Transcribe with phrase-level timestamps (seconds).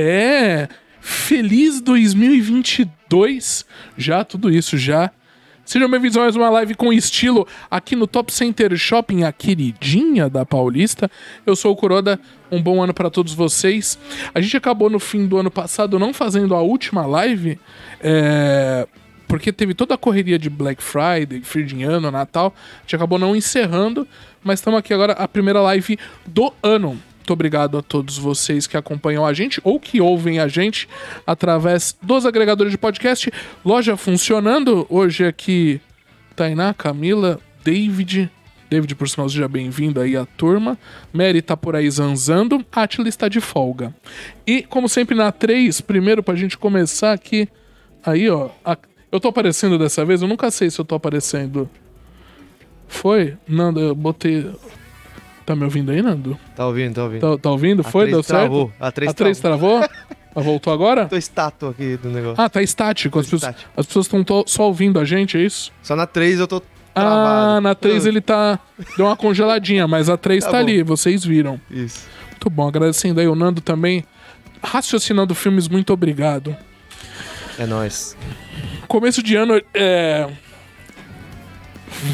[0.00, 0.68] É!
[1.00, 3.66] Feliz 2022!
[3.96, 5.10] Já, tudo isso já.
[5.64, 10.30] Sejam bem-vindos a mais uma live com estilo aqui no Top Center Shopping, a queridinha
[10.30, 11.10] da Paulista.
[11.44, 13.98] Eu sou o Kuroda, um bom ano para todos vocês.
[14.32, 17.58] A gente acabou no fim do ano passado não fazendo a última live,
[18.00, 18.86] é,
[19.26, 21.42] porque teve toda a correria de Black Friday,
[21.84, 22.54] ano, Natal.
[22.56, 24.06] A gente acabou não encerrando,
[24.44, 26.96] mas estamos aqui agora, a primeira live do ano.
[27.28, 30.88] Muito obrigado a todos vocês que acompanham a gente ou que ouvem a gente
[31.26, 33.30] através dos agregadores de podcast.
[33.62, 34.86] Loja funcionando.
[34.88, 35.78] Hoje aqui,
[36.34, 38.30] Tainá, Camila, David.
[38.70, 40.78] David, por sinal, seja bem-vindo aí à turma.
[41.12, 42.64] Mary tá por aí zanzando.
[42.72, 43.94] Atila está de folga.
[44.46, 47.46] E, como sempre, na 3, primeiro pra gente começar aqui.
[48.06, 48.48] Aí, ó.
[48.64, 48.78] a-
[49.12, 50.22] Eu tô aparecendo dessa vez?
[50.22, 51.68] Eu nunca sei se eu tô aparecendo.
[52.86, 53.36] Foi?
[53.46, 54.50] Nando, eu botei.
[55.48, 56.38] Tá me ouvindo aí, Nando?
[56.54, 57.20] Tá ouvindo, tá ouvindo.
[57.22, 57.82] Tá, tá ouvindo?
[57.82, 58.10] Foi?
[58.10, 58.40] Deu certo?
[58.40, 59.78] travou, a três a 3 travou?
[59.80, 61.06] Ela voltou agora?
[61.06, 62.34] Tô estátua aqui do negócio.
[62.44, 63.18] Ah, tá estático.
[63.18, 65.72] As pessoas, as pessoas estão só ouvindo a gente, é isso?
[65.82, 66.62] Só na 3 eu tô
[66.94, 67.60] Ah, travado.
[67.62, 68.58] na 3 ele tá.
[68.94, 71.58] Deu uma congeladinha, mas a 3 tá, Tá ali, vocês viram.
[71.70, 72.06] Isso.
[72.32, 74.04] Muito bom, agradecendo aí o Nando também.
[74.62, 76.54] Raciocinando filmes, muito obrigado.
[77.58, 78.14] É nóis.
[78.86, 80.28] Começo de ano, é.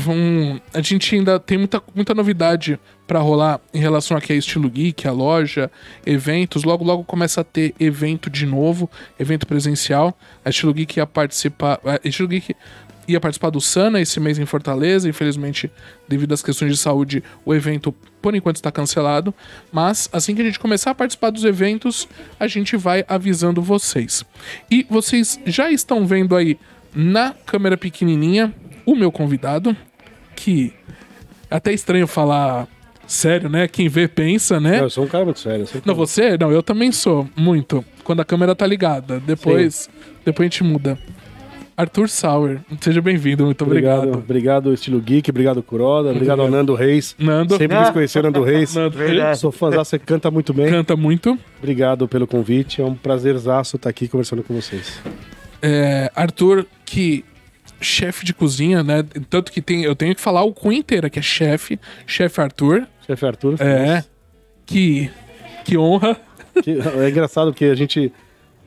[0.08, 4.68] Hum, a gente ainda tem muita, muita novidade pra rolar em relação aqui a Estilo
[4.68, 5.70] Geek, a loja,
[6.06, 6.64] eventos.
[6.64, 10.16] Logo, logo começa a ter evento de novo, evento presencial.
[10.44, 11.80] A Estilo Geek ia participar.
[11.84, 12.54] A Estilo Geek
[13.06, 15.08] ia participar do Sana esse mês em Fortaleza.
[15.08, 15.70] Infelizmente,
[16.08, 19.34] devido às questões de saúde, o evento por enquanto está cancelado.
[19.70, 22.08] Mas assim que a gente começar a participar dos eventos,
[22.40, 24.24] a gente vai avisando vocês.
[24.70, 26.58] E vocês já estão vendo aí
[26.94, 28.54] na câmera pequenininha
[28.86, 29.76] o meu convidado,
[30.36, 30.72] que
[31.50, 32.68] até estranho falar
[33.06, 33.66] sério, né?
[33.68, 34.80] Quem vê pensa, né?
[34.80, 35.66] Eu sou um cara muito sério.
[35.74, 36.36] Não, cara- você?
[36.38, 37.84] Não, eu também sou, muito.
[38.02, 39.20] Quando a câmera tá ligada.
[39.20, 39.88] Depois,
[40.24, 40.98] depois a gente muda.
[41.76, 43.98] Arthur Sauer, seja bem-vindo, muito obrigado.
[44.02, 47.16] Obrigado, obrigado, Estilo Geek, obrigado, Kuroda, obrigado ao Nando Reis.
[47.18, 48.72] Nando, Sempre quis conhecer o Nando Reis.
[48.76, 49.38] Nando Verdade.
[49.40, 50.70] Sou fãzão, você canta muito bem.
[50.70, 51.36] canta muito.
[51.58, 55.00] Obrigado pelo convite, é um prazerzaço estar aqui conversando com vocês.
[55.60, 57.24] É, Arthur, que
[57.80, 59.04] chefe de cozinha, né?
[59.28, 62.86] Tanto que tem, eu tenho que falar o cunho inteiro, que é chefe, chefe Arthur.
[63.06, 63.56] Chefe Arthur.
[63.60, 64.04] É.
[64.66, 65.10] Que,
[65.64, 66.16] que honra.
[66.62, 68.12] que- é engraçado porque a gente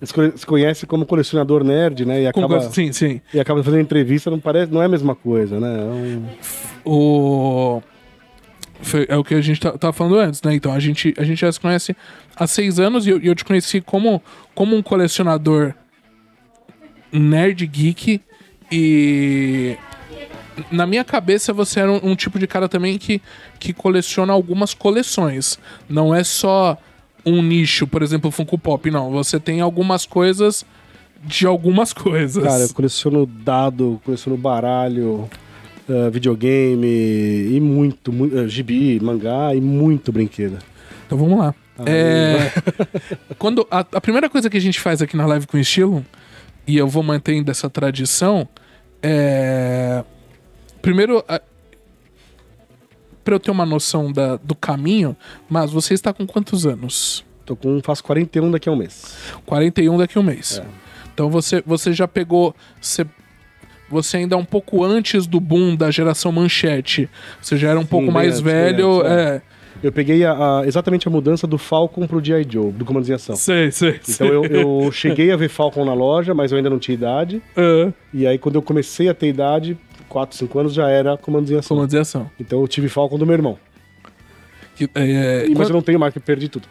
[0.02, 2.22] se conhe- se conhece como colecionador nerd, né?
[2.22, 3.20] E acaba, Sim, sim.
[3.34, 5.80] e acaba fazendo entrevista, não, parece, não é a mesma coisa, né?
[5.80, 6.26] É um-
[6.86, 7.82] O.
[8.82, 10.54] foi- é o que a gente tá, tava falando antes, né?
[10.54, 11.96] Então, a gente, a gente já se conhece
[12.36, 14.22] há seis anos e eu, e eu te conheci como,
[14.54, 15.74] como um colecionador
[17.12, 18.22] nerd geek
[18.72, 19.76] e.
[20.72, 23.22] Na minha cabeça, você era um, um tipo de cara também que,
[23.60, 25.60] que coleciona algumas coleções.
[25.90, 26.78] Não é só
[27.26, 29.12] um nicho, por exemplo, Funko Pop, não.
[29.12, 30.66] Você tem algumas coisas
[31.24, 32.44] de algumas coisas.
[32.44, 35.30] Cara, eu coleciono dado, coleciono baralho,
[35.90, 40.58] eh, videogame e muito, muito eh, gibi, mangá e muito brinquedo.
[41.06, 41.56] Então vamos lá.
[41.86, 42.52] É,
[43.38, 46.06] quando a, a primeira coisa que a gente faz aqui na live com estilo,
[46.66, 48.48] e eu vou mantendo essa tradição,
[49.02, 50.04] é.
[50.82, 51.42] Primeiro, a,
[53.24, 55.16] pra eu ter uma noção da, do caminho,
[55.50, 57.26] mas você está com quantos anos?
[57.46, 59.18] Tô com, faço 41 daqui a um mês.
[59.46, 60.62] 41 daqui a um mês.
[61.14, 62.54] Então você, você já pegou.
[62.82, 63.06] Você,
[63.90, 67.10] você ainda é um pouco antes do boom da geração manchete.
[67.42, 69.00] Você já era um pouco bem mais antes, velho.
[69.02, 69.42] antes, é.
[69.84, 72.46] Eu peguei a- a- exatamente a mudança do Falcon pro G.I.
[72.50, 73.36] Joe, do Comando em Ação.
[73.36, 74.00] Sei, sei.
[74.10, 77.42] Então eu, eu cheguei a ver Falcon na loja, mas eu ainda não tinha idade.
[77.56, 79.78] É, E aí quando eu comecei a ter idade,
[80.18, 81.80] 4, 5 anos, já era Comando em Ação.
[82.02, 82.32] ação.
[82.40, 83.58] Então eu tive Falcon do meu irmão.
[84.76, 86.68] Que, é, E, mas eu não tenho mais, que perdi tudo.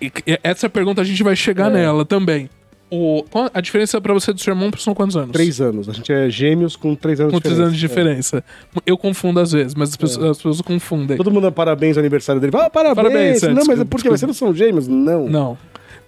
[0.00, 1.74] e- e- essa pergunta a gente vai chegar É.
[1.74, 2.48] nela também.
[2.92, 5.30] O, a diferença pra você do seu irmão são quantos anos?
[5.32, 5.88] 3 anos.
[5.88, 7.68] A gente é gêmeos com 3 anos Com de três diferença.
[7.68, 8.44] anos de diferença.
[8.86, 11.14] Eu confundo às vezes, mas as pessoas, as pessoas confundem.
[11.14, 11.16] É.
[11.16, 12.52] Todo mundo dá parabéns ao aniversário dele.
[12.56, 12.96] Ah, parabéns!
[12.96, 14.16] Parabéns, é, não, mas é desculpa, porque desculpa.
[14.18, 14.86] vocês não são gêmeos?
[14.88, 15.28] Não.
[15.28, 15.58] Não.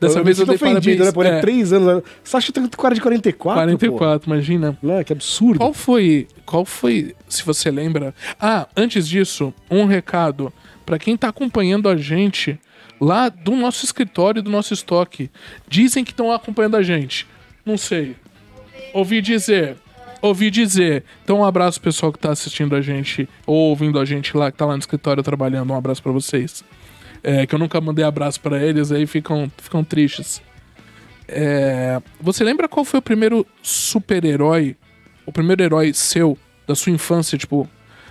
[0.02, 1.06] Dessa eu vez eu dei ofendido, parabéns.
[1.06, 1.12] né?
[1.12, 1.40] Por é.
[1.40, 2.02] 3 anos.
[2.22, 3.62] Você acha que eu tenho cara de 44?
[3.62, 4.78] 44, imagina.
[4.80, 4.86] Pô?
[4.86, 5.58] Não, que absurdo.
[5.58, 8.14] Qual foi, qual foi, se você lembra?
[8.40, 10.52] Ah, antes disso, um recado
[10.84, 12.58] pra quem tá acompanhando a gente
[13.00, 15.30] lá do nosso escritório, do nosso estoque.
[15.68, 17.26] Dizem que estão acompanhando a gente.
[17.64, 18.16] Não sei.
[18.92, 19.76] Ouvi dizer.
[20.20, 21.02] Ouvi dizer.
[21.24, 24.58] Então, um abraço pessoal que tá assistindo a gente ou ouvindo a gente lá, que
[24.58, 25.72] tá lá no escritório trabalhando.
[25.72, 26.62] Um abraço pra vocês.
[27.24, 30.42] É, que eu nunca mandei abraço pra eles, aí ficam, ficam tristes.
[31.28, 34.76] É, você lembra qual foi o primeiro super-herói,
[35.24, 36.36] o primeiro herói seu,
[36.66, 37.68] da sua infância, tipo,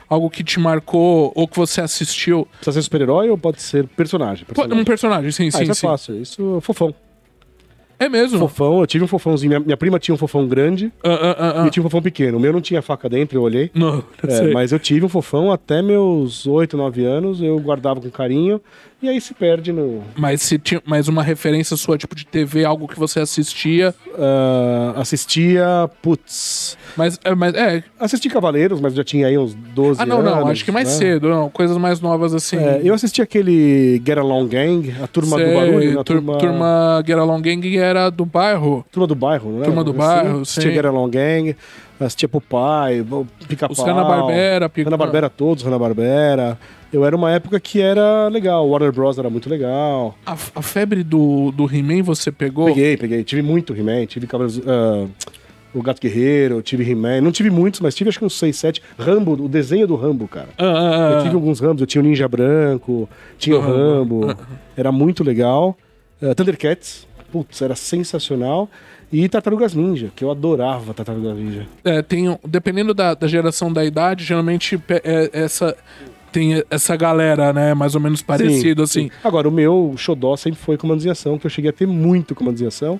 [0.09, 2.47] algo que te marcou ou que você assistiu?
[2.55, 4.45] Precisa ser super-herói ou pode ser personagem?
[4.45, 4.79] Personagem?
[4.81, 5.85] Um personagem, sim, Ah, sim, isso sim.
[5.85, 6.21] é fácil.
[6.21, 6.95] Isso é fofão.
[7.99, 8.39] É mesmo?
[8.39, 9.49] Fofão, eu tive um fofãozinho.
[9.49, 11.67] Minha, minha prima tinha um fofão grande ah, ah, ah.
[11.67, 12.39] e tinha um fofão pequeno.
[12.39, 13.69] O meu não tinha faca dentro, eu olhei.
[13.75, 14.51] Não, não É, sei.
[14.53, 18.59] mas eu tive um fofão até meus 8, 9 anos, eu guardava com carinho,
[19.01, 20.03] e aí se perde no.
[20.15, 23.93] Mas se tinha mais uma referência sua, tipo de TV, algo que você assistia.
[24.17, 25.89] ah, assistia.
[26.01, 26.77] Putz.
[26.95, 27.83] Mas é, mas, é.
[27.99, 30.31] Assisti Cavaleiros, mas já tinha aí uns 12 Ah, não, anos.
[30.31, 30.47] não.
[30.47, 30.93] Acho que mais né?
[30.93, 31.49] cedo, não.
[31.49, 32.57] Coisas mais novas assim.
[32.57, 36.37] É, eu assisti aquele Get Along Gang, a turma Sei, do barulho, a tur- turma,
[36.37, 38.85] turma Get Along Gang era do bairro.
[38.91, 39.65] turma do bairro, né?
[39.65, 40.75] Turma do Assim, bairro, Assistia sim.
[40.75, 41.55] Get Along Gang,
[41.99, 43.03] assistia Popeye,
[43.47, 43.71] Pica-Pau.
[43.73, 46.57] Os Hanna-Barbera, Pica- Hanna-Barbera todos, Hanna-Barbera.
[46.91, 49.17] Eu era uma época que era legal, Warner Bros.
[49.17, 50.17] era muito legal.
[50.25, 52.65] A, a febre do, do He-Man você pegou?
[52.65, 53.23] Peguei, peguei.
[53.23, 54.61] Tive muito He-Man, tive Cavaleiros...
[54.67, 55.07] ah,
[55.73, 57.21] o Gato Guerreiro, tive He-Man.
[57.21, 58.83] Não tive muitos, mas tive acho que uns 6, 7.
[58.99, 60.49] Rambo, o desenho do Rambo, cara.
[60.57, 61.21] Ah, ah, Eu ah.
[61.23, 64.35] tive alguns Rambos, eu tinha o Ninja Branco, tinha o Rambo,
[64.75, 65.77] era muito legal.
[66.21, 68.69] Eh, Thundercats, putz, era sensacional.
[69.11, 71.67] E Tartarugas Ninja, que eu adorava Tartarugas Ninja.
[71.83, 75.75] É, tem, dependendo da, da geração da idade, geralmente é, essa,
[76.31, 77.73] tem essa galera, né?
[77.73, 79.03] Mais ou menos parecido, assim.
[79.03, 79.11] sim.
[79.23, 82.33] Agora, o meu xodó sempre foi comandos em ação, que eu cheguei a ter muito
[82.35, 82.99] comandos em ação.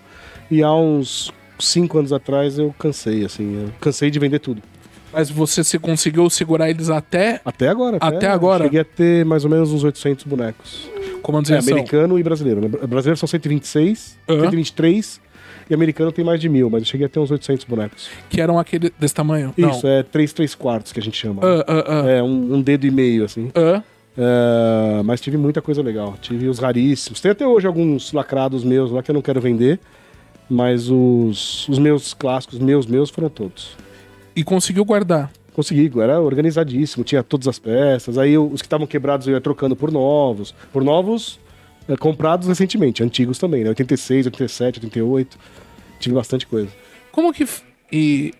[0.50, 4.62] E há uns 5 anos atrás eu cansei, assim, eu cansei de vender tudo.
[5.14, 7.98] Mas você se conseguiu segurar eles até Até agora.
[8.00, 8.64] Até agora?
[8.64, 10.90] Cheguei a ter mais ou menos uns 800 bonecos.
[11.22, 11.74] comandos em É, ação.
[11.74, 12.62] americano e brasileiro.
[12.62, 12.68] né?
[12.68, 14.40] Brasileiro são 126, Aham.
[14.42, 15.22] 123.
[15.70, 18.10] E americano tem mais de mil, mas eu cheguei a ter uns 800 bonecos.
[18.30, 19.54] Que eram aquele desse tamanho.
[19.58, 21.42] Isso, é 3 3 quartos que a gente chama.
[21.44, 22.10] Ah, ah, ah.
[22.10, 23.52] É, um, um dedo e meio, assim.
[24.18, 26.16] É, mas tive muita coisa legal.
[26.22, 27.22] Tive os raríssimos.
[27.22, 29.80] Tem até hoje alguns lacrados meus lá que eu não quero vender.
[30.50, 33.76] Mas os, os meus clássicos, meus, meus, foram todos.
[34.36, 35.32] e conseguiu guardar.
[35.54, 38.18] Consegui, era organizadíssimo, tinha todas as peças.
[38.18, 40.54] Aí eu- os que estavam quebrados eu ia trocando por novos.
[40.72, 41.40] Por novos
[41.94, 43.70] é, comprados recentemente, antigos também, né?
[43.70, 45.38] 86, 87, 88.
[46.00, 46.70] Tive bastante coisa.
[47.12, 47.48] Como que.
[47.92, 48.34] E.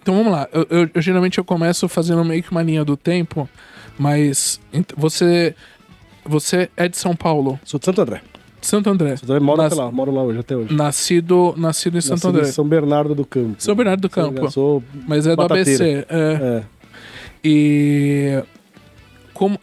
[0.00, 0.48] Então vamos lá.
[0.52, 3.48] Eu, eu- eu, geralmente eu começo fazendo meio que uma linha do tempo,
[3.98, 4.60] mas
[4.96, 5.54] você.
[6.24, 8.20] Você é de São Paulo, Sou de Santo André.
[8.60, 9.16] Santo André.
[9.16, 10.72] Santo André moro Nas- até lá, moro lá hoje, até hoje.
[10.72, 12.44] Nascido, nascido em Santo Nasci em André.
[12.44, 13.56] São Bernardo do Campo.
[13.58, 14.48] São Bernardo do Campo.
[14.52, 15.72] Sou, Mas é do Batateira.
[15.72, 16.06] ABC.
[16.08, 16.60] É.
[16.60, 16.62] é,
[17.44, 18.42] E.
[19.34, 19.58] Como.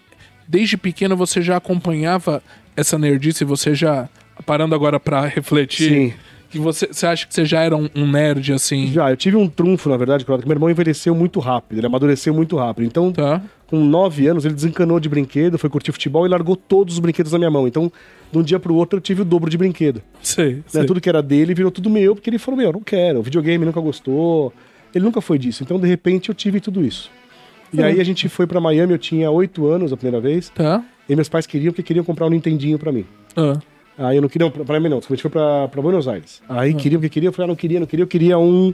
[0.48, 2.42] Desde pequeno você já acompanhava
[2.80, 4.10] essa nerdice, você já.
[4.46, 5.90] Parando agora pra refletir.
[5.90, 6.14] sim.
[6.50, 8.88] Que você, você acha que você já era um, um nerd assim?
[8.92, 12.34] Já, eu tive um trunfo, na verdade, porque meu irmão envelheceu muito rápido, ele amadureceu
[12.34, 12.86] muito rápido.
[12.88, 13.40] Então, Tá?
[13.68, 17.32] com 9 anos, ele desencanou de brinquedo, foi curtir futebol e largou todos os brinquedos
[17.34, 17.68] na minha mão.
[17.68, 17.92] Então,
[18.32, 20.02] de um dia pro outro, eu tive o dobro de brinquedo.
[20.24, 20.56] Sei.
[20.56, 20.64] Né?
[20.66, 20.86] sei.
[20.86, 23.20] Tudo que era dele virou tudo meu, porque ele falou: Meu, não quero.
[23.20, 24.52] O videogame nunca gostou.
[24.96, 25.62] Ele nunca foi disso.
[25.62, 27.12] Então, de repente, eu tive tudo isso.
[27.72, 27.86] E Uhum.
[27.86, 30.84] aí a gente foi pra Miami, eu tinha 8 anos a primeira vez, Tá?
[31.10, 33.06] E meus pais queriam porque queriam comprar um Nintendinho pra mim.
[33.36, 33.58] Ah.
[33.98, 36.42] Aí eu não queria, pra, pra mim não, a gente foi pra, pra Buenos Aires.
[36.48, 38.74] Aí queria porque queria, eu falei, ah, não queria, não queria, eu queria um,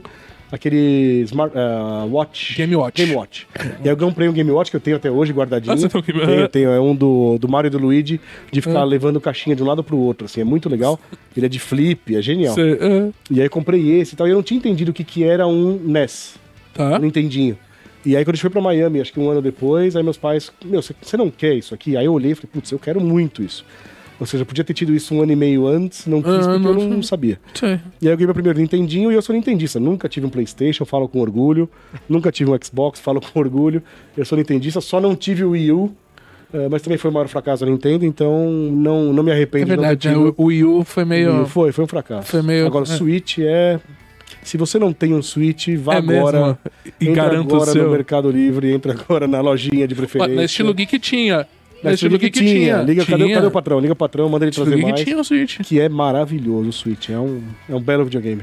[0.52, 2.54] aquele Smart, ah, Watch.
[2.56, 3.02] Game Watch.
[3.02, 3.46] Game Watch.
[3.82, 5.72] E aí eu comprei um Game Watch que eu tenho até hoje guardadinho.
[5.72, 8.20] Ah, você tem um Game- tenho, tenho, é um do, do Mario e do Luigi,
[8.52, 10.98] de ficar levando caixinha de um lado pro outro, assim, é muito legal.
[11.36, 12.54] Ele é de flip, é genial.
[12.54, 13.10] Sei, ah.
[13.28, 15.24] E aí eu comprei esse e tal, e eu não tinha entendido o que que
[15.24, 16.36] era um NES,
[16.72, 16.96] Tá?
[16.96, 17.58] um Nintendinho.
[18.06, 20.16] E aí quando a gente foi pra Miami, acho que um ano depois, aí meus
[20.16, 21.96] pais, meu, você- não quer isso aqui?
[21.96, 23.64] Aí eu olhei e falei, putz, eu quero muito isso.
[24.18, 26.38] Ou seja, eu podia ter tido isso um ano e meio antes, não quis Ah,
[26.52, 27.38] porque não- eu não sabia.
[27.52, 27.72] Sei.
[28.00, 29.78] E aí eu ganhei meu primeiro Nintendinho e eu sou nintendista.
[29.78, 31.68] Nunca tive um Playstation, falo com orgulho.
[32.08, 33.82] Nunca tive um Xbox, falo com orgulho.
[34.16, 35.92] Eu sou nintendista, só não tive o Wii U.
[36.54, 39.66] eh, mas também foi o maior fracasso da Nintendo, então não, não me É arrependo
[39.66, 40.14] verdade, de né?
[40.14, 41.42] não ter tido o Wii U foi o Wii meio.
[41.42, 41.46] U.
[41.46, 42.28] Foi, foi um fracasso.
[42.30, 42.96] Foi meio- Agora, o é.
[42.96, 43.80] Switch é...
[44.42, 46.26] Se você não tem um Switch, vá É mesmo?
[46.28, 46.58] agora.
[47.00, 47.84] E entra garanto o agora seu.
[47.84, 50.34] no Mercado Livre, entra agora na lojinha de preferência.
[50.34, 51.46] Na estilo Geek tinha.
[51.82, 52.78] Na Estilo Geek tinha.
[52.82, 53.34] Liga, Cadê, tinha.
[53.36, 53.78] cadê o patrão?
[53.78, 55.04] Liga o patrão, manda ele Estilo trazer Geek mais.
[55.04, 55.60] tinha o Switch.
[55.60, 57.10] Que é maravilhoso o Switch.
[57.10, 58.42] É um, é um belo videogame.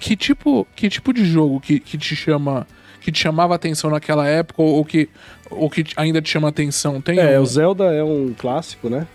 [0.00, 2.66] Que tipo, que tipo de jogo que, que te chama.
[3.00, 5.08] Que te chamava atenção naquela época, ou, ou que,
[5.50, 7.00] ou que ainda te chama atenção?
[7.00, 9.06] Tem É, um- o Zelda é um clássico, né?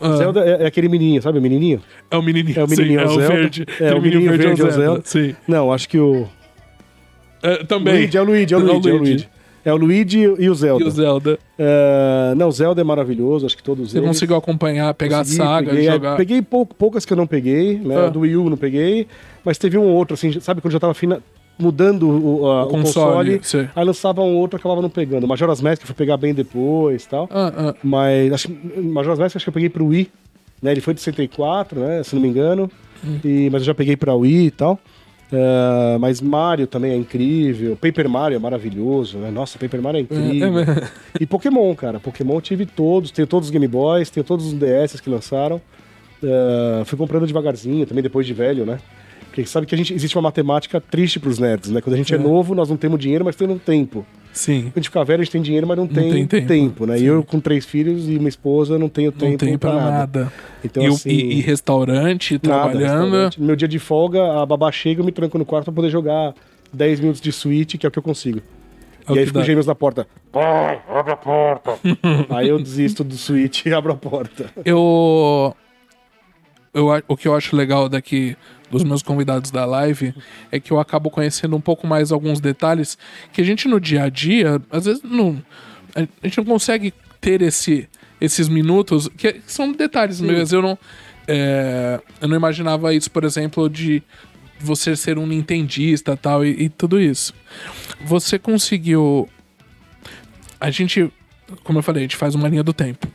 [0.00, 1.80] Ah, Zelda é, é aquele menininho, sabe o menininho?
[2.10, 3.34] é o menininho, é o menininho, sim, é o Zelda.
[3.34, 3.66] verde.
[3.80, 5.00] É, o menininho verde é o Zelda.
[5.04, 5.34] Sim.
[5.48, 6.26] Não, acho que o...
[7.42, 7.94] É, também.
[7.94, 9.28] Luigi, é o Luigi, é o É Luigi, é o Luigi.
[9.66, 10.84] É o Luigi e o Zelda.
[10.84, 11.38] E o Zelda.
[11.58, 14.08] É, não, o Zelda é maravilhoso, acho que todos Você eles.
[14.08, 16.16] conseguiu acompanhar, pegar Consegui, a saga peguei, e é, jogar.
[16.16, 18.06] peguei pou- poucas que eu não peguei, né?
[18.06, 18.08] Ah.
[18.10, 19.06] Do Wii U não peguei,
[19.44, 21.22] mas teve um ou outro, assim, sabe quando já tava fina-
[21.58, 23.40] mudando o, a- O o console,
[23.74, 25.26] aí lançava um outro e acabava não pegando.
[25.26, 27.28] Majora's Mask eu fui pegar bem depois e tal.
[27.30, 27.74] Ah, ah.
[27.82, 30.10] Mas acho, Majora's Mask acho que eu peguei pro Wii,
[30.62, 30.72] né?
[30.72, 32.02] Ele foi de 64, né?
[32.02, 32.70] Se não me engano.
[33.06, 33.18] Hum.
[33.24, 34.78] E, mas eu já peguei pra Wii e tal.
[35.32, 37.76] É, mas Mario também é incrível.
[37.76, 39.30] Paper Mario é maravilhoso, né?
[39.30, 40.58] Nossa, Paper Mario é incrível.
[40.58, 40.82] É, é mesmo.
[41.20, 41.98] E Pokémon, cara.
[42.00, 45.60] Pokémon eu tive todos, tenho todos os Game Boys, tenho todos os DS que lançaram.
[46.22, 48.78] eh, fui comprando devagarzinho, também depois de velho, né?
[49.34, 51.80] Porque sabe que a gente, existe uma matemática triste pros nerds, né?
[51.80, 52.20] Quando a gente é, É.
[52.20, 54.06] novo, nós não temos dinheiro, mas temos tempo.
[54.32, 54.62] Sim.
[54.62, 56.46] Quando a gente fica velho, a gente tem dinheiro, mas não, tem, tem tempo.
[56.46, 56.96] tempo, né?
[56.98, 57.02] sim.
[57.02, 60.32] E eu, com três filhos e uma esposa, não tenho tempo, Não tem pra nada.
[60.64, 63.00] Então, e, assim, e- e restaurante, nada, trabalhando.
[63.02, 63.40] restaurante.
[63.40, 65.90] No meu dia de folga, a babá chega, eu me tranco no quarto pra poder
[65.90, 66.32] jogar
[66.72, 68.40] 10 minutos de Switch, que é o que eu consigo.
[69.08, 69.46] É e aí fica os dá.
[69.46, 70.06] gêmeos na porta.
[70.30, 71.72] Pai, abre a porta.
[72.30, 74.46] aí eu desisto do Switch e abro a porta.
[74.64, 75.54] Eu,
[76.72, 76.86] eu.
[77.08, 78.36] O que eu acho legal daqui
[78.70, 80.14] dos meus convidados da live
[80.50, 82.98] é que eu acabo conhecendo um pouco mais alguns detalhes
[83.32, 85.42] que a gente no dia a dia, às vezes não.
[85.94, 87.88] A gente não consegue ter esse,
[88.20, 90.52] esses minutos, que são detalhes meus.
[90.52, 90.78] Eu não.
[91.28, 94.02] é, eu não imaginava isso, por exemplo, de
[94.58, 97.32] você ser um nintendista tal, e, e tudo isso.
[98.04, 99.28] Você conseguiu.
[100.60, 101.12] A gente,
[101.62, 103.06] como eu falei, a gente faz uma linha do tempo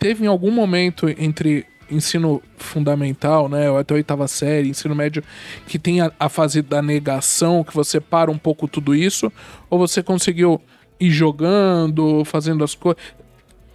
[0.00, 5.22] teve em algum momento entre ensino fundamental, né, ou até oitava série, ensino médio,
[5.66, 9.32] que tem a, a fase da negação, que você para um pouco tudo isso,
[9.68, 10.60] ou você conseguiu
[10.98, 13.02] ir jogando, fazendo as coisas.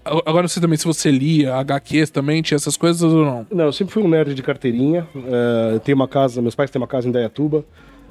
[0.03, 3.47] Agora sei também se você lia HQs também, tinha essas coisas ou não.
[3.51, 5.07] Não, eu sempre fui um nerd de carteirinha.
[5.73, 7.65] Eu tenho uma casa, meus pais têm uma casa em Dayatuba.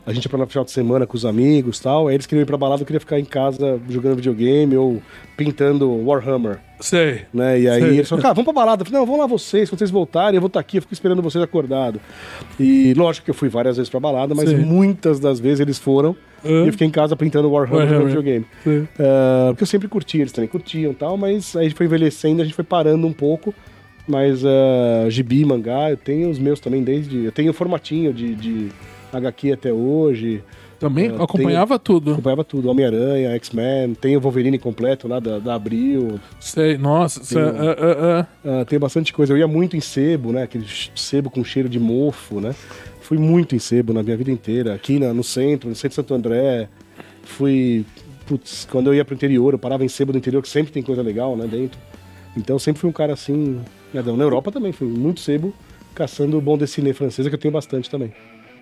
[0.06, 2.08] A gente ia pra lá no final de semana com os amigos e tal.
[2.08, 5.00] Aí eles queriam ir pra balada, eu queria ficar em casa jogando videogame ou
[5.36, 6.58] pintando Warhammer.
[6.80, 7.22] Sei.
[7.32, 7.60] Né?
[7.60, 7.90] E aí Sei.
[7.96, 8.82] eles falaram, cara, vamos pra balada.
[8.82, 10.92] Eu falei, não, vão lá vocês, quando vocês voltarem, eu vou estar aqui, eu fico
[10.92, 12.00] esperando vocês acordados.
[12.60, 14.56] E lógico que eu fui várias vezes pra balada, mas Sim.
[14.56, 16.64] muitas das vezes eles foram Hã?
[16.64, 18.10] e eu fiquei em casa pintando Warhammer, Warhammer.
[18.10, 18.46] jogando videogame.
[18.98, 21.86] É, porque eu sempre curti, eles também curtiam e tal, mas aí a gente foi
[21.86, 23.54] envelhecendo, a gente foi parando um pouco.
[24.06, 27.24] Mas é, gibi, mangá, eu tenho os meus também desde.
[27.24, 28.68] Eu tenho o formatinho de, de
[29.18, 30.42] HQ até hoje.
[30.78, 32.12] Também É, acompanhava tudo.
[32.12, 36.20] Acompanhava tudo, Homem-Aranha, X-Men, tem o Wolverine completo lá da, da Abril.
[36.40, 38.26] Sei, nossa, sei, Tem ah.
[38.44, 39.32] Ah, tem bastante coisa.
[39.32, 40.42] Eu ia muito em sebo, né?
[40.42, 42.54] Aquele sebo com cheiro de mofo, né?
[43.00, 44.74] Fui muito em sebo na minha vida inteira.
[44.74, 46.68] Aqui na- no centro, no centro de Santo André.
[47.22, 47.84] Fui.
[48.26, 50.82] Putz, quando eu ia pro interior, eu parava em sebo do interior, que sempre tem
[50.82, 51.46] coisa legal, né?
[51.46, 51.78] Dentro.
[52.36, 53.60] Então eu sempre fui um cara assim.
[53.92, 54.16] Nadão.
[54.16, 55.54] Na Europa também, fui muito sebo,
[55.94, 58.12] caçando bom dessiné francesa, que eu tenho bastante também.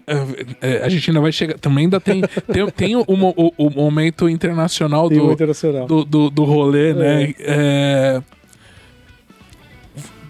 [0.07, 1.59] É, é, a gente ainda vai chegar.
[1.59, 5.87] Também ainda tem, tem, tem o, o- o momento internacional Tem do, internacional.
[5.87, 7.35] do, do, do rolê, né?
[7.39, 8.23] É,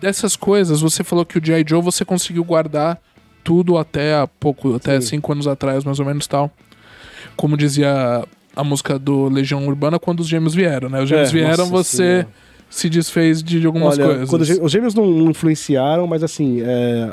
[0.01, 1.65] Dessas coisas, você falou que o G.I.
[1.69, 3.01] Joe você conseguiu guardar
[3.45, 5.07] tudo até há pouco, até Sim.
[5.17, 6.51] cinco anos atrás, mais ou menos tal.
[7.37, 8.25] Como dizia
[8.55, 11.01] a música do Legião Urbana, quando os gêmeos vieram, né?
[11.03, 12.29] Os gêmeos É, vieram, você Senhora.
[12.69, 14.29] se desfez de algumas Olha, coisas.
[14.29, 17.11] quando os gê- os gêmeos não não influenciaram, mas assim, é,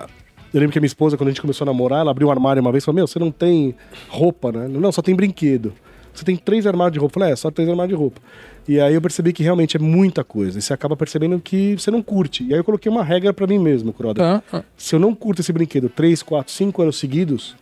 [0.53, 2.31] eu lembro que a minha esposa, quando a gente começou a namorar, ela abriu um
[2.31, 3.75] armário uma vez e falou: Meu, você não tem
[4.07, 4.67] roupa, né?
[4.67, 5.73] Não, só tem brinquedo.
[6.13, 7.13] Você tem três armários de roupa.
[7.17, 8.19] Eu falei: É, só três armários de roupa.
[8.67, 10.59] E aí eu percebi que realmente é muita coisa.
[10.59, 12.43] E você acaba percebendo que você não curte.
[12.43, 14.21] E aí eu coloquei uma regra pra mim mesmo, Croda.
[14.21, 14.43] Tá?
[14.59, 17.55] Ah, Se eu não curto esse brinquedo três, quatro, cinco anos seguidos,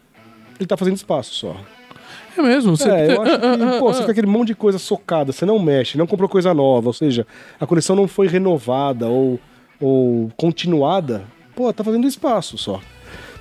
[0.60, 1.56] ele tá fazendo espaço só.
[2.38, 2.75] É mesmo?
[2.75, 3.94] Você É, eu acho Ah, ah, que, ah, pô, ah.
[3.94, 6.94] você fica aquele monte de coisa socada, você não mexe, não comprou coisa nova, ou
[6.94, 7.25] seja,
[7.60, 9.39] a coleção não foi renovada ou,
[9.79, 11.24] ou continuada,
[11.57, 12.79] pô, tá fazendo espaço só.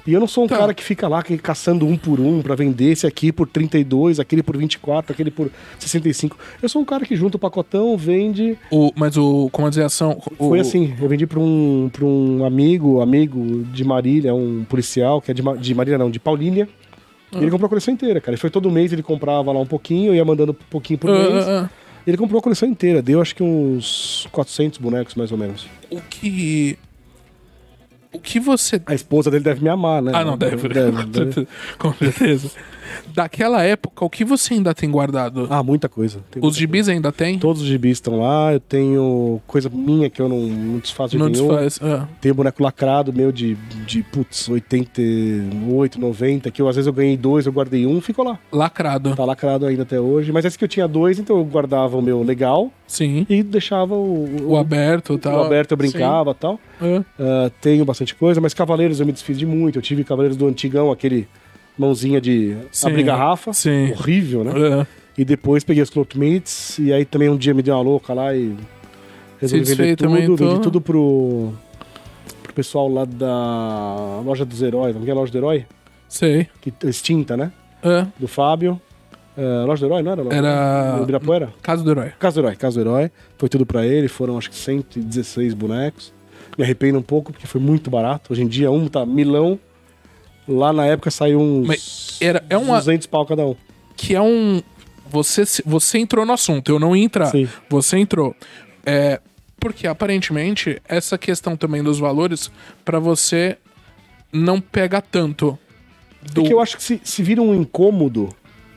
[0.07, 0.57] E eu não sou um Tá.
[0.57, 4.19] cara que fica lá que- caçando um por um pra vender esse aqui por 32,
[4.21, 6.39] aquele por 24, aquele por 65.
[6.63, 8.57] Eu sou um cara que junta o pacotão, vende.
[8.71, 10.23] O, mas o, como dizer, a ação.
[10.39, 15.21] o- Foi assim, eu vendi pra um, pra um amigo, amigo de Marília, um policial,
[15.21, 16.69] que é de, de Marília não, de Paulínia.
[17.33, 18.31] E ele comprou a coleção inteira, cara.
[18.31, 21.11] Ele foi todo mês, ele comprava lá um pouquinho, eu ia mandando um pouquinho por
[21.11, 21.49] Ah, mês.
[21.49, 21.71] ah, ah.
[22.07, 25.67] Ele comprou a coleção inteira, deu acho que uns 400 bonecos, mais ou menos.
[25.91, 26.79] O que.
[28.17, 28.81] O que você.
[28.87, 30.13] A esposa dele deve me amar, né?
[30.15, 30.69] Ah, não, deve.
[30.69, 31.49] deve, deve.
[31.79, 32.51] com certeza.
[33.15, 35.47] Daquela época, o que você ainda tem guardado?
[35.51, 36.21] Ah, muita coisa.
[36.31, 37.29] Tem Os muita gibis ainda tem?
[37.35, 37.41] coisa.
[37.41, 41.19] Todos os gibis estão lá, eu tenho coisa minha que eu não, não desfaço de
[41.19, 41.49] Não nenhum.
[41.49, 41.79] desfaz.
[41.83, 42.07] Ah.
[42.21, 43.55] Tenho boneco lacrado meu de,
[43.87, 48.25] de putz, 88, 90, que eu, às vezes eu ganhei dois, eu guardei um, ficou
[48.25, 48.39] lá.
[48.53, 49.15] Lacrado.
[49.15, 50.33] Tá lacrado ainda até hoje.
[50.33, 53.27] Mas esse que eu tinha dois, então eu guardava o meu legal Sim.
[53.29, 55.45] e deixava o, O aberto e o tal.
[55.45, 56.61] aberto eu brincava e tal.
[57.19, 59.79] Ah, tenho bastante coisa, mas Cavaleiros eu me desfiz de muito.
[59.79, 61.29] Eu tive Cavaleiros do Antigão, aquele
[61.79, 63.53] mãozinha de Sim, abrir garrafa.
[63.53, 63.91] sim.
[63.93, 64.53] Horrível, né?
[64.83, 64.87] Ah.
[65.19, 68.35] E depois peguei os Cloakmates, e aí também um dia me deu uma louca lá
[68.35, 68.55] e
[69.41, 70.37] resolvi vender também tudo.
[70.37, 70.49] tudo?
[70.51, 71.53] Vendi tudo pro,
[72.43, 74.93] pro pessoal lá da loja dos heróis.
[74.93, 75.65] Como que é a loja do herói?
[76.09, 76.47] Sei.
[76.61, 77.51] Que, extinta, né?
[77.83, 78.07] Ah.
[78.19, 78.81] Do Fábio.
[79.39, 80.35] Ah, loja do herói, não era?
[80.35, 81.51] Era- Ibirapuera?
[81.63, 82.13] Casa do Herói.
[82.19, 83.11] Casa do Herói, Casa do Herói.
[83.37, 86.13] Foi tudo pra ele, foram acho que 116 bonecos.
[86.57, 88.33] Me arrependo um pouco porque foi muito barato.
[88.33, 89.59] Hoje em dia um tá milão.
[90.49, 93.57] Lá na época saiu uns Mas era- é uma- 200 pau cada um.
[93.97, 94.63] Que é um.
[95.11, 97.27] Você, você entrou no assunto, eu não ia entrar.
[97.27, 97.49] Sim.
[97.69, 98.35] Você entrou.
[98.85, 99.21] É,
[99.59, 102.51] porque aparentemente essa questão também dos valores,
[102.85, 103.57] pra você,
[104.33, 105.59] não pega tanto.
[106.23, 106.43] Do...
[106.43, 108.29] Porque eu acho que se, se vira um incômodo,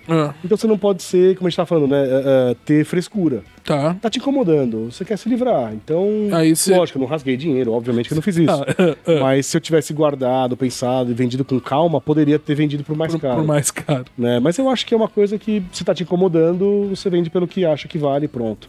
[0.10, 2.04] Ah, então você não pode ser, como a gente tá falando, né?
[2.10, 3.44] é, ter frescura.
[3.64, 3.94] tá.
[4.02, 5.72] Tá te incomodando, você quer se livrar.
[5.74, 8.50] Então, Aí você- lógico, eu não rasguei dinheiro, obviamente que eu não fiz isso.
[9.06, 12.96] Ah, Mas se eu tivesse guardado, pensado e vendido com calma, poderia ter vendido por
[12.98, 13.36] mais por, caro.
[13.38, 14.06] por mais caro.
[14.18, 14.40] né?
[14.40, 17.48] Mas eu acho que é uma coisa que se tá te incomodando, você vende pelo
[17.48, 18.68] que acha que vale e pronto.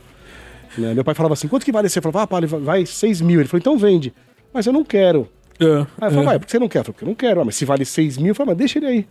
[0.79, 0.95] Né?
[0.95, 1.89] Meu pai falava assim, quanto que vale?
[1.89, 3.41] Você falava, ah, vai 6 mil.
[3.41, 4.13] Ele falou, então vende.
[4.53, 5.29] Mas eu não quero.
[5.59, 6.25] É, Aí eu falei, é.
[6.25, 6.79] vai, por que você não quer?
[6.79, 7.41] Eu falei, porque eu não quero.
[7.41, 9.07] Ah, mas se vale 6 mil, eu falei, mas deixa ele aí.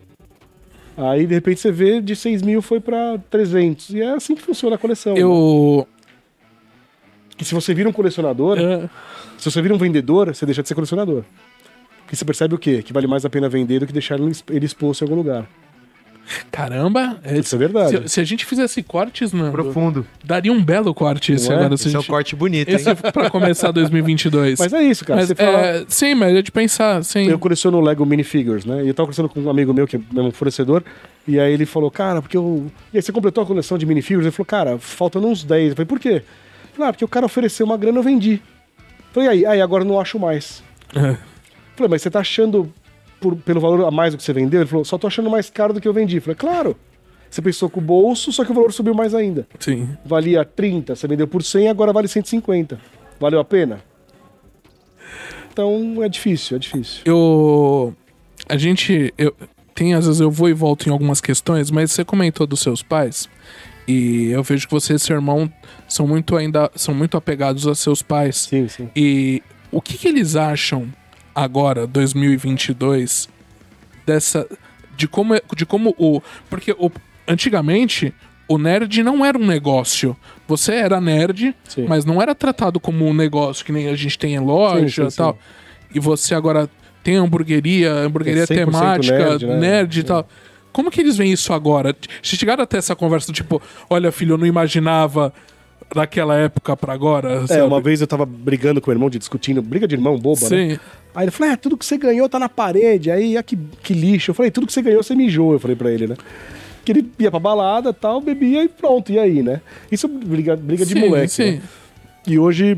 [0.98, 3.90] Aí, de repente, você vê, de 6 mil foi pra 300.
[3.92, 5.14] E é assim que funciona a coleção.
[5.14, 5.22] né?
[5.22, 5.88] Eu.
[7.38, 8.90] Que se você vira um colecionador, é,
[9.38, 11.24] se você vira um vendedor, você deixa de ser colecionador.
[12.02, 12.84] Porque você percebe o quê?
[12.84, 15.48] Que vale mais a pena vender do que deixar ele exposto em algum lugar.
[16.52, 18.02] Caramba, é- Isso é verdade.
[18.04, 20.06] se, se a gente fizesse cortes, Nando, Profundo.
[20.24, 21.60] daria um belo corte esse Não é?
[21.60, 21.78] agora.
[21.78, 22.10] Se Esse a é um gente...
[22.10, 22.76] corte bonito, hein?
[22.76, 24.60] Esse é pra começar 2022.
[24.60, 25.20] Mas é isso, cara.
[25.20, 27.28] Mas, você fala, é, sim, mas é de pensar, sim.
[27.30, 28.84] Eu coleciono Lego minifigures, né?
[28.84, 30.84] E eu tava conversando com um amigo meu, que é meu fornecedor,
[31.28, 32.72] e aí ele falou, cara, porque eu.
[32.94, 34.26] E aí você completou a coleção de minifigures?
[34.26, 35.70] Ele falou, cara, faltando uns 10.
[35.70, 36.10] Eu falei, por quê?
[36.10, 36.24] Ele
[36.74, 38.34] falou, ah, porque o cara ofereceu uma grana, eu vendi.
[38.34, 39.46] Eu falei, e aí?
[39.46, 40.64] Aí agora eu não acho mais.
[40.96, 41.18] É.
[41.80, 42.74] Eu falei, mas você tá achando
[43.20, 44.62] por- pelo valor a mais do que você vendeu?
[44.62, 46.18] Ele falou, só tô achando mais caro do que eu vendi.
[46.18, 46.76] Eu falei, claro.
[47.30, 49.48] Você pensou com o bolso, só que o valor subiu mais ainda.
[49.60, 49.90] Sim.
[50.04, 52.80] Valia 30, você vendeu por 100, agora vale 150.
[53.20, 53.82] Valeu a pena?
[55.52, 57.02] Então é difícil, é difícil.
[57.06, 57.94] Eu.
[58.48, 59.14] A gente.
[59.18, 59.36] Eu,
[59.76, 62.82] tem, às vezes eu vou e volto em algumas questões, mas você comentou dos seus
[62.82, 63.30] pais.
[63.88, 65.52] E eu vejo que você e seu irmão
[65.88, 66.72] são muito ainda.
[66.76, 68.48] são muito apegados a seus pais.
[68.50, 68.90] Sim, sim.
[68.96, 70.88] E o que, que eles acham
[71.34, 73.30] agora, 2022,
[74.06, 74.48] dessa.
[74.96, 76.22] De como, é- de como o.
[76.50, 76.92] Porque o,
[77.28, 78.14] antigamente
[78.48, 80.18] o nerd não era um negócio.
[80.48, 81.86] Você era nerd, Sim.
[81.88, 85.10] mas não era tratado como um negócio que nem a gente tem em loja Sim,
[85.10, 85.38] sim, e tal.
[85.94, 86.70] E você agora
[87.04, 90.02] tem hamburgueria, hamburgueria É 100% temática, nerd, nerd, né?
[90.02, 90.28] e tal.
[90.72, 91.96] Como que eles veem isso agora?
[92.22, 95.34] Vocês chegaram até essa conversa do tipo, olha, filho, eu não imaginava
[95.94, 97.44] daquela época pra agora.
[97.44, 97.62] É, sabe?
[97.62, 100.48] uma vez eu tava brigando com o irmão, de discutindo, briga de irmão boba, né?
[100.48, 100.80] Sim.
[101.14, 103.94] Aí ele falou: é, tudo que você ganhou tá na parede, aí, ah, que, que
[103.94, 104.32] lixo.
[104.32, 106.16] Eu falei: tudo que você ganhou você mijou, eu falei pra ele, né?
[106.86, 109.62] Que ele ia pra balada tal, bebia e pronto, e aí, né?
[109.92, 111.32] Isso é briga, briga de Sim, moleque.
[111.32, 111.52] sim.
[111.54, 111.62] né?
[112.28, 112.78] E hoje,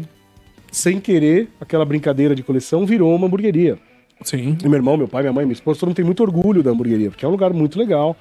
[0.71, 3.77] sem querer, aquela brincadeira de coleção virou uma hamburgueria.
[4.23, 4.57] Sim.
[4.63, 6.71] E meu irmão, meu pai, minha mãe, minha esposa, todo mundo tem muito orgulho da
[6.71, 8.15] hamburgueria, porque é um lugar muito legal.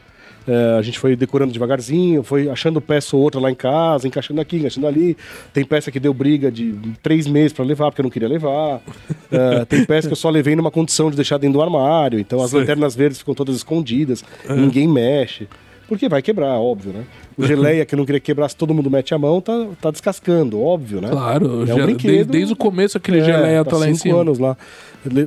[0.50, 4.40] É, a gente foi decorando devagarzinho, foi achando peça ou outra lá em casa, encaixando
[4.40, 5.16] aqui, encaixando ali.
[5.52, 8.80] Tem peça que deu briga de três meses pra levar, porque eu não queria levar.
[9.32, 12.18] É, tem peça que eu só levei numa condição de deixar dentro do armário.
[12.18, 12.58] Então as Sei.
[12.58, 15.46] lanternas verdes ficam todas escondidas, ninguém mexe.
[15.90, 17.03] Porque vai quebrar, óbvio, né?
[17.37, 19.90] O geleia que eu não queria quebrar, se todo mundo mete a mão, tá, tá
[19.90, 21.09] descascando, óbvio, né?
[21.11, 22.11] Claro, É já- um brinquedo.
[22.12, 24.20] desde, desde o começo aquele É, geleia tá tá lá em cinco cima.
[24.20, 24.57] anos lá.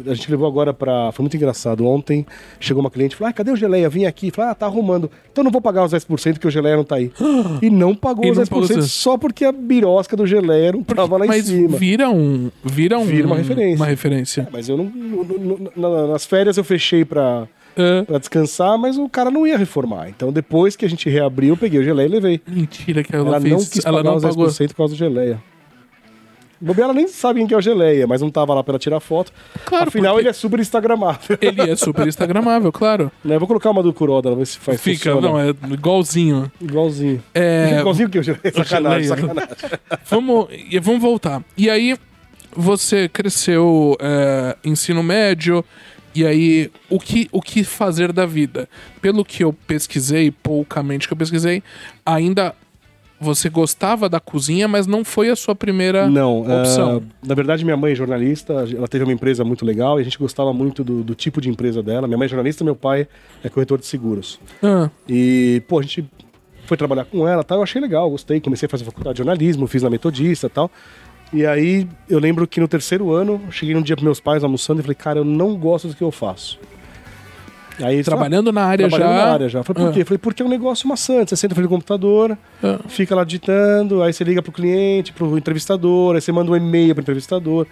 [0.07, 1.11] A gente levou agora pra.
[1.11, 1.83] Foi muito engraçado.
[1.85, 2.25] Ontem
[2.59, 3.89] chegou uma cliente e falou: ah, cadê o geleia?
[3.89, 4.29] Vim aqui.
[4.31, 5.09] Falei, ah, tá arrumando.
[5.31, 7.11] Então não vou pagar os 10% que o geleia não tá aí.
[7.59, 10.83] e não pagou E os não 10% pagou só porque a birosca do geleia não
[10.83, 11.75] tava lá em Mas cima.
[11.77, 12.51] vira um.
[12.63, 13.03] Vira um.
[13.05, 13.75] Vira uma referência.
[13.75, 14.47] Uma referência.
[14.51, 14.91] Mas eu não.
[15.75, 18.03] na- nas férias eu fechei pra, É.
[18.03, 20.09] pra descansar, mas o cara não ia reformar.
[20.09, 22.41] Então depois que a gente reabriu, eu peguei o geleia e levei.
[22.47, 23.53] Mentira que ela, Ela, fez.
[23.53, 24.45] não quis ela pagar não os pagou.
[24.47, 25.41] 10% por causa do geleia.
[26.61, 28.79] Bobear, ela nem sabe quem que é o geleia, mas não tava lá pra ela
[28.79, 29.33] tirar foto.
[29.65, 31.37] Claro, Afinal, ele é super instagramável.
[31.41, 33.11] Ele é super instagramável, claro.
[33.21, 35.27] Né, Vou colocar uma do Kuroda, ver se faz Fica, funciona.
[35.27, 36.49] não, é igualzinho.
[36.61, 37.21] Igualzinho.
[37.33, 38.53] É, Igualzinho que o geleia.
[38.55, 39.27] Sacanagem, geleia.
[39.27, 39.55] sacanagem.
[40.09, 41.43] vamos, e vamos voltar.
[41.57, 41.97] E aí,
[42.55, 45.65] você cresceu é, ensino médio,
[46.15, 48.67] e aí, o que, o que fazer da vida?
[49.01, 51.63] Pelo que eu pesquisei, poucamente que eu pesquisei,
[52.05, 52.53] ainda
[53.19, 57.01] você gostava da cozinha, mas não foi a sua primeira Não, opção.
[57.01, 60.03] ah, na verdade, minha mãe é jornalista, ela teve uma empresa muito legal e a
[60.03, 62.05] gente gostava muito do, do tipo de empresa dela.
[62.05, 63.07] Minha mãe é jornalista, meu pai
[63.41, 64.39] é corretor de seguros.
[64.61, 66.05] Ah, E, pô, a gente
[66.65, 69.67] foi trabalhar com ela, tal, eu achei legal, gostei, comecei a fazer faculdade de jornalismo,
[69.67, 70.69] fiz na Metodista e tal.
[71.33, 74.79] E aí, eu lembro que no terceiro ano, cheguei um dia pros meus pais almoçando
[74.79, 76.59] e falei, cara, eu não gosto do que eu faço.
[77.79, 79.25] E aí, trabalhando na área trabalhando já.
[79.25, 79.59] na área já.
[79.59, 79.93] Eu Falei, por Ah.
[79.93, 80.05] quê?
[80.05, 81.29] Falei, porque é um negócio maçante.
[81.31, 82.77] Você senta frente do computador, Ah.
[82.87, 86.93] fica lá digitando, aí você liga pro cliente, pro entrevistador, aí você manda um e-mail
[86.93, 87.65] pro entrevistador.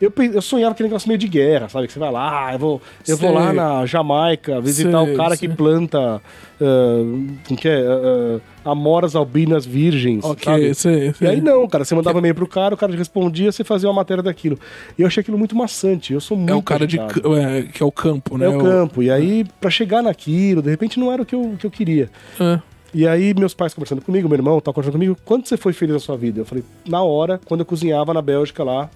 [0.00, 1.86] Eu, eu sonhava aquele negócio meio de guerra, sabe?
[1.86, 5.36] Que você vai lá, eu vou, eu vou lá na Jamaica visitar Sei, o cara
[5.36, 5.48] sei.
[5.48, 6.20] que planta
[6.60, 7.02] ah,
[7.46, 7.80] como que é?
[7.86, 10.24] Ah, ah, amoras albinas virgens.
[10.24, 13.64] Ok, sei, E aí não, cara, você mandava e-mail pro cara, o cara respondia, você
[13.64, 14.58] fazia uma matéria daquilo.
[14.98, 16.12] E eu achei aquilo muito maçante.
[16.12, 17.20] Eu sou muito É o cara de, agitado.
[17.22, 18.46] ca- é, que é o campo, né?
[18.46, 19.02] É o campo.
[19.02, 22.08] E aí, pra chegar naquilo, de repente não era o que eu, que eu queria.
[22.40, 22.58] É.
[22.92, 25.94] E aí, meus pais conversando comigo, meu irmão, tal, conversando comigo, quando você foi feliz
[25.94, 26.40] na sua vida?
[26.40, 28.88] Eu falei, na hora, quando eu cozinhava na Bélgica lá,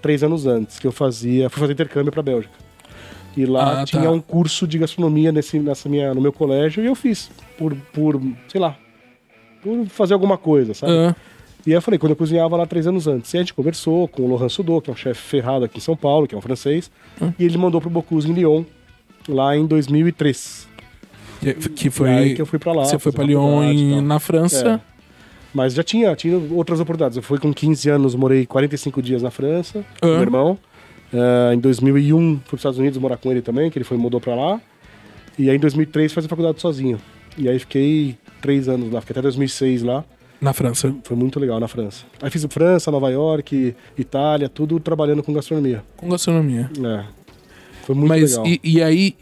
[0.00, 2.52] três anos antes, que eu fazia, fui fazer intercâmbio pra Bélgica.
[3.36, 3.84] E lá Ah, tá.
[3.84, 7.74] tinha um curso de gastronomia nesse, nessa minha, no meu colégio e eu fiz, por,
[7.92, 8.76] por, sei lá,
[9.62, 10.92] por fazer alguma coisa, sabe?
[10.92, 11.14] Ah,
[11.66, 13.32] E aí eu falei, quando eu cozinhava lá três anos antes.
[13.34, 15.80] E a gente conversou com o Laurent Sudot, que é um chefe ferrado aqui em
[15.80, 16.90] São Paulo, que é um francês,
[17.38, 18.64] e ele mandou pro Bocuse em Lyon,
[19.28, 20.66] lá em 2003.
[21.74, 22.34] que- foi.
[22.34, 22.84] que eu fui pra lá.
[22.84, 24.80] você foi pra Lyon em- na França.
[25.52, 27.16] Mas já tinha, tinha outras oportunidades.
[27.16, 30.58] Eu fui com 15 anos, morei 45 dias na França, com meu irmão.
[31.12, 33.96] Eh, em 2001 fui para os Estados Unidos morar com ele também, que ele foi
[33.96, 34.60] mudou para lá.
[35.38, 37.00] E aí em 2003 fazer faculdade sozinho.
[37.36, 40.04] E aí fiquei três anos lá, fiquei até 2006 lá.
[40.40, 40.94] Na França.
[41.04, 42.04] Foi muito legal na França.
[42.22, 45.82] Aí fiz França, Nova York, Itália, tudo trabalhando com gastronomia.
[45.96, 46.70] Com gastronomia.
[46.82, 47.04] É.
[47.82, 48.46] Foi muito Mas legal.
[48.46, 49.16] e, e aí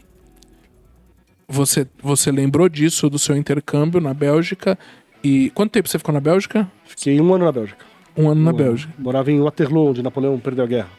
[1.47, 4.77] você você lembrou disso do seu intercâmbio na Bélgica
[5.23, 6.69] e quanto tempo você ficou na Bélgica?
[6.85, 7.85] Fiquei um ano na Bélgica.
[8.17, 8.57] Um ano na Um ano.
[8.57, 8.93] Bélgica.
[8.97, 10.89] Morava em Waterloo, onde Napoleão perdeu a guerra.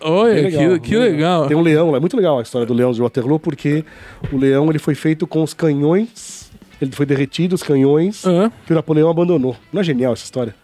[0.00, 1.46] Olha, que, legal, que bem legal.
[1.48, 3.84] Tem um leão lá, é muito legal a história do leão de Waterloo, porque
[4.30, 8.72] o leão ele foi feito com os canhões, ele foi derretido, os canhões, Ah, que
[8.72, 9.56] o Napoleão abandonou.
[9.72, 10.54] Não é genial essa história?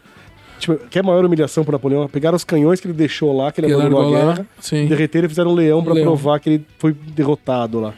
[0.59, 2.07] Tipo, que é a maior humilhação pro Napoleão?
[2.09, 4.19] Pegaram os canhões que ele deixou lá, que ele que abandonou a lá.
[4.35, 4.87] guerra, Sim.
[4.87, 6.05] derreteram e fizeram um leão leão.
[6.07, 7.95] provar que ele foi derrotado lá.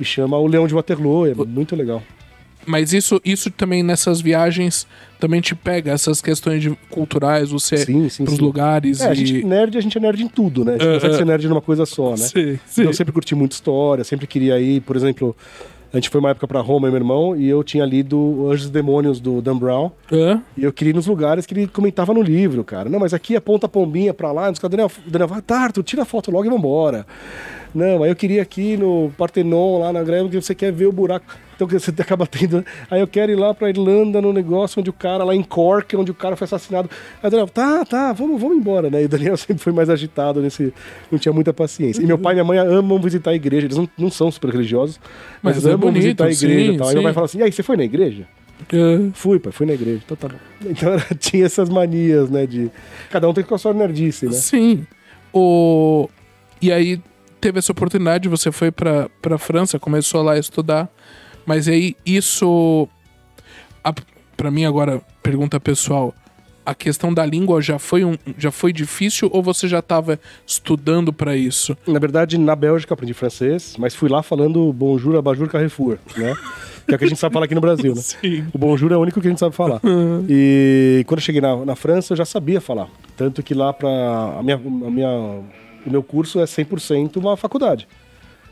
[0.00, 2.02] E chama o Leão de Waterloo, é muito legal.
[2.66, 4.86] Mas isso, isso também nessas viagens
[5.20, 8.42] também te pega essas questões de culturais, você Sim, sim, pros sim.
[8.42, 10.72] lugares É, a e gente nerd, a gente é nerd em tudo, né?
[10.72, 11.18] A gente É, não consegue é.
[11.18, 12.16] ser nerd numa coisa só, né?
[12.18, 12.82] Sim, sim.
[12.82, 15.34] Eu sempre curti muito história, sempre queria ir, por exemplo,
[15.92, 18.50] a gente foi uma época pra Roma, eu e meu irmão, e eu tinha lido
[18.50, 20.42] Anjos e Demônios do Dan Brown, Hã?
[20.56, 22.90] e eu queria ir nos lugares que ele comentava no livro, cara.
[22.90, 26.02] Não, mas aqui aponta a pombinha pra lá, nos Daniel, Daniel vai, tá, Arthur, tira
[26.02, 27.06] a foto logo e vambora.
[27.76, 30.92] Não, aí eu queria aqui no Partenon, lá na Greve, que você quer ver o
[30.92, 31.26] buraco.
[31.54, 32.64] Então você acaba tendo.
[32.90, 35.94] Aí eu quero ir lá pra Irlanda, no negócio onde o cara, lá em Cork,
[35.94, 36.88] onde o cara foi assassinado.
[37.22, 39.02] Aí o Daniel, tá, tá, vamos, vamos embora, né?
[39.02, 40.72] E o Daniel sempre foi mais agitado nesse.
[41.12, 42.00] Não tinha muita paciência.
[42.02, 43.66] E meu pai e minha mãe amam visitar a igreja.
[43.66, 44.98] Eles não, não são super religiosos,
[45.42, 46.88] mas, Mas é amam bonito, visitar a igreja sim, e tal.
[46.88, 48.26] Aí meu pai fala assim: e aí, você foi na igreja?
[48.72, 49.10] Hã?
[49.12, 50.00] Fui, pai, fui na igreja.
[50.02, 50.38] Então tá bom.
[50.64, 52.46] Então tinha essas manias, né?
[52.46, 52.70] De.
[53.10, 54.32] Cada um tem com a sua nerdice, né?
[54.32, 54.86] Sim.
[55.30, 56.08] O...
[56.62, 56.98] E aí
[57.46, 60.88] teve essa oportunidade, você foi pra, pra França, começou lá a estudar.
[61.46, 62.88] Mas aí isso.
[63.84, 63.94] A,
[64.36, 66.12] pra mim agora, pergunta pessoal.
[66.64, 71.12] A questão da língua já foi, um, já foi difícil ou você já estava estudando
[71.12, 71.76] pra isso?
[71.86, 76.34] Na verdade, na Bélgica aprendi francês, mas fui lá falando bonjour, abajur, carrefour, né?
[76.84, 78.00] Que é o que a gente sabe falar aqui no Brasil, né?
[78.02, 78.44] Sim.
[78.52, 79.80] O bonjour é o único que a gente sabe falar.
[80.28, 82.88] E quando eu cheguei na, na França, eu já sabia falar.
[83.16, 85.42] Tanto que lá para a minha, a minha,
[85.86, 87.86] o meu curso é 100% uma faculdade.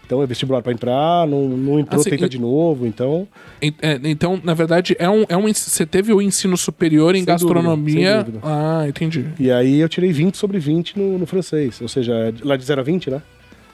[0.06, 2.86] Então é vestibular para entrar, não, não entrou, Assim, tenta e- de novo.
[2.86, 3.26] Então,
[3.62, 5.50] En- é, então, na verdade, é um, é um.
[5.52, 8.18] Você teve o ensino superior em Sem gastronomia.
[8.22, 8.40] dúvida.
[8.42, 9.24] Ah, entendi.
[9.40, 11.80] e aí eu tirei 20 sobre 20 no, no francês.
[11.80, 13.22] Ou seja, lá de 0 a 20, né?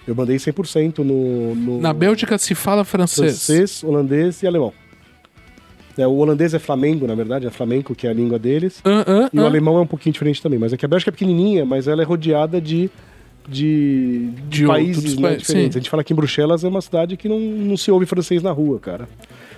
[0.07, 3.45] Eu mandei 100% no, no Na Bélgica se fala francês.
[3.45, 4.73] francês, holandês e alemão.
[5.99, 8.81] É, o holandês é flamengo, na verdade, é flamenco, que é a língua deles.
[8.85, 9.47] Ah, ah, E o ah.
[9.47, 10.59] alemão é um pouquinho diferente também.
[10.59, 12.89] Mas é que a Bélgica é pequenininha, mas ela é rodeada de,
[13.49, 15.47] de, De países né, diferentes.
[15.47, 15.69] sim.
[15.69, 18.43] A gente fala que em Bruxelas é uma cidade que não, não se ouve francês
[18.43, 19.09] na rua, cara.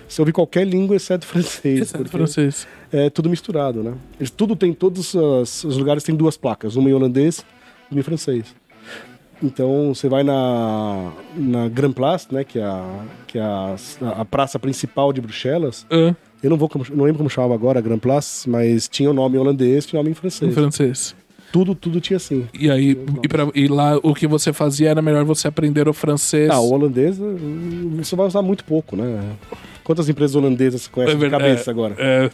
[0.07, 1.81] Se ouve qualquer língua exceto francês.
[1.81, 2.67] Exceto francês.
[2.91, 3.93] É tudo misturado, né?
[4.19, 7.45] Eles, tudo tem, todos os, os lugares têm duas placas, uma em holandês
[7.89, 8.55] e uma em francês.
[9.41, 13.75] Então você vai na, na Grand Place, né, que é, a, que é a,
[14.17, 15.85] a praça principal de Bruxelas.
[16.41, 19.37] Eu não vou não lembro como chamava agora a Grand Place, mas tinha o nome
[19.37, 20.15] em holandês, tinha o nome em
[20.49, 21.15] em francês.
[21.53, 22.47] Tudo, tudo tinha assim.
[22.51, 25.93] E aí, e, pra- e lá o que você fazia era melhor você aprender o
[25.93, 26.49] francês.
[26.49, 27.23] Ah, o holandês eh,
[27.97, 29.21] você vai usar muito pouco, né?
[29.83, 31.95] Quantas empresas holandesas você conhece de verdade, cabeça agora?
[31.99, 32.31] É,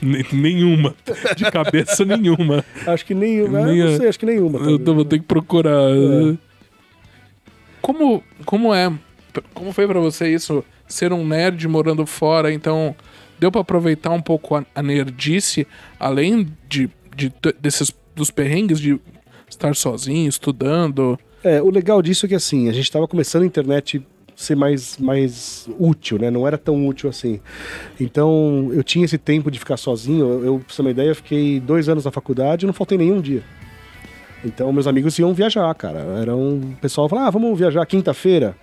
[0.00, 0.94] n- nenhuma.
[1.36, 2.64] De cabeça nenhuma.
[2.86, 3.66] Acho que nenhuma.
[3.66, 4.60] Nem não sei, acho que nenhuma.
[4.60, 5.90] Eu vou ter que procurar.
[5.90, 6.36] É.
[7.82, 8.92] Como, como é?
[9.52, 10.64] Como foi pra você isso?
[10.86, 12.94] Ser um nerd morando fora, então
[13.38, 15.66] deu pra aproveitar um pouco a, a nerdice,
[15.98, 18.98] além de, de t- desses dos perrengues de
[19.48, 21.18] estar sozinho, estudando.
[21.42, 24.02] É, o legal disso é que assim, a gente tava começando a internet
[24.36, 26.30] ser mais, mais útil, né?
[26.30, 27.40] Não era tão útil assim.
[28.00, 30.24] Então, eu tinha esse tempo de ficar sozinho.
[30.26, 32.74] Eu, eu, pra você ter uma ideia, eu fiquei dois anos na faculdade e não
[32.74, 33.42] faltei nenhum dia.
[34.44, 36.00] Então, meus amigos iam viajar, cara.
[36.20, 38.54] Era um pessoal falava, ah, vamos viajar quinta-feira.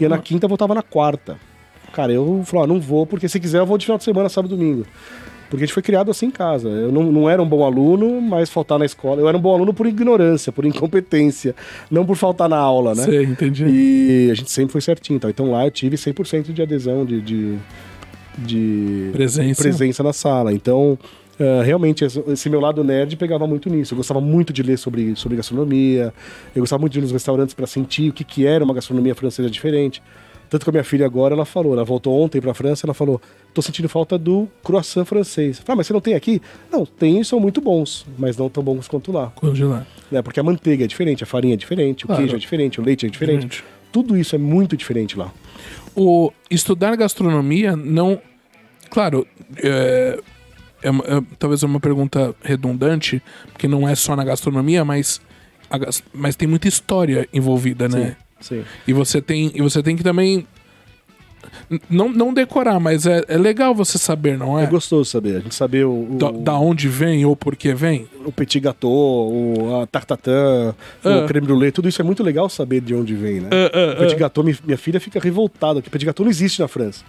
[0.00, 1.36] Ia na quinta, voltava na quarta.
[1.92, 4.28] Cara, eu falava, ah, não vou, porque se quiser eu vou de final de semana,
[4.28, 4.86] sábado e domingo.
[5.50, 6.68] Porque a gente foi criado assim em casa.
[6.68, 9.20] Eu não, não era um bom aluno, mas faltar na escola.
[9.20, 11.54] Eu era um bom aluno por ignorância, por incompetência,
[11.90, 13.04] não por faltar na aula, né?
[13.04, 13.64] Sei, entendi.
[13.66, 15.16] E a gente sempre foi certinho.
[15.16, 17.56] Então, então lá eu tive 100% de adesão, de, de,
[18.38, 19.62] de Presença.
[19.62, 20.52] presença na sala.
[20.52, 20.98] Então,
[21.40, 23.94] eh, realmente, esse- esse meu lado nerd pegava muito nisso.
[23.94, 26.12] Eu gostava muito de ler sobre, sobre gastronomia,
[26.54, 29.14] eu gostava muito de ir nos restaurantes para sentir o que, que era uma gastronomia
[29.14, 30.02] francesa diferente.
[30.50, 33.20] Tanto que a minha filha agora, ela falou, ela voltou ontem pra França, ela falou,
[33.52, 35.58] tô sentindo falta do croissant francês.
[35.58, 36.40] Falei, ah, mas você não tem aqui?
[36.72, 39.30] Não, tem e são muito bons, mas não tão bons quanto lá.
[39.34, 39.86] Congelar.
[40.10, 40.22] Né?
[40.22, 42.22] Porque a manteiga é diferente, a farinha é diferente, o Claro.
[42.22, 43.46] queijo é diferente, o leite é diferente.
[43.46, 43.64] Diferente.
[43.92, 45.32] Tudo isso é muito diferente lá.
[45.96, 48.20] O estudar gastronomia não.
[48.90, 50.18] Claro, é,
[50.82, 55.20] é é- talvez é uma pergunta redundante, porque não é só na gastronomia, mas,
[55.70, 55.78] a
[56.12, 58.10] mas tem muita história envolvida, né?
[58.10, 58.27] Sim.
[58.86, 60.46] E você tem, e você tem que também.
[61.88, 64.64] Não, não decorar, mas é, é legal você saber, não é?
[64.64, 65.36] É gostoso saber.
[65.36, 68.06] A gente saber o, o, Da, da onde vem ou por que vem.
[68.24, 70.74] o petit gâteau, o, a tartatã,
[71.04, 71.18] Ah.
[71.18, 73.48] o creme brulee, tudo isso é muito legal saber de onde vem, né?
[73.52, 76.68] Ah, o petit gâteau, mi- minha filha fica revoltada, que petit gâteau não existe na
[76.68, 77.04] França.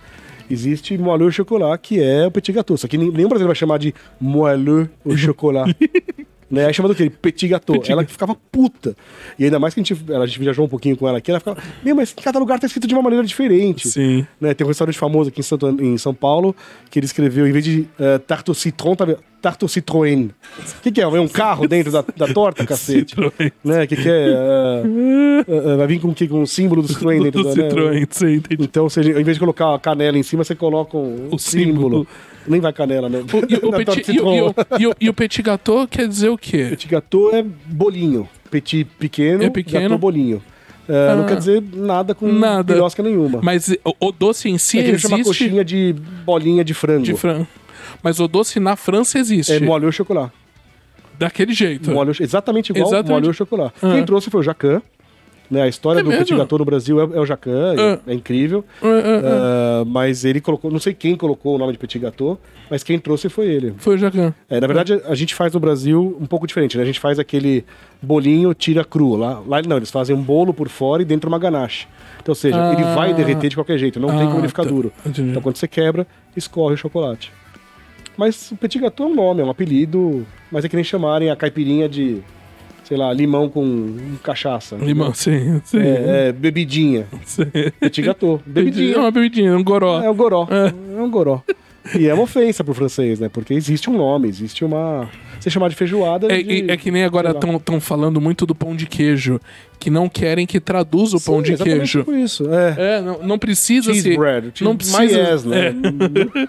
[0.49, 2.75] Existe moelleux au chocolat, que é o petit gâteau.
[2.77, 5.67] Só que nem- nenhum brasileiro vai chamar de moelleux au chocolat.
[6.49, 6.65] né?
[6.65, 7.09] Aí chama do quê?
[7.09, 7.75] Petit gâteau.
[7.77, 8.95] Petit ela que ficava puta.
[9.37, 11.39] E ainda mais que a gente, a gente viajou um pouquinho com ela aqui, ela
[11.39, 13.87] ficava, meu, mas cada lugar tá escrito de uma maneira diferente.
[13.87, 14.25] Sim.
[14.39, 16.55] Né, tem um restaurante famoso aqui em, Santo, em São Paulo
[16.89, 19.05] que ele escreveu, em vez de uh, tarte au citron, tá
[19.61, 20.29] au Citroën.
[20.29, 21.03] O que, que é?
[21.03, 23.15] É um carro dentro da, da torta, cacete?
[23.15, 23.51] Citroën.
[23.63, 23.83] Né?
[23.83, 24.83] O que, que é?
[24.85, 26.27] Uh, uh, vai vir com, o quê?
[26.27, 27.69] com o símbolo do Citroën dentro Do da né?
[27.69, 28.63] Citroën, sim, entendi.
[28.63, 32.05] Então, seja, em vez de colocar a canela em cima, você coloca um, O símbolo.
[32.05, 32.07] símbolo.
[32.47, 33.19] Nem vai canela, né?
[33.19, 36.37] O- e, o petit, e, o- e, o- e o- petit gâteau quer dizer o
[36.37, 36.67] quê?
[36.69, 38.27] Petit gâteau é bolinho.
[38.49, 39.81] Petit pequeno, É pequeno.
[39.83, 40.41] gâteau bolinho.
[40.87, 41.25] Não Ah.
[41.27, 42.63] quer dizer nada com Nada.
[42.73, 43.39] birosca nenhuma.
[43.43, 45.93] Mas o, doce em si é que ele chama existe coxinha de
[46.25, 47.03] bolinha de frango.
[47.03, 47.45] de frango.
[48.01, 49.53] Mas o doce na França existe.
[49.53, 50.31] É moelleux au chocolat.
[51.19, 51.91] Daquele jeito.
[51.91, 53.11] Molho, exatamente igual Exatamente.
[53.11, 53.73] molho ao chocolate.
[53.83, 53.91] Ah.
[53.93, 54.81] Quem trouxe foi o Jacan.
[55.49, 55.63] Né?
[55.63, 56.23] A história É do mesmo?
[56.23, 57.99] petit gâteau no Brasil é, é o Jacan, Ah.
[58.07, 58.63] é, é incrível.
[58.83, 62.83] Ah, ah, mas ele colocou, não sei quem colocou o nome de petit gâteau, mas
[62.83, 63.73] quem trouxe foi ele.
[63.77, 64.33] Foi o Jacan.
[64.47, 66.83] É, na verdade, a gente faz no Brasil um pouco diferente, né?
[66.83, 67.65] A gente faz aquele
[68.01, 69.15] bolinho tira cru.
[69.15, 71.87] Lá, lá não, eles fazem um bolo por fora e dentro uma ganache.
[72.21, 74.69] Então, ou seja, ele vai derreter de qualquer jeito, não tem como ele ficar tá.
[74.69, 74.91] duro.
[75.05, 75.29] Entendi.
[75.31, 77.31] Então, quando você quebra, escorre o chocolate.
[78.15, 81.31] Mas o petit gâteau é um nome, é um apelido, mas é que nem chamarem
[81.31, 82.21] a caipirinha de,
[82.89, 84.75] sei lá, limão com cachaça.
[84.75, 85.61] Limão, sim.
[85.63, 85.79] sim.
[85.79, 87.07] É, é, bebidinha.
[87.23, 87.45] sim.
[87.79, 88.41] Petit gâteau.
[88.45, 88.97] É Bebidinha.
[88.97, 90.01] uma bebidinha, um goró.
[90.01, 90.47] É um goró.
[90.51, 91.41] É um goró.
[91.97, 93.29] E é uma ofensa pro francês, né?
[93.29, 95.09] Porque existe um nome, existe uma.
[95.39, 96.27] Você chamar de feijoada.
[96.31, 99.39] É, de- é que nem agora estão falando muito do pão de queijo,
[99.79, 102.03] que não querem que traduza o pão Sim, de exatamente queijo.
[102.03, 102.43] por isso.
[102.53, 102.97] É.
[102.97, 104.17] É, não, não precisa Cheese se.
[104.17, 104.51] bread.
[104.61, 105.49] não precisa- precisa.
[105.49, 105.67] né?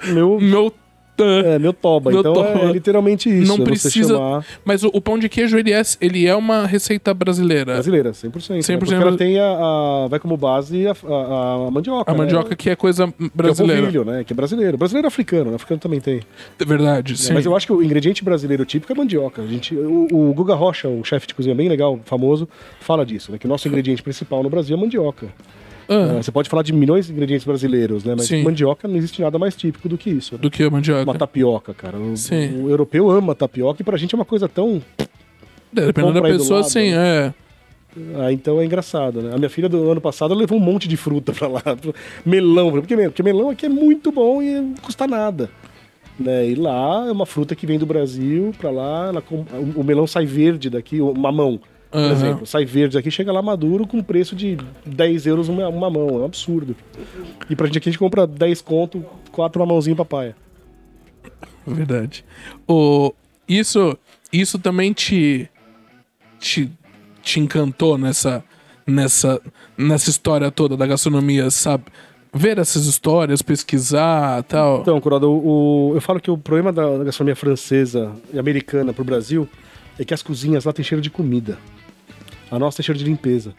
[0.09, 0.13] é.
[0.13, 0.75] Meu, Meu.
[1.25, 2.11] É, meu toba.
[2.11, 2.49] Meu então toba.
[2.49, 3.49] é literalmente isso.
[3.49, 6.67] Não é precisa- chamar Mas o, o pão de queijo, ele é, ele é uma
[6.67, 7.75] receita brasileira.
[7.75, 8.31] brasileira, 100%.
[8.33, 12.11] 100% 100% Porque ela tem a, a- Vai como base a, a, a mandioca.
[12.11, 12.19] A né?
[12.19, 13.83] mandioca que é coisa Que é o brasileira.
[13.83, 14.25] polvilho, né?
[14.25, 14.77] Que é brasileiro.
[14.79, 15.57] Brasileiro é africano, né?
[15.57, 16.21] Africano também tem.
[16.59, 17.33] É verdade, sim.
[17.33, 19.43] Mas eu acho que o ingrediente brasileiro típico é mandioca.
[19.43, 22.49] A gente, o, o Guga Rocha, um chefe de cozinha bem legal, famoso,
[22.81, 23.39] fala disso, né?
[23.39, 25.29] Que o nosso ingrediente principal no Brasil é mandioca.
[25.93, 28.15] Ah, É, você pode falar de milhões de ingredientes brasileiros, né?
[28.17, 28.45] Mas Sim.
[28.45, 30.35] mandioca não existe nada mais típico do que isso.
[30.37, 30.41] né?
[30.41, 31.03] do que a mandioca.
[31.03, 31.99] Uma tapioca, cara.
[31.99, 32.63] O, Sim.
[32.63, 34.81] o europeu ama tapioca e pra gente é uma coisa tão.
[35.77, 37.35] É, Dependendo da pessoa, lado, sim, é.
[38.17, 39.35] Ah, então é engraçado, né?
[39.35, 41.63] A minha filha do ano passado levou um monte de fruta pra lá.
[42.25, 42.71] Melão.
[42.71, 45.51] Porque, porque melão aqui é muito bom e não custa nada.
[46.19, 46.51] Né?
[46.51, 49.09] E lá é uma fruta que vem do Brasil pra lá.
[49.09, 49.25] ela
[49.75, 51.59] o melão sai verde daqui, o mamão,
[51.91, 52.13] por Aham.
[52.13, 52.47] exemplo.
[52.47, 56.09] Sai verde daqui, chega lá maduro com preço de 10 euros um, um mamão.
[56.09, 56.77] É um absurdo.
[57.49, 60.37] E pra gente aqui a gente compra 10 conto, 4 mamãozinho papaia.
[61.67, 62.25] Verdade.
[62.67, 63.13] O,
[63.49, 63.97] isso,
[64.33, 65.49] isso também te,
[66.39, 66.71] te,
[67.23, 68.45] te encantou nessa,
[68.87, 69.41] nessa,
[69.77, 71.85] nessa história toda da gastronomia, sabe?
[72.33, 74.81] Ver essas histórias, pesquisar tal.
[74.83, 79.03] Então, Curado, o, eu falo que o problema da, da gastronomia francesa e americana pro
[79.03, 79.49] Brasil
[79.99, 81.59] é que as cozinhas lá têm cheiro de comida.
[82.51, 83.55] A nossa tem cheiro de limpeza.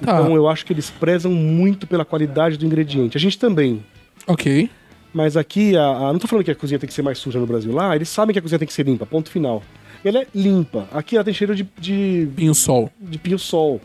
[0.00, 0.20] Tá.
[0.20, 3.16] Então eu acho que eles prezam muito pela qualidade do ingrediente.
[3.16, 3.84] A gente também.
[4.26, 4.68] Ok.
[5.12, 7.38] Mas aqui, a, a- não tô falando que a cozinha tem que ser mais suja
[7.38, 7.72] no Brasil.
[7.72, 9.62] Lá, eles sabem que a cozinha tem que ser limpa, ponto final.
[10.04, 10.86] Ela é limpa.
[10.92, 12.90] Aqui ela tem cheiro de, de, Pinho sol.
[13.00, 13.80] de pinho-sol.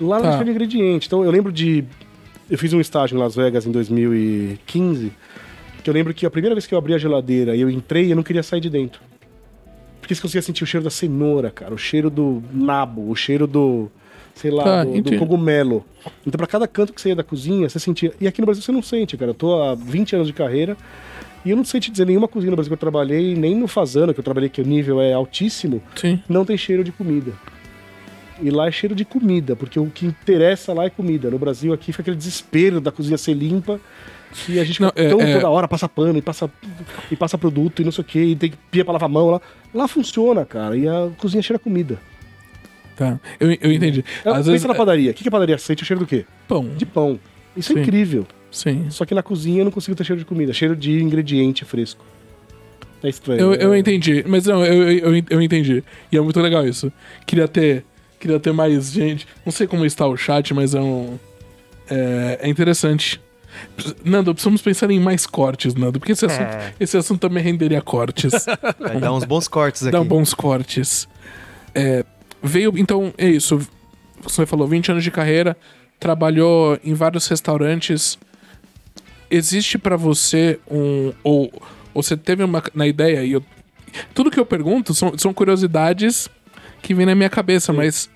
[0.00, 0.28] Lá não Tá.
[0.30, 1.06] tem cheiro de ingrediente.
[1.06, 1.84] Então eu lembro de.
[2.50, 5.12] Eu fiz um estágio em Las Vegas em 2015.
[5.82, 8.12] Que eu lembro que a primeira vez que eu abri a geladeira e eu entrei,
[8.12, 9.00] eu não queria sair de dentro.
[10.10, 13.46] Porque você conseguia sentir o cheiro da cenoura, cara, o cheiro do nabo, o cheiro
[13.46, 13.88] do.
[14.34, 15.84] sei lá, Tá, do, do cogumelo.
[16.26, 18.12] Então, pra cada canto que você ia da cozinha, você sentia.
[18.20, 19.30] E aqui no Brasil você não sente, cara.
[19.30, 20.76] Eu tô há 20 anos de carreira
[21.44, 23.68] e eu não sei te dizer nenhuma cozinha no Brasil que eu trabalhei, nem no
[23.68, 26.20] Fazano, que eu trabalhei, que o nível é altíssimo, Sim.
[26.28, 27.32] não tem cheiro de comida.
[28.42, 31.30] E lá é cheiro de comida, porque o que interessa lá é comida.
[31.30, 33.80] No Brasil aqui fica aquele desespero da cozinha ser limpa.
[34.48, 36.50] E a gente Não, é- tão é- toda hora, passa pano e passa,
[37.10, 39.12] e passa produto e não sei o que, e tem que pia pra lavar a
[39.12, 39.40] mão lá.
[39.74, 41.98] Lá funciona, cara, e a cozinha cheira comida.
[42.96, 43.18] Tá.
[43.38, 44.04] Eu, eu entendi.
[44.24, 44.66] É, Às pensa vezes.
[44.66, 45.10] na padaria.
[45.10, 45.82] O que, que a padaria sente?
[45.82, 46.24] O cheiro do quê?
[46.46, 46.68] Pão.
[46.76, 47.18] De pão.
[47.56, 47.78] Isso Sim.
[47.78, 48.26] é incrível.
[48.50, 48.86] Sim.
[48.90, 52.04] Só que na cozinha eu não consigo ter cheiro de comida, cheiro de ingrediente fresco.
[53.02, 53.40] É estranho.
[53.40, 53.56] Eu, né?
[53.60, 54.22] eu entendi.
[54.28, 55.82] Mas não, eu, eu, eu entendi.
[56.12, 56.92] E é muito legal isso.
[57.26, 57.84] Queria ter.
[58.18, 59.26] Queria ter mais gente.
[59.46, 61.18] Não sei como está o chat, mas é um.
[61.88, 63.18] É, é interessante.
[64.04, 66.74] Nando, precisamos pensar em mais cortes, Nando, porque esse assunto, É.
[66.78, 68.32] esse assunto também renderia cortes.
[68.78, 69.92] Vai dar uns bons cortes aqui.
[69.92, 71.08] Dá bons cortes.
[71.74, 72.04] É,
[72.42, 73.60] veio, então, é isso.
[74.22, 75.56] Você falou 20 anos de carreira,
[75.98, 78.18] trabalhou em vários restaurantes.
[79.30, 81.12] Existe pra você um.
[81.22, 81.52] Ou,
[81.94, 82.62] ou você teve uma.
[82.74, 83.42] Na ideia, e eu.
[84.14, 86.28] Tudo que eu pergunto são, são curiosidades
[86.82, 88.10] que vêm na minha cabeça, mas.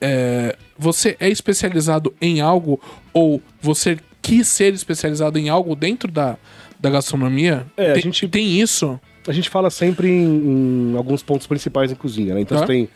[0.00, 2.80] é, você é especializado em algo
[3.12, 6.36] ou você quis ser especializado em algo dentro da,
[6.80, 7.66] da gastronomia?
[7.76, 8.98] É, a tem, gente- tem isso?
[9.26, 12.40] A gente fala sempre em, em alguns pontos principais em cozinha, né?
[12.40, 12.64] Então Tá.
[12.66, 12.88] você tem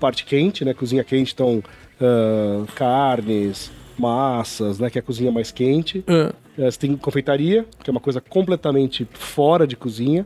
[0.00, 0.74] parte quente, né?
[0.74, 1.62] Cozinha quente, então
[2.00, 4.90] ah, carnes, massas, né?
[4.90, 6.04] Que é a cozinha mais quente.
[6.06, 10.24] Ah, Eh, Você tem confeitaria, que é uma coisa completamente fora de cozinha.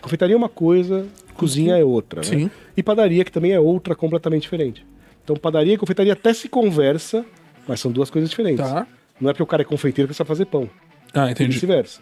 [0.00, 2.20] Confeitaria é uma coisa, cozinha é outra.
[2.22, 2.26] né?
[2.26, 2.50] Sim.
[2.74, 4.86] E padaria, que também é outra completamente diferente.
[5.22, 7.22] Então, padaria e confeitaria até se conversa,
[7.66, 8.64] mas são duas coisas diferentes.
[8.66, 8.86] Tá.
[9.20, 10.68] Não é porque o cara é confeiteiro que sabe fazer pão.
[11.12, 11.52] Ah, entendi.
[11.52, 12.00] vice-versa.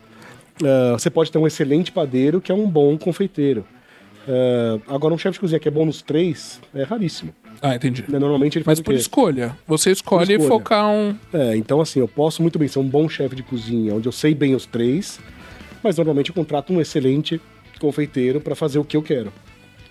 [0.62, 3.64] Ah, você pode ter um excelente padeiro que é um bom confeiteiro.
[4.28, 7.34] Ah, agora, um chefe de cozinha que é bom nos três é raríssimo.
[7.62, 8.04] Ah, entendi.
[8.08, 8.18] né?
[8.18, 9.56] Normalmente ele Mas faz o por escolha.
[9.66, 10.48] Você escolhe escolha.
[10.48, 11.16] focar um.
[11.32, 14.12] É, então assim, eu posso muito bem ser um bom chefe de cozinha, onde eu
[14.12, 15.18] sei bem os três,
[15.82, 17.40] mas normalmente eu contrato um excelente
[17.80, 19.32] confeiteiro para fazer o que eu quero.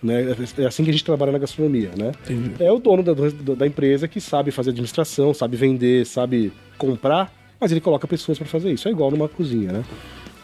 [0.04, 0.36] Né?
[0.58, 2.12] É assim que a gente trabalha na gastronomia, né?
[2.30, 2.52] Entendi.
[2.64, 3.14] É o dono da,
[3.56, 8.48] da- empresa que sabe fazer administração, sabe vender, sabe comprar, mas ele coloca pessoas para
[8.48, 8.88] fazer isso.
[8.88, 9.84] É igual numa cozinha, né?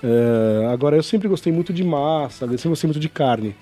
[0.03, 3.55] É, agora, eu sempre gostei muito de massa, eu sempre gostei muito de carne.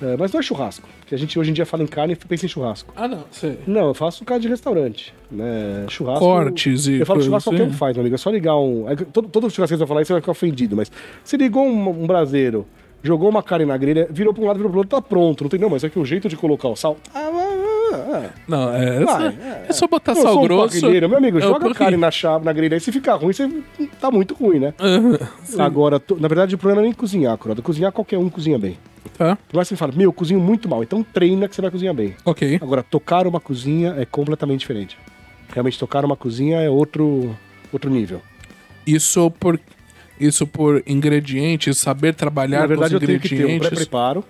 [0.00, 2.16] É, mas não é churrasco, porque a gente hoje em dia fala em carne e
[2.16, 2.92] pensa em churrasco.
[2.96, 3.24] Ah, não.
[3.30, 3.58] Sei.
[3.66, 5.86] Não, eu faço carne de restaurante, né?
[5.88, 6.24] Churrasco...
[6.24, 7.76] Cortes e Eu falo churrasco qualquer um assim.
[7.76, 8.14] faz, meu amigo.
[8.14, 8.88] É só ligar um...
[8.90, 10.90] é que Todo, todo churrasqueiro vai falar isso, você vai ficar ofendido, mas...
[11.22, 12.66] Você ligou um, um braseiro,
[13.02, 15.44] jogou uma carne na grelha, virou pra um lado, virou pro outro, tá pronto.
[15.44, 15.58] Não tem...
[15.60, 16.96] Não, mas é que o jeito de colocar o sal...
[17.14, 18.30] Ah, ah, ah.
[18.48, 19.00] Não, é.
[19.04, 20.88] Vai, só, é, é só botar Eu sal um grosso.
[20.90, 23.48] meu amigo, É, joga a carne na chave, na grelha, aí se ficar ruim, você
[24.00, 24.74] tá muito ruim, né?
[25.58, 27.60] Agora, to- na verdade, o problema não é nem cozinhar, Croda.
[27.62, 28.78] Cozinhar, qualquer um cozinha bem.
[29.18, 29.36] Tá.
[29.52, 31.94] Mais que você fala, meu, eu cozinho muito mal, então treina que você vai cozinhar
[31.94, 32.14] bem.
[32.24, 32.58] Ok.
[32.62, 34.96] Agora, tocar uma cozinha é completamente diferente.
[35.52, 37.36] Realmente, tocar uma cozinha é outro,
[37.72, 38.22] outro nível.
[38.86, 39.60] Isso por.
[40.26, 43.68] Isso por ingredientes, saber trabalhar Na verdade, com eu os tenho que ter um ingredientes.
[43.68, 44.24] pré-preparo.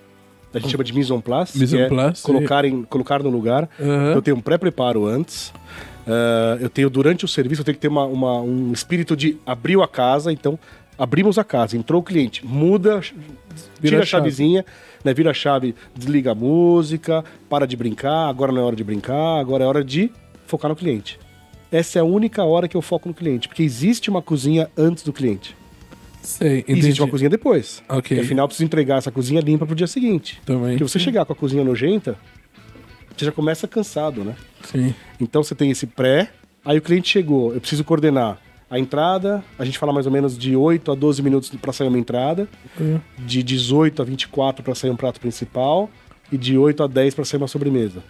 [0.53, 1.57] A gente chama de mise en place.
[1.57, 3.69] Mise en é place, colocar, em, colocar no lugar.
[3.79, 4.13] Aham.
[4.13, 5.51] Eu tenho um pré-preparo antes.
[6.07, 9.37] Ah, eu tenho, durante o serviço, eu tenho que ter uma- uma- um espírito de
[9.45, 10.59] abriu a casa, então
[10.97, 12.99] abrimos a casa, entrou o cliente, muda,
[13.81, 14.05] tira a a chave.
[14.05, 14.63] chavezinha,
[15.03, 18.83] né, vira a chave, desliga a música, para de brincar, agora não é hora de
[18.83, 20.11] brincar, agora é hora de
[20.45, 21.19] focar no cliente.
[21.71, 25.03] Essa é a única hora que eu foco no cliente, porque existe uma cozinha antes
[25.03, 25.55] do cliente.
[26.23, 26.79] Sei, E entendi.
[26.79, 27.83] existe uma cozinha depois.
[27.87, 28.01] Ok.
[28.01, 30.41] Porque, afinal, eu preciso entregar essa cozinha limpa pro dia seguinte.
[30.45, 30.71] Também.
[30.77, 32.17] Porque você chegar com a cozinha nojenta,
[33.15, 34.35] você já começa cansado, né?
[34.63, 34.93] Sim.
[35.19, 36.31] Então você tem esse pré,
[36.65, 40.35] aí o cliente chegou, eu preciso coordenar a entrada, a gente fala mais ou menos
[40.35, 42.47] de 8 a 12 minutos para sair uma entrada,
[42.81, 42.99] Hum.
[43.19, 45.91] de 18 a 24 para sair um prato principal
[46.31, 48.01] e de 8 a 10 para sair uma sobremesa.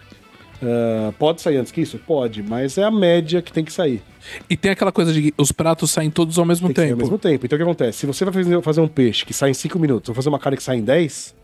[0.62, 1.98] Ah, pode sair antes que isso?
[1.98, 4.02] Pode, mas é a média que tem que sair.
[4.48, 6.92] E tem aquela coisa de que os pratos saem todos ao mesmo Tem tempo.
[6.94, 7.44] ao mesmo tempo.
[7.44, 7.98] Então o que acontece?
[7.98, 10.56] Se você vai fazer, um peixe que sai em 5 minutos, ou fazer uma carne
[10.56, 11.34] que sai em 10,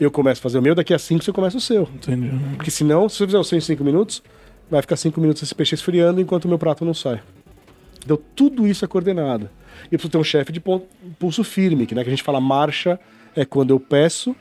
[0.00, 1.82] eu começo a fazer o meu, daqui a 5 você começa o seu.
[1.94, 2.30] Entendi.
[2.56, 4.22] Porque senão, se você fizer o seu em 5 minutos,
[4.70, 7.20] vai ficar 5 minutos esse peixe esfriando enquanto o meu prato não sai.
[8.04, 9.50] Então tudo isso é coordenado.
[9.82, 10.62] E eu preciso ter um chefe de
[11.18, 12.98] pulso firme, que, né, que a gente fala marcha
[13.36, 14.34] é quando eu peço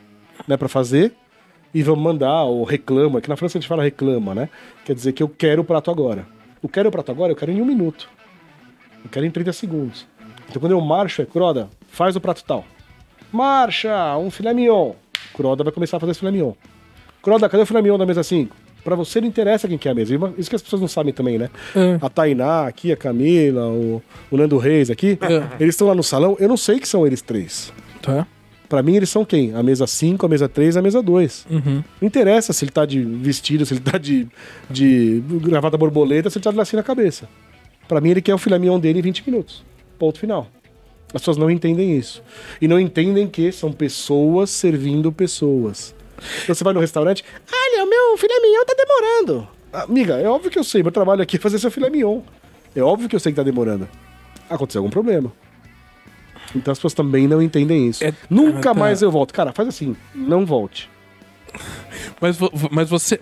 [0.48, 1.14] né, para fazer
[1.74, 4.50] e vamos mandar, ou reclama, que na França a gente fala reclama, né?
[4.86, 6.26] Quer dizer que eu quero o prato agora.
[6.62, 8.10] O quero o prato agora, eu quero em um minuto.
[9.04, 10.08] Eu quero em 30 segundos.
[10.50, 12.66] Então quando eu marcho, é Croda, faz o prato tal.
[13.32, 14.94] Marcha, um filé mignon.
[15.34, 16.54] Croda vai começar a fazer esse filé mignon.
[17.22, 18.56] Croda, cadê o filé mignon da mesa 5?
[18.84, 20.16] Pra você não interessa quem que é a mesa.
[20.38, 21.50] Isso que as pessoas não sabem também, né?
[21.76, 21.98] É.
[22.02, 25.20] A Tainá aqui, a Camila, o, o Nando Reis aqui,
[25.60, 26.38] eles estão lá no salão.
[26.40, 27.74] Eu não sei que são eles três.
[28.02, 28.26] Tá.
[28.70, 29.56] Pra mim, eles são quem?
[29.56, 31.46] A mesa 5, a mesa 3 a mesa 2.
[31.50, 31.84] Uhum.
[32.02, 34.28] Não interessa se ele tá de vestido, se ele tá de,
[34.70, 37.30] de gravata borboleta, se ele tá de lacinho na cabeça.
[37.88, 39.64] Pra mim, ele quer o filé mignon dele em 20 minutos.
[39.98, 40.48] Ponto final.
[41.14, 42.22] As pessoas não entendem isso.
[42.62, 45.96] E não entendem que são pessoas servindo pessoas.
[46.44, 49.48] Então você vai no restaurante, olha, o meu filé mignon tá demorando.
[49.72, 52.22] Amiga, é óbvio que eu sei, meu trabalho aqui é fazer seu filé mignon.
[52.76, 53.88] É óbvio que eu sei que tá demorando.
[54.50, 55.32] Aconteceu algum problema.
[56.56, 58.04] Então as pessoas também não entendem isso.
[58.04, 58.80] É- Nunca ah, tá.
[58.80, 59.34] mais eu volto.
[59.34, 60.90] Cara, faz assim, não volte.
[62.22, 62.38] Mas,
[62.72, 63.20] mas você.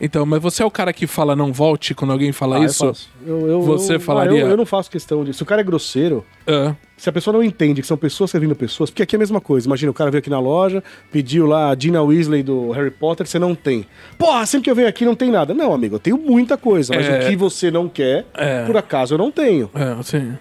[0.00, 2.92] Então, mas você é o cara que fala não volte quando alguém fala Ah, isso?
[3.26, 5.38] Eu, eu- Você eu- falaria- eu, eu não faço questão disso.
[5.38, 8.54] Se o cara é grosseiro, Ah, se a pessoa não entende que são pessoas servindo
[8.54, 9.66] pessoas, porque aqui é a mesma coisa.
[9.66, 13.26] Imagina, o cara veio aqui na loja, pediu lá a Gina Weasley do Harry Potter,
[13.26, 13.84] você não tem.
[14.16, 15.52] Porra, sempre que eu venho aqui não tem nada.
[15.52, 17.18] Não, amigo, eu tenho muita coisa, mas É.
[17.18, 18.64] o que você não quer, É.
[18.64, 19.70] por acaso eu não tenho.
[19.74, 20.36] é, sim.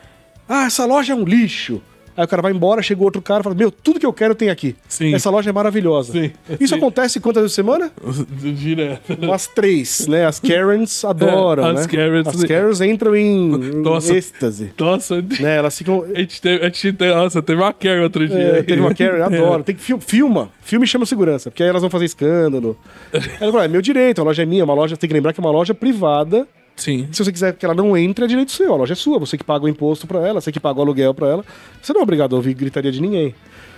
[0.47, 1.81] Ah, essa loja é um lixo.
[2.17, 4.33] Aí o cara vai embora, chega outro cara e fala: Meu, tudo que eu quero
[4.35, 4.75] tem aqui.
[4.87, 5.13] Sim.
[5.13, 6.13] Essa loja é maravilhosa.
[6.13, 6.79] Sim, Isso sim.
[6.79, 7.91] acontece quantas vezes por semana?
[8.39, 9.17] Direto.
[9.21, 10.25] Umas três, né?
[10.25, 11.87] As Karens adoram, É, as né?
[11.93, 14.15] Karens- As Karens entram em, em Nossa.
[14.15, 14.71] êxtase.
[14.79, 15.57] Nossa, Né?
[15.57, 16.03] Elas ficam.
[16.03, 16.61] a gente teve.
[16.65, 18.37] A gente teve nossa, teve uma Karen outro dia.
[18.37, 19.63] É, teve uma Karen, eu adoro.
[19.63, 20.49] Tem que fil- filma.
[20.61, 22.77] Filme chama segurança, porque aí elas vão fazer escândalo.
[23.39, 25.39] Ela fala, é meu direito, a loja é minha, uma loja, tem que lembrar que
[25.39, 26.47] é uma loja privada.
[26.75, 27.07] Sim.
[27.11, 28.73] Se você quiser que ela não entre, é direito seu.
[28.73, 30.81] A loja é sua, você que paga o imposto pra ela, você que paga o
[30.81, 31.45] aluguel pra ela.
[31.81, 33.33] Você não é obrigado a ouvir gritaria de ninguém.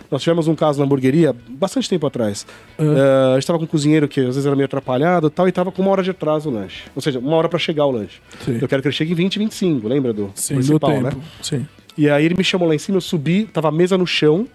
[0.10, 2.48] Nós tivemos um caso na hamburgueria bastante tempo atrás.
[2.80, 2.84] Eh,
[3.34, 5.52] a gente tava com um cozinheiro que às vezes era meio atrapalhado e tal, e
[5.52, 6.84] tava com uma hora de atraso o lanche.
[6.96, 8.22] Ou seja, uma hora pra chegar o lanche.
[8.46, 8.58] Sim.
[8.62, 11.04] Eu quero que ele chegue em 20, 25, lembra do Sim, do principal, tempo.
[11.04, 11.12] né?
[11.42, 11.68] Sim.
[11.98, 14.48] E aí ele me chamou lá em cima, eu subi, tava a mesa no chão.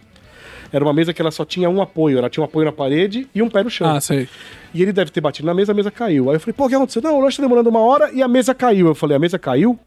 [0.73, 3.29] Era uma mesa que ela só tinha um apoio, ela tinha um apoio na parede
[3.35, 3.89] e um pé no chão.
[3.89, 4.27] Ah, sei.
[4.73, 6.31] E ele deve ter batido na mesa, a mesa caiu.
[6.31, 7.03] Aí eu falei, pô, o que aconteceu?
[7.03, 8.87] Não, o lanche tá demorando uma hora e a mesa caiu.
[8.87, 9.79] Eu falei, a mesa caiu?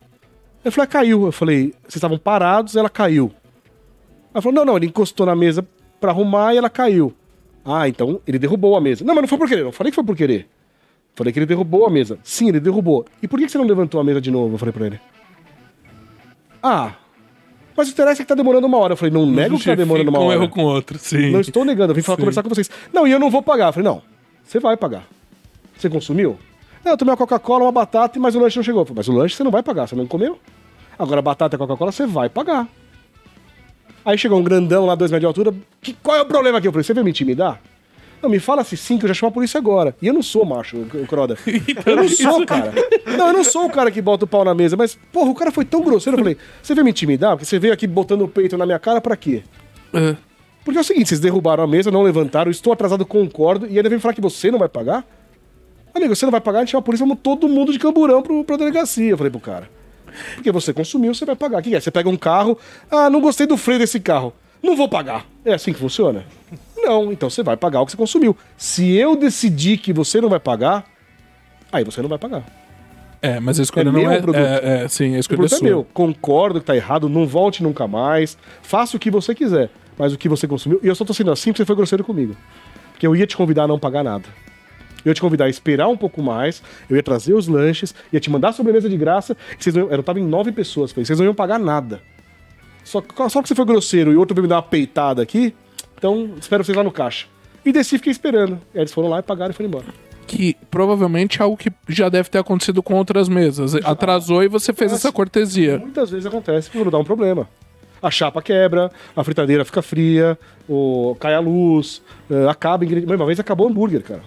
[0.64, 1.26] Ele falou, "É, caiu.
[1.26, 3.32] Eu falei, vocês estavam parados, ela caiu.
[4.34, 5.66] Ela falou, não, não, ele encostou na mesa
[6.00, 7.14] pra arrumar e ela caiu.
[7.64, 9.04] Ah, então ele derrubou a mesa.
[9.04, 10.48] Não, mas não foi por querer, não falei que foi por querer.
[11.16, 12.20] Falei que ele derrubou a mesa.
[12.24, 13.06] Sim, ele derrubou.
[13.24, 14.56] E por que você não levantou a mesa de novo?
[14.56, 15.00] Eu falei pra ele.
[16.62, 16.94] Ah,
[17.76, 18.94] mas o interessa é que tá demorando uma hora.
[18.94, 20.36] Eu falei, não nego que tá demorando uma um hora.
[20.36, 21.32] erro com outro, sim.
[21.32, 22.22] Não estou negando, eu vim falar, Sim.
[22.22, 22.70] conversar com vocês.
[22.94, 23.68] Não, e eu não vou pagar.
[23.68, 24.02] Eu falei, não,
[24.44, 25.04] você vai pagar.
[25.78, 26.38] Você consumiu?
[26.84, 28.82] Não, eu tomei uma Coca-Cola, uma batata, mas o lanche não chegou.
[28.82, 30.40] Eu falei, mas o lanche você não vai pagar, você não comeu?
[30.98, 32.68] Agora, a batata e a Coca-Cola você vai pagar.
[34.06, 35.54] Aí chegou um grandão lá, dois metros de altura.
[35.82, 36.68] Que, qual é o problema aqui?
[36.68, 37.60] Eu falei, você veio me intimidar?
[38.26, 39.96] Não, me fala se sim, que eu já chamo a polícia agora.
[40.02, 41.38] E eu não sou macho, o Croda.
[41.86, 42.74] Eu não sou, cara.
[43.16, 45.36] Não, eu não sou o cara que bota o pau na mesa, mas, porra, o
[45.36, 46.18] cara foi tão grosseiro.
[46.18, 47.34] Eu falei, você veio me intimidar?
[47.34, 49.44] Porque você veio aqui botando o peito na minha cara pra quê?
[49.94, 50.16] É.
[50.64, 53.88] Porque é o seguinte, vocês derrubaram a mesa, não levantaram, estou atrasado, concordo, e ainda
[53.88, 55.06] vem falar que você não vai pagar?
[55.94, 58.24] Amigo, você não vai pagar, a gente chama a polícia, vamos todo mundo de camburão
[58.24, 59.70] pro, pra delegacia, eu falei pro cara.
[60.34, 61.60] Porque você consumiu, você vai pagar.
[61.60, 61.80] O que é?
[61.80, 62.58] Você pega um carro,
[62.90, 65.28] ah, não gostei do freio desse carro, não vou pagar.
[65.46, 66.26] É assim que funciona?
[66.78, 68.36] Não, então você vai pagar o que você consumiu.
[68.58, 70.86] Se eu decidir que você não vai pagar,
[71.72, 72.44] aí você não vai pagar.
[73.22, 74.36] É, mas a escolha É não meu é, produto.
[74.44, 74.88] é, é.
[74.88, 75.68] Sim, a O escolha é produto é sua.
[75.68, 75.84] meu.
[75.94, 78.38] Concordo que tá errado, não volte nunca mais.
[78.62, 79.70] Faça o que você quiser.
[79.98, 80.80] Mas o que você consumiu.
[80.84, 82.36] E eu só tô sendo assim porque você foi grosseiro comigo.
[82.92, 84.26] Porque eu ia te convidar a não pagar nada.
[85.04, 88.20] Eu ia te convidar a esperar um pouco mais, eu ia trazer os lanches, ia
[88.20, 89.38] te mandar a sobremesa de graça.
[89.60, 92.02] E vocês não, iam- eu tava em nove pessoas, vocês não iam pagar nada.
[92.84, 95.56] Só, só que você foi grosseiro e outro veio me dar uma peitada aqui,
[96.06, 97.26] então espero vocês lá no caixa.
[97.66, 98.60] E desci fiquei esperando.
[98.74, 99.86] E aí eles foram lá e pagaram e foram embora.
[100.28, 103.74] Que provavelmente é algo que já deve ter acontecido com outras mesas.
[103.84, 105.80] Atrasou e você fez essa cortesia.
[105.80, 107.50] Muitas vezes acontece quando dá um problema.
[108.02, 110.38] A chapa quebra, a fritadeira fica fria,
[110.70, 113.12] o, cai a luz, eh, acaba ingrediente.
[113.12, 114.22] Uma vez acabou o hambúrguer, cara.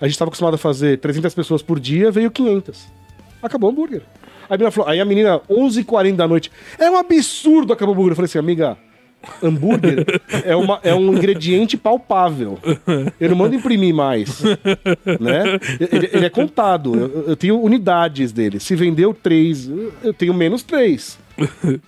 [0.00, 2.86] A gente estava acostumado a fazer 300 pessoas por dia, veio 500.
[3.42, 4.02] Acabou o hambúrguer.
[4.48, 7.96] Aí a menina, falou, aí a menina 11h40 da noite, é um absurdo acabou o
[7.96, 8.12] hambúrguer.
[8.12, 8.76] Eu falei assim, amiga,
[9.42, 10.04] hambúrguer
[10.44, 12.58] é, uma, é um ingrediente palpável.
[13.20, 14.42] Eu não mando imprimir mais.
[15.20, 15.58] Né?
[15.92, 16.94] Ele, ele é contado.
[16.94, 18.60] Eu, eu tenho unidades dele.
[18.60, 19.70] Se vendeu três,
[20.02, 21.18] eu tenho menos três.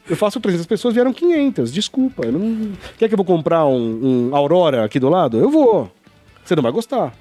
[0.08, 1.72] Eu faço 300 pessoas, vieram 500.
[1.72, 2.26] Desculpa.
[2.26, 2.72] não...
[2.98, 5.38] Quer que eu vou comprar um, um Aurora aqui do lado?
[5.38, 5.90] Eu vou.
[6.44, 7.14] Você não vai gostar.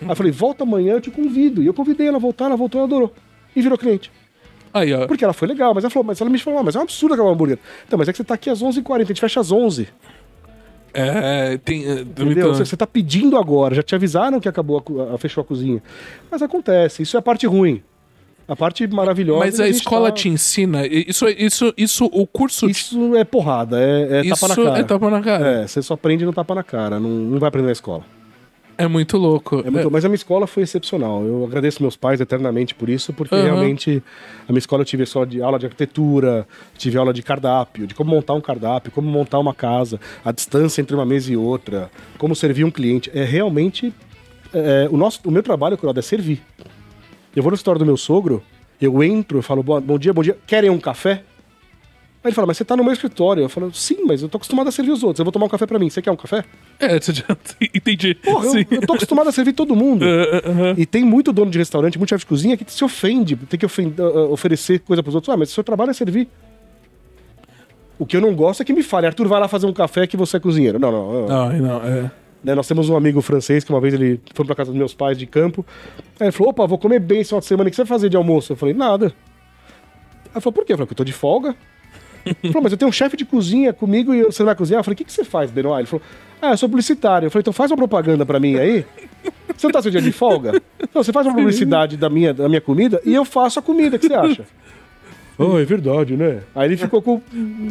[0.00, 1.62] Aí eu falei, volta amanhã, eu te convido.
[1.62, 3.12] E eu convidei ela a voltar, ela voltou e adorou.
[3.54, 4.10] E virou cliente.
[4.74, 5.06] Aí, ó.
[5.06, 6.82] Porque ela foi legal, mas ela falou, mas ela me falou, ah, mas é um
[6.82, 7.58] absurdo acabar o hambúrguer.
[7.86, 9.88] Então, mas é que você tá aqui às 11h40, a gente fecha às 11
[10.94, 11.84] É, tem.
[11.86, 12.54] é, Entendeu?
[12.54, 15.82] Você, você tá pedindo agora, já te avisaram que acabou, a, a- fechou a cozinha.
[16.30, 17.82] Mas acontece, isso é a parte ruim.
[18.48, 19.38] A parte maravilhosa.
[19.40, 20.84] Mas é a gente escola tá- te ensina.
[20.86, 22.68] Isso, isso, isso, o curso.
[22.68, 24.78] Isso é porrada, é, é isso tapa na cara.
[24.78, 25.46] é tapa na cara.
[25.62, 28.04] É, você só aprende no tapa na cara, não, não vai aprender na escola.
[28.84, 29.62] É, muito louco.
[29.64, 31.22] É muito- Mas a minha escola foi excepcional.
[31.24, 33.44] Eu agradeço meus pais eternamente por isso, porque Aham.
[33.44, 34.02] realmente
[34.48, 37.94] a minha escola eu tive só de aula de arquitetura, tive aula de cardápio, de
[37.94, 41.90] como montar um cardápio, como montar uma casa, a distância entre uma mesa e outra,
[42.18, 43.10] como servir um cliente.
[43.14, 43.92] É realmente
[44.52, 46.42] é, o nosso, o meu trabalho, Croda, é servir.
[47.34, 48.42] Eu vou no store do meu sogro,
[48.80, 50.36] eu entro, eu falo bom, bom dia, bom dia.
[50.46, 51.22] Querem um café?
[52.24, 53.42] Aí ele fala, mas você tá no meu escritório.
[53.42, 55.18] Eu falo, sim, mas eu tô acostumado a servir os outros.
[55.18, 55.90] Eu vou tomar um café pra mim.
[55.90, 56.44] Você quer um café?
[56.78, 57.24] É, você já
[57.74, 58.14] entendi.
[58.14, 58.64] Porra, eu, Sim.
[58.70, 60.04] eu tô acostumado a servir todo mundo.
[60.04, 60.74] Ah, aham.
[60.78, 63.66] E tem muito dono de restaurante, muito chefe de cozinha que se ofende, tem que
[63.66, 65.34] ofen- ah, ah, oferecer coisa pros outros.
[65.34, 66.28] Ah, mas o seu trabalho é servir.
[67.98, 70.06] O que eu não gosto é que me fale, Arthur, vai lá fazer um café
[70.06, 70.78] que você é cozinheiro.
[70.78, 71.12] Não, não.
[71.14, 72.10] eu- Não, não, é.
[72.44, 74.94] né, nós temos um amigo francês que uma vez ele foi pra casa dos meus
[74.94, 75.64] pais de campo.
[76.20, 77.66] Aí ele falou: opa, vou comer bem esse final de semana.
[77.68, 78.52] O que você vai fazer de almoço?
[78.52, 79.06] Eu falei: nada.
[79.06, 80.72] Aí ele falou: por quê?
[80.72, 81.54] Eu falei: porque eu tô de folga.
[82.24, 84.80] Ele falou: mas eu tenho um chefe de cozinha comigo e você não vai cozinhar?
[84.80, 85.80] Eu falei: o que, que você faz, Benoit?
[85.80, 86.02] Ele falou:
[86.40, 87.26] ah, eu sou publicitário.
[87.26, 88.84] Eu falei: então faz uma propaganda pra mim aí.
[89.56, 90.60] Você não tá seu dia de folga?
[90.94, 93.96] Não, você faz uma publicidade da minha, da minha comida e eu faço a comida.
[93.96, 94.44] O que você acha?
[95.38, 96.40] Oh, é verdade, né?
[96.54, 97.20] Aí ele ficou com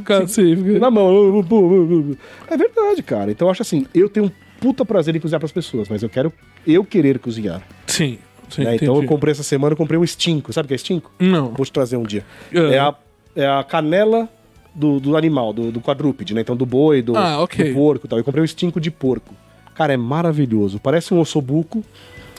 [0.04, 0.26] Cara,
[0.80, 1.45] na mão.
[2.49, 3.32] É verdade, cara.
[3.32, 6.10] Então eu acho assim, eu tenho um puta prazer em cozinhar pras pessoas, mas eu
[6.10, 6.32] quero
[6.66, 7.62] eu querer cozinhar.
[7.88, 8.76] sim, sim, né?
[8.76, 10.52] Então eu comprei essa semana, eu comprei um estinco.
[10.54, 11.12] Sabe o que é estinco?
[11.20, 11.49] Não.
[11.49, 12.26] Vou te trazer um dia.
[12.54, 12.76] É.
[12.76, 12.95] É, a,
[13.36, 14.28] é a canela
[14.74, 16.41] do, do animal, do, do quadrúpede, né?
[16.41, 17.69] Então do boi, do, Ah, ok.
[17.69, 18.17] do porco e tal.
[18.19, 19.34] Eu comprei um estinco de porco.
[19.76, 20.80] Cara, é maravilhoso.
[20.80, 21.84] Parece um ossobuco,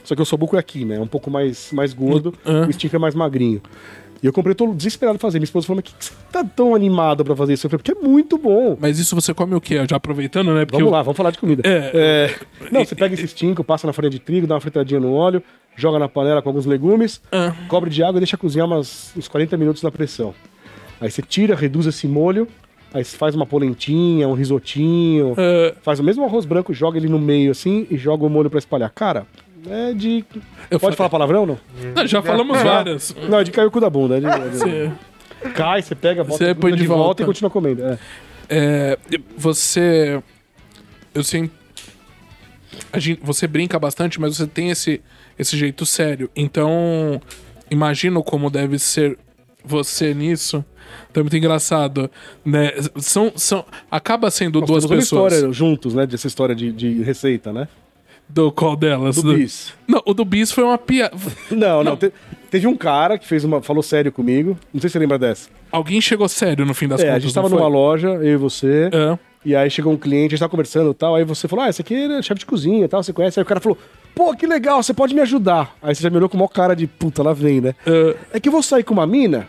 [0.04, 0.96] só que o ossobuco é aqui, né?
[0.96, 2.66] É um pouco mais, mais gordo, Ah.
[2.66, 3.60] o estinco é mais magrinho.
[4.22, 5.40] E eu comprei, tô desesperado pra fazer.
[5.40, 7.66] Minha esposa falou, mas que, que você tá tão animado pra fazer isso?
[7.66, 8.76] Eu falei, porque é muito bom.
[8.80, 9.84] Mas isso você come o quê?
[9.90, 10.64] Já aproveitando, né?
[10.64, 11.60] Porque Vamos eu- lá, vamos falar de comida.
[11.68, 11.90] É.
[11.92, 15.12] É, Não, você pega esse estinco, passa na farinha de trigo, dá uma fritadinha no
[15.12, 15.42] óleo,
[15.74, 17.52] joga na panela com alguns legumes, Ah.
[17.66, 20.32] cobre de água e deixa cozinhar umas, uns 40 minutos na pressão.
[21.02, 22.46] Aí você tira, reduz esse molho,
[22.94, 27.08] aí você faz uma polentinha, um risotinho, Ah, faz o mesmo arroz branco, joga ele
[27.08, 28.88] no meio assim e joga o molho pra espalhar.
[28.90, 29.26] Cara,
[29.68, 30.24] é de.
[30.70, 31.58] Eu Pode fa- falar palavrão não?
[31.94, 33.14] não, já falamos várias.
[33.28, 34.16] Não, é de cair o cu da bunda.
[34.16, 37.02] É de, é de- Cai, você pega, bota Você põe de volta.
[37.04, 37.22] volta.
[37.24, 37.82] e continua comendo.
[37.84, 37.98] É.
[38.48, 38.98] É,
[39.36, 40.22] você.
[41.14, 41.22] Eu
[42.92, 45.00] a gente- você brinca bastante, mas você tem esse,
[45.38, 46.30] esse jeito sério.
[46.36, 47.20] Então,
[47.70, 49.18] imagino como deve ser
[49.64, 50.64] você nisso.
[51.10, 52.10] Então é muito engraçado,
[52.44, 52.72] né?
[52.96, 55.32] São, são, acaba sendo Nós duas temos uma pessoas.
[55.32, 56.06] história juntos, né?
[56.06, 57.68] Dessa história de, de receita, né?
[58.28, 59.16] Do qual delas?
[59.16, 59.74] Do bis.
[59.86, 61.14] Não, o do bis foi uma piada.
[61.50, 61.96] Não, não.
[61.96, 62.12] te-
[62.50, 63.60] teve um cara que fez uma.
[63.60, 64.56] falou sério comigo.
[64.72, 65.50] Não sei se você lembra dessa.
[65.70, 67.16] Alguém chegou sério no fim das É, contas.
[67.16, 68.88] a gente tava não numa loja, eu e você.
[68.92, 69.18] É.
[69.44, 71.14] E aí chegou um cliente, a gente tava conversando e tal.
[71.16, 73.38] Aí você falou: Ah, esse aqui é chefe de cozinha e tal, você conhece?
[73.38, 73.76] Aí o cara falou:
[74.14, 75.76] Pô, que legal, você pode me ajudar.
[75.82, 77.74] Aí você já me olhou com uma cara de puta, lá vem, né?
[77.84, 78.16] É.
[78.34, 79.46] É que eu vou sair com uma mina.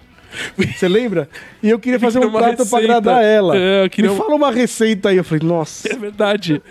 [0.57, 1.29] Você lembra?
[1.61, 2.77] E eu queria fazer um prato pra receita.
[2.77, 3.57] agradar ela.
[3.57, 5.17] É, eu queria Me fala uma receita aí.
[5.17, 5.91] Eu falei, nossa.
[5.91, 6.61] É verdade.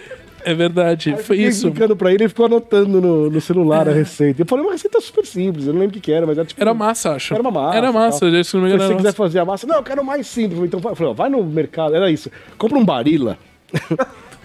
[0.44, 1.12] É verdade.
[1.14, 1.66] Foi Fiquei isso.
[1.68, 4.42] explicando pra ele, ele ficou anotando no, no celular a receita.
[4.42, 6.60] Eu falei uma receita super simples, eu não lembro o que, era, mas era tipo.
[6.60, 7.32] Era massa, acho.
[7.32, 7.76] Era uma massa.
[7.78, 8.44] Era massa, tal.
[8.44, 8.78] se não me Se engano.
[8.80, 10.60] você era quiser fazer a massa, não, eu quero mais simples.
[10.64, 12.28] Então eu falei, ó, vai no mercado, era isso.
[12.58, 13.38] Compra um barila,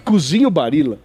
[0.08, 0.98] cozinha o barila,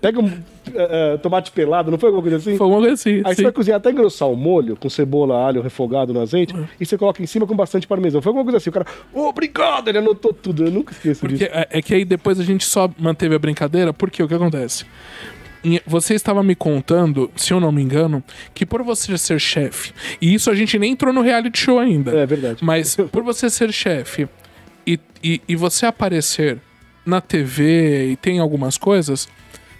[0.00, 0.30] pega um
[0.74, 2.56] eh, tomate pelado, não foi alguma coisa assim?
[2.56, 3.22] Foi uma coisa assim.
[3.24, 3.36] Aí sim.
[3.36, 6.96] você vai cozinhar até engrossar o molho, com cebola, alho refogado no azeite, e você
[6.96, 8.22] coloca em cima com bastante parmesão.
[8.22, 8.70] Foi alguma coisa assim.
[8.70, 10.64] O cara, "Ô, obrigado, ele anotou tudo.
[10.64, 11.50] Eu nunca esqueço Porque disso.
[11.52, 14.84] é, é que aí depois a gente só manteve a brincadeira, porque o que acontece?
[15.86, 18.22] Você estava me contando, se eu não me engano,
[18.52, 22.10] que por você ser chefe, e isso a gente nem entrou no reality show ainda.
[22.10, 22.64] É verdade.
[22.64, 24.28] Mas por você ser chefe
[24.86, 26.58] e, e, e você aparecer
[27.04, 29.28] na TV e tem algumas coisas,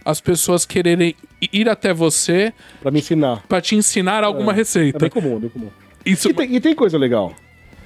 [0.05, 1.15] as pessoas quererem
[1.53, 3.43] ir até você Pra me ensinar.
[3.49, 4.99] pra te ensinar alguma É receita.
[4.99, 5.69] bem comum, é bem comum.
[6.05, 7.35] Isso, E tem, e tem coisa legal.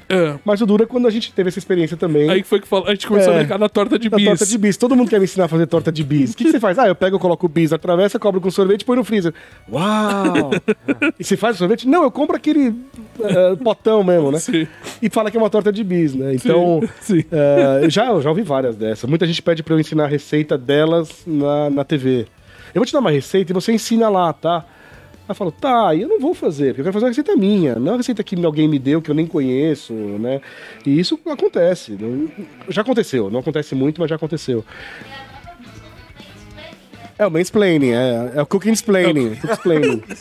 [0.09, 0.35] É.
[0.45, 2.31] Mas o duro é quando a gente teve essa experiência também.
[2.31, 3.37] Aí foi que falou, a gente começou É.
[3.37, 4.27] a brincar na torta de da bis.
[4.27, 4.77] torta de bis.
[4.77, 6.33] Todo mundo quer me ensinar a fazer torta de bis.
[6.33, 6.79] O que, que você faz?
[6.79, 9.05] Ah, eu pego, eu coloco o bis na travessa, cobro com sorvete e põe no
[9.05, 9.33] freezer.
[9.71, 10.51] Uau!
[11.19, 11.89] e você faz o sorvete?
[11.89, 12.75] Não, eu compro aquele
[13.23, 14.39] eh, potão mesmo, né?
[14.39, 14.67] Sim.
[15.03, 16.35] E fala que é uma torta de bis, né?
[16.35, 17.25] Então, sim.
[17.31, 19.09] eh, eu já, eu já ouvi várias dessas.
[19.09, 22.27] Muita gente pede pra eu ensinar a receita delas na, na TV.
[22.75, 24.65] Eu vou te dar uma receita e você ensina lá, tá?
[25.27, 27.75] Aí eu falo, tá, eu não vou fazer, porque eu quero fazer uma receita minha,
[27.75, 30.41] não uma receita que alguém me deu, que eu nem conheço, né?
[30.87, 31.97] E isso acontece.
[32.01, 32.29] não-
[32.69, 34.65] já aconteceu, não acontece muito, mas já aconteceu.
[37.19, 39.33] É o mansplaining, é, é o cooking explaining.
[39.51, 40.03] explaining.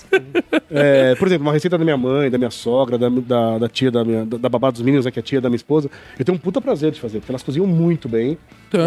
[0.77, 3.91] É, por exemplo, uma receita da minha mãe, da minha sogra, da, da, da tia
[3.91, 5.89] da minha, da, da babá dos meninos, né, que é a tia da minha esposa,
[6.17, 8.37] eu tenho um puta prazer de fazer, porque elas cozinham muito bem.
[8.69, 8.79] Tá.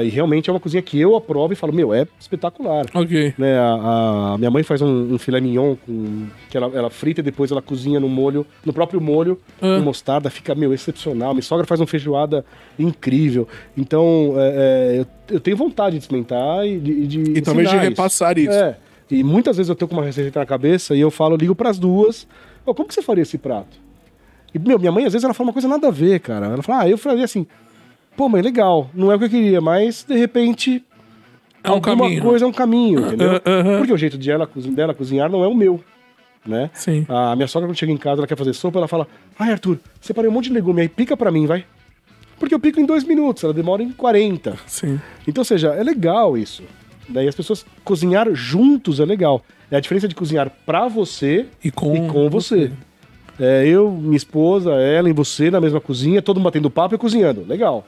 [0.00, 2.86] É, e realmente é uma cozinha que eu aprovo e falo, meu, é espetacular.
[2.94, 3.34] Ok.
[3.36, 7.20] Né, a, a minha mãe faz um, um filé mignon com, que ela, ela frita
[7.20, 9.76] e depois ela cozinha no molho, no próprio molho, Ah.
[9.78, 11.32] com mostarda, fica, meu, excepcional.
[11.34, 12.44] Minha sogra faz uma feijoada
[12.78, 13.48] incrível.
[13.76, 15.06] Então, é, é, eu,
[15.36, 18.52] eu tenho vontade de experimentar e de, de E talvez de repassar isso.
[18.52, 18.76] É.
[19.10, 21.78] E muitas vezes eu tô com uma receita na cabeça e eu falo, ligo pras
[21.78, 22.26] duas,
[22.64, 23.76] "Ô, como que você faria esse prato?
[24.54, 26.46] E, meu, minha mãe às vezes ela fala uma coisa nada a ver, cara.
[26.46, 27.46] Ela fala, ah, eu faria assim,
[28.16, 30.82] pô, mãe, legal, não é o que eu queria, mas de repente
[31.62, 32.22] É um alguma caminho.
[32.22, 33.40] coisa é um caminho, entendeu?
[33.46, 33.78] Aham.
[33.78, 35.82] Porque o jeito de ela, dela cozinhar não é o meu,
[36.46, 36.70] né?
[36.74, 37.06] Sim.
[37.08, 39.06] A minha sogra, quando chega em casa, ela quer fazer sopa, ela fala:
[39.38, 41.64] Ai, Arthur, separei um monte de legume aí, pica pra mim, vai.
[42.38, 44.56] Porque eu pico em dois minutos, ela demora em 40.
[44.66, 45.00] Sim.
[45.26, 46.62] Então, ou seja, é legal isso.
[47.08, 49.42] Daí as pessoas cozinhar juntos é legal.
[49.70, 52.70] É a diferença de cozinhar pra você E com, e com você.
[53.38, 56.98] É, eu, minha esposa, ela e você na mesma cozinha, todo mundo batendo papo e
[56.98, 57.44] cozinhando.
[57.46, 57.86] Legal.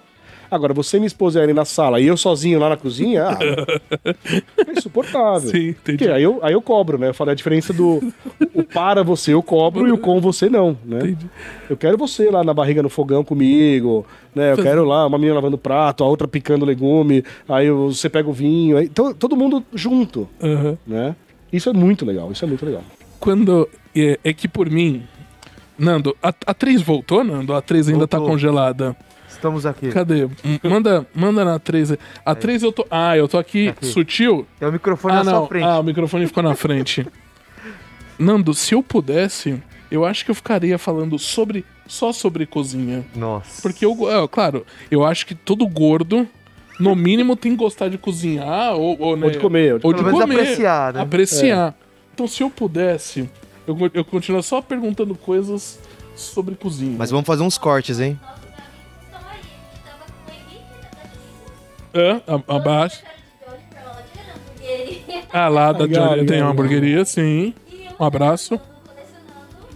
[0.51, 3.39] Agora, você, minha esposa e ela na sala e eu sozinho lá na cozinha, ah,
[4.67, 5.51] é insuportável.
[5.51, 5.99] Sim, entendi.
[5.99, 7.09] Porque aí eu, aí eu cobro, né?
[7.09, 8.01] Eu falo a diferença do
[8.55, 10.99] o para você eu cobro e o com você não, né?
[10.99, 11.27] Entendi.
[11.69, 14.53] Eu quero você lá na barriga no fogão comigo, né?
[14.53, 18.33] Eu quero lá uma menina lavando prato, a outra picando legume, aí você pega o
[18.33, 20.79] vinho, aí, então todo mundo junto, Aham.
[20.87, 21.17] né?
[21.53, 22.83] Isso é muito legal, isso é muito legal.
[23.19, 23.69] Quando.
[23.95, 25.03] É, é que por mim.
[25.79, 27.53] Nando, a, a 3 voltou, Nando?
[27.53, 28.35] A 3 ainda tá Voltou.
[28.35, 28.97] congelada.
[29.47, 29.91] Estamos aqui.
[29.91, 30.29] Cadê?
[30.63, 31.95] Manda, manda na 3.
[32.25, 32.85] A 3 eu tô.
[32.91, 33.87] Ah, eu tô aqui, Aqui.
[33.87, 34.47] sutil.
[34.59, 35.39] Tem o microfone Ah, na não.
[35.41, 35.65] sua frente.
[35.65, 37.07] Ah, o microfone ficou na frente.
[38.19, 41.65] Nando, se eu pudesse, eu acho que eu ficaria falando sobre.
[41.87, 43.05] Só sobre cozinha.
[43.15, 43.63] Nossa.
[43.63, 46.27] Porque eu, é, claro, eu acho que todo gordo,
[46.81, 50.03] no mínimo, tem que gostar de cozinhar ou, ou, né, Ou de comer, ou de
[50.03, 50.41] comer.
[50.41, 51.01] apreciar, né?
[51.03, 51.75] Apreciar.
[52.13, 53.31] Então, se eu pudesse,
[53.69, 55.79] eu, eu continuo só perguntando coisas
[56.17, 56.97] sobre cozinha.
[56.99, 58.19] Mas vamos fazer uns cortes, hein?
[61.97, 62.21] Hã?
[62.27, 63.03] A- abaixo.
[65.33, 67.55] Ah, lá da Legal, Johnny tem legal, uma hamburgueria, sim.
[67.99, 68.61] Um abraço.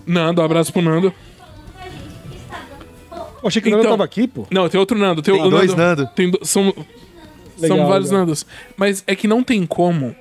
[0.06, 1.12] Nando, um abraço pro Nando.
[3.42, 4.46] Eu achei que o Nando Então- tava aqui, pô.
[4.50, 5.22] Não, tem outro Nando.
[5.22, 6.06] Tem, Tem o dois Nando.
[6.14, 6.64] Tem do- são
[7.58, 8.26] Legal, são vários legal.
[8.26, 8.46] Nandos.
[8.76, 10.14] Mas é que não tem como.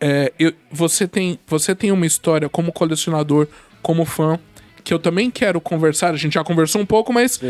[0.00, 3.48] é, eu- você, tem, você tem uma história como colecionador,
[3.82, 4.38] como fã,
[4.84, 6.14] que eu também quero conversar.
[6.14, 7.40] A gente já conversou um pouco, mas,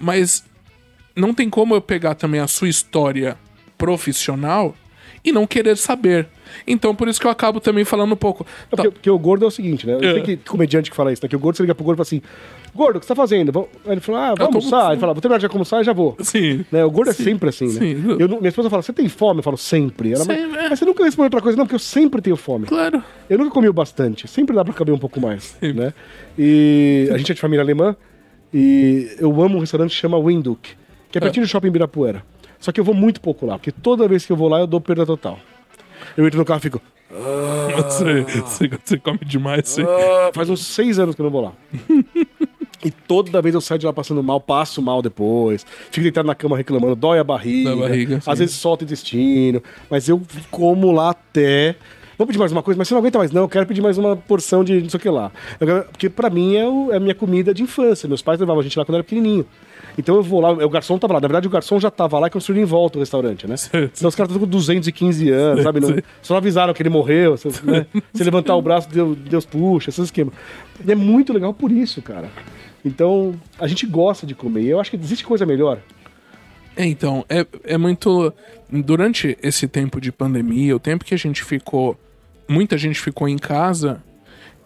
[0.00, 0.42] mas
[1.20, 3.36] não tem como eu pegar também a sua história
[3.78, 4.74] profissional
[5.24, 6.26] e não querer saber.
[6.66, 8.44] Então, por isso que eu acabo também falando um pouco.
[8.72, 9.98] É porque, porque o gordo é o seguinte, né?
[10.00, 10.14] É.
[10.14, 11.28] Tem que comediante que fala isso, né?
[11.28, 12.22] Que o gordo você liga pro gordo e fala assim:
[12.74, 13.52] Gordo, o que você tá fazendo?
[13.52, 14.86] Vamos- Aí ele fala: Ah, tô almoçar.
[14.86, 16.16] com Ele fala: Vou terminar de almoçar e já vou.
[16.20, 16.64] Sim.
[16.72, 16.84] Né?
[16.84, 17.72] O gordo é sempre assim, né?
[17.72, 18.16] sim.
[18.18, 19.40] Eu minha esposa fala: Você tem fome?
[19.40, 20.12] Eu falo: Sempre.
[20.12, 20.68] Ela, mas, Sempre, é.
[20.70, 21.56] mas você nunca respondeu outra coisa?
[21.58, 22.66] Não, porque eu sempre tenho fome.
[22.66, 23.02] Claro.
[23.28, 24.26] Eu nunca comi o bastante.
[24.26, 25.74] Sempre dá pra caber um pouco mais, Sim.
[25.74, 25.92] né?
[26.38, 27.94] E a gente é de família alemã
[28.52, 30.70] e eu amo um restaurante que chama Windhoek,
[31.10, 32.22] que é pertinho do shopping Ibirapuera.
[32.58, 34.66] Só que eu vou muito pouco lá, porque toda vez que eu vou lá eu
[34.66, 35.38] dou perda total.
[36.16, 36.80] Eu entro no carro e fico.
[37.76, 39.76] Você, você, você come demais.
[39.80, 41.52] "Ah", faz uns seis anos que eu não vou lá.
[42.82, 46.34] E toda vez eu saio de lá passando mal, passo mal depois, fico deitado na
[46.34, 48.30] cama reclamando, dói a barriga, Da barriga, sim.
[48.30, 51.76] às vezes solta o intestino, mas eu como lá até.
[52.16, 53.42] Vou pedir mais uma coisa, mas você não aguenta mais, não.
[53.42, 55.30] Eu quero pedir mais uma porção de não sei o que lá.
[55.58, 58.08] Quero- porque pra mim é, o- é a minha comida de infância.
[58.08, 59.44] Meus pais levavam a gente lá quando eu era pequenininho.
[59.98, 61.20] Então eu vou lá, o garçom tava lá.
[61.20, 63.56] Na verdade, o garçom já tava lá e construiu em volta o restaurante, né?
[63.56, 63.92] Certo.
[63.96, 65.80] Então os caras estão com 215 anos, sabe?
[65.80, 67.36] Não, só avisaram que ele morreu.
[67.36, 67.86] Se, né?
[68.14, 70.34] Se levantar o braço, Deus, Deus puxa, esses esquemas.
[70.84, 72.28] E é muito legal por isso, cara.
[72.84, 74.64] Então, a gente gosta de comer.
[74.64, 75.78] Eu acho que existe coisa melhor.
[76.76, 78.32] É, então, é, é muito.
[78.70, 81.98] Durante esse tempo de pandemia, o tempo que a gente ficou.
[82.48, 84.02] Muita gente ficou em casa.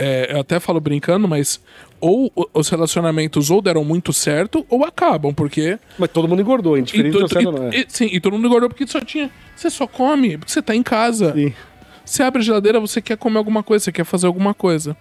[0.04, 1.60] É, eu até falo brincando, mas
[2.00, 5.78] ou os relacionamentos ou deram muito certo ou acabam, porque.
[5.98, 7.76] Mas todo mundo engordou, indiferente do certo não é.
[7.80, 9.30] e- sim, e todo mundo engordou porque só tinha.
[9.56, 11.32] Você só come, porque você tá em casa.
[11.32, 11.52] Sim.
[12.04, 14.94] Você abre a geladeira, você quer comer alguma coisa, você quer fazer alguma coisa.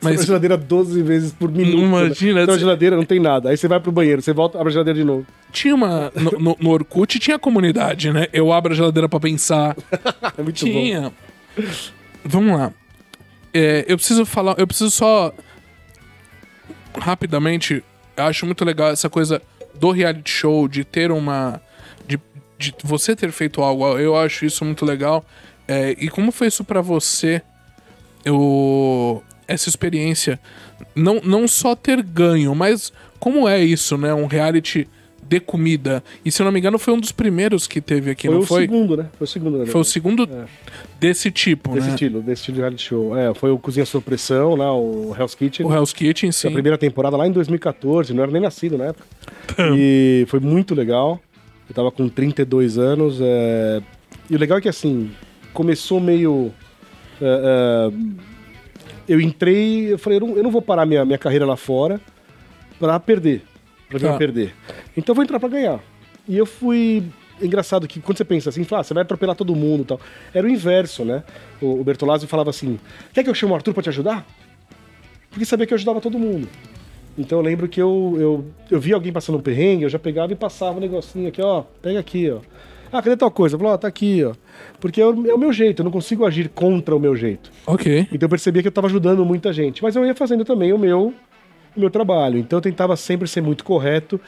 [0.00, 0.12] Mas...
[0.14, 1.76] Mas a geladeira 12 vezes por minuto.
[1.82, 2.42] Imagina, Né?
[2.44, 3.50] Então a você- geladeira não tem nada.
[3.50, 5.26] Aí você vai pro banheiro, você volta, abre a geladeira de novo.
[5.52, 6.10] tinha uma.
[6.14, 8.26] No, no, no Orkut tinha comunidade, né?
[8.32, 9.76] Eu abro a geladeira pra pensar.
[10.38, 10.72] É muito bom.
[10.72, 11.12] Tinha.
[12.24, 12.72] Vamos lá.
[13.58, 14.54] É, eu preciso falar.
[14.56, 15.34] Eu preciso só.
[16.96, 17.82] Rapidamente.
[18.16, 19.42] Eu acho muito legal essa coisa
[19.74, 21.60] do reality show, de ter uma.
[22.06, 22.20] De,
[22.56, 23.98] de você ter feito algo.
[23.98, 25.24] Eu acho isso muito legal.
[25.66, 27.42] É, e como foi isso pra você?
[28.24, 30.38] Eu, essa experiência.
[30.94, 34.14] Não, não só ter ganho, mas como é isso, né?
[34.14, 34.88] Um reality
[35.28, 36.02] de comida.
[36.24, 38.42] E se eu não me engano, foi um dos primeiros que teve aqui, Foi não
[38.42, 38.62] o foi?
[38.62, 39.06] segundo, né?
[39.18, 39.66] Foi o segundo, né?
[39.66, 40.28] Foi o segundo
[40.98, 41.92] desse tipo, Desse né?
[41.94, 43.16] estilo, desse estilo de reality show.
[43.16, 45.66] É, foi o Cozinha Sob Pressão, lá, o Hell's Kitchen.
[45.66, 46.50] O Hell's Kitchen, A sim.
[46.52, 49.04] primeira temporada lá em 2014, não era nem nascido na época.
[49.76, 51.20] e foi muito legal.
[51.68, 53.18] Eu tava com 32 anos.
[53.20, 53.82] é,
[54.30, 55.10] E o legal é que assim,
[55.52, 56.50] começou meio.
[57.20, 57.92] é, é,
[59.06, 62.00] Eu entrei, eu falei, eu não, eu não vou parar minha, minha carreira lá fora
[62.80, 63.42] pra perder.
[63.88, 64.12] Pra ver Tá.
[64.12, 64.54] eu perder.
[64.98, 65.80] Então eu vou entrar pra ganhar.
[66.26, 67.04] E eu fui.
[67.40, 70.00] Engraçado que quando você pensa assim, fala, ah, você vai atropelar todo mundo e tal.
[70.34, 71.22] Era o inverso, né?
[71.62, 72.80] O, o Bertolazzi falava assim:
[73.14, 74.26] quer que eu chame o Arthur pra te ajudar?
[75.30, 76.48] Porque sabia que eu ajudava todo mundo.
[77.16, 80.32] Então eu lembro que eu, eu, eu via alguém passando um perrengue, eu já pegava
[80.32, 82.40] e passava um negocinho aqui, ó, pega aqui, ó.
[82.90, 83.54] Ah, cadê tal coisa?
[83.54, 84.34] Eu falava, ó, tá aqui, ó.
[84.80, 87.52] Porque é o, é o meu jeito, eu não consigo agir contra o meu jeito.
[87.66, 88.08] Ok.
[88.10, 89.82] Então eu percebia que eu tava ajudando muita gente.
[89.82, 91.12] Mas eu ia fazendo também o meu
[91.78, 92.38] o meu trabalho.
[92.38, 94.20] Então eu tentava sempre ser muito correto.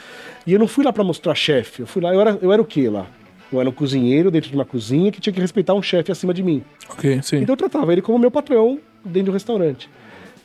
[0.46, 1.80] E eu não fui lá pra mostrar chefe.
[1.82, 3.07] Eu fui lá, eu era, eu era o quê lá?
[3.53, 6.32] Eu era um cozinheiro dentro de uma cozinha que tinha que respeitar um chefe acima
[6.32, 6.62] de mim.
[6.88, 7.38] Ok, sim.
[7.38, 9.90] Então eu tratava ele como meu patrão dentro do restaurante.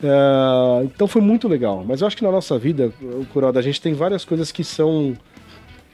[0.04, 1.84] Ah, então foi muito legal.
[1.88, 4.64] Mas eu acho que na nossa vida, o Kuroda, a gente tem várias coisas que
[4.64, 5.16] são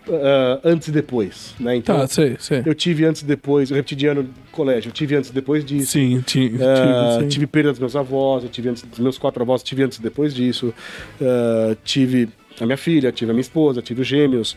[0.09, 1.75] ah, antes e depois, né?
[1.75, 2.63] Então, Tá, sei, sei.
[2.65, 5.33] eu tive antes e depois, eu repeti de ano no colégio, eu tive antes e
[5.33, 5.91] depois disso.
[5.91, 7.27] Sim, Ah, tive, sim.
[7.29, 10.01] tive perda dos meus avós, eu tive antes dos meus quatro avós, tive antes e
[10.01, 10.73] depois disso.
[11.21, 12.29] Ah, tive
[12.59, 14.55] a minha filha, tive a minha esposa, tive os gêmeos.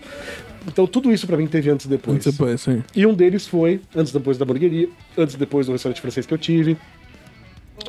[0.66, 2.16] Então tudo isso pra mim teve antes e depois.
[2.16, 2.82] Antes e depois, sim.
[2.96, 6.24] E um deles foi antes e depois da hamburgueria, antes e depois do restaurante francês
[6.26, 6.76] que eu tive.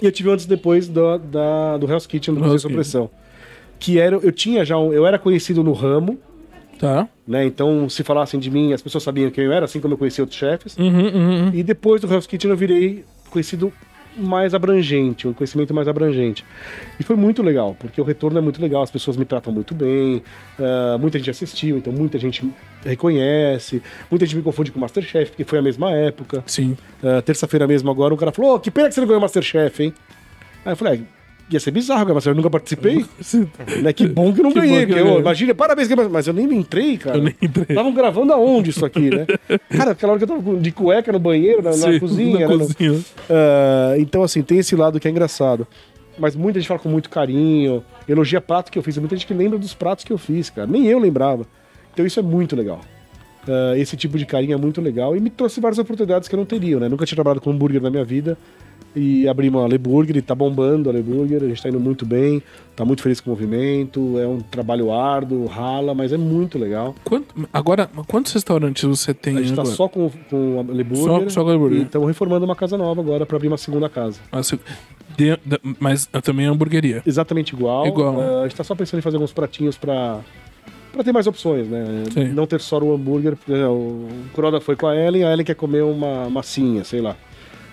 [0.02, 2.62] E eu tive antes e depois da, da- do Hell's Kitchen do Do Museu Hell's
[2.64, 3.10] Sob Pressão.
[3.80, 6.20] Que era, eu tinha já um, eu era conhecido no ramo,
[6.78, 7.08] Tá.
[7.28, 7.46] né?
[7.46, 10.24] Então, se falassem de mim, as pessoas sabiam quem eu era, assim como eu conhecia
[10.24, 10.78] outros chefes.
[10.78, 11.52] Uhum, uhum.
[11.54, 13.72] E depois do Hell's Kitchen eu virei conhecido
[14.18, 16.46] mais abrangente, um conhecimento mais abrangente.
[17.00, 19.76] E foi muito legal, porque o retorno é muito legal, as pessoas me tratam muito
[19.76, 20.24] bem,
[20.58, 22.50] ah, muita gente assistiu, então muita gente
[22.86, 26.44] reconhece, muita gente me confunde com o Masterchef, porque foi a mesma época.
[26.48, 26.78] Sim.
[27.04, 29.22] Ah, Terça-feira mesmo agora, o cara falou, "Ô, que pena que você não ganhou o
[29.22, 29.94] Masterchef, hein?
[30.64, 31.15] Aí eu falei, ah,
[31.52, 33.06] ia ser bizarro Masterchef, eu nunca participei.
[33.84, 33.94] né?
[33.94, 35.20] Que bom que eu não Que ganhei, que eu ganhei.
[35.20, 37.18] imagina, parabéns, mas eu nem entrei, cara.
[37.18, 37.66] Eu nem entrei.
[37.70, 39.26] Estavam gravando aonde isso aqui, né?
[39.70, 42.48] Cara, aquela hora que eu tava de cueca no banheiro, na, na Sim, cozinha, na
[42.48, 42.54] né?
[42.56, 43.00] No- cozinha.
[43.30, 45.68] Ah, então, assim, tem esse lado que é engraçado.
[46.18, 48.98] Mas muita gente fala com muito carinho, elogia prato que eu fiz.
[48.98, 50.66] Muita gente que lembra dos pratos que eu fiz, cara.
[50.66, 51.46] Nem eu lembrava.
[51.94, 52.80] Então isso é muito legal.
[53.48, 56.38] Ah, esse tipo de carinho é muito legal e me trouxe várias oportunidades que eu
[56.38, 56.88] não teria, né?
[56.90, 58.38] Nunca tinha trabalhado com hambúrguer na minha vida.
[58.98, 61.82] E abri uma Le Burger e tá bombando a Le Burger, a gente tá indo
[61.82, 62.42] muito bem,
[62.78, 66.96] tá muito feliz com o movimento, é um trabalho árduo, rala, mas é muito legal.
[67.04, 69.76] Quanto- agora, quantos restaurantes você tem A gente tá agora?
[69.76, 71.80] só com, com a Le Burger, só com a Le Burger.
[71.80, 74.18] e estamos reformando uma casa nova agora para abrir uma segunda casa.
[74.32, 74.58] Ah, se-
[75.18, 77.04] de- de- mas também é hamburgueria.
[77.06, 77.86] Exatamente igual.
[77.88, 78.18] Igual.
[78.22, 80.22] Ah, a gente tá só pensando em fazer alguns pratinhos pra,
[80.94, 81.84] pra ter mais opções, né?
[82.14, 82.30] Sim.
[82.30, 83.38] Não ter só o hambúrguer.
[83.70, 87.18] O Croda foi com a Ellen, a Ellen quer comer uma massinha, sei lá.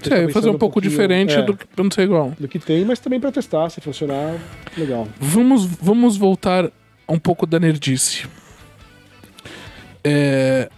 [0.09, 2.33] Gente tá fazer um pouco pouquinho, diferente é, do que não ser igual.
[2.39, 4.37] do que tem, mas também pra testar, se funcionar,
[4.77, 5.07] legal.
[5.19, 8.27] Vamos, vamos voltar a um pouco da nerdice.
[10.05, 10.69] É,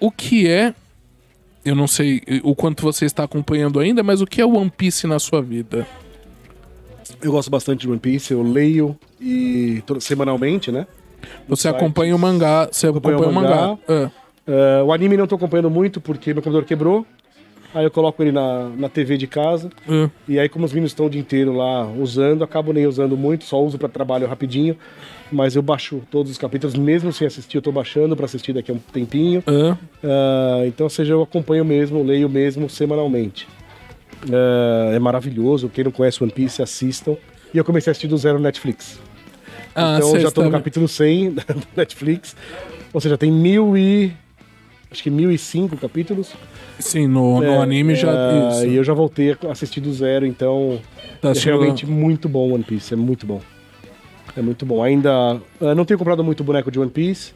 [0.00, 0.74] o que é.
[1.64, 5.06] Eu não sei o quanto você está acompanhando ainda, mas o que é One Piece
[5.06, 5.84] na sua vida?
[7.20, 10.86] Eu gosto bastante de One Piece, eu leio e semanalmente, né?
[11.48, 11.76] Você sites.
[11.76, 12.68] acompanha o mangá.
[12.70, 13.48] Você acompanha o o mangá.
[13.56, 13.78] mangá.
[13.88, 14.10] Ah,
[14.46, 17.04] Ah, o anime não tô acompanhando muito porque meu computador quebrou.
[17.76, 19.68] Aí eu coloco ele na, na TV de casa.
[19.86, 20.08] ah.
[20.26, 23.44] E aí, como os meninos estão o dia inteiro lá usando, acabo nem usando muito,
[23.44, 24.74] só uso para trabalho rapidinho.
[25.30, 28.70] Mas eu baixo todos os capítulos, mesmo sem assistir, eu tô baixando para assistir daqui
[28.70, 29.44] a um tempinho.
[30.02, 33.46] Ah, então, ou seja, eu acompanho mesmo, leio mesmo semanalmente.
[34.32, 37.18] Ah, é maravilhoso, quem não conhece One Piece, assistam.
[37.52, 38.98] E eu comecei a assistir do zero no Netflix.
[39.74, 41.44] Ah, então, já tô no capítulo 100 do
[41.76, 42.34] Netflix.
[42.90, 44.14] Ou seja, tem mil e...
[44.90, 46.32] Acho que mil e cinco capítulos.
[46.78, 48.10] Sim, no, no É, anime já.
[48.50, 48.66] isso.
[48.66, 50.78] E eu já voltei a assistir do zero, então...
[51.20, 53.40] Tá é chegando- realmente muito bom One Piece, é muito bom.
[54.36, 54.82] É muito bom.
[54.82, 55.40] Ainda
[55.74, 57.32] não tenho comprado muito boneco de One Piece.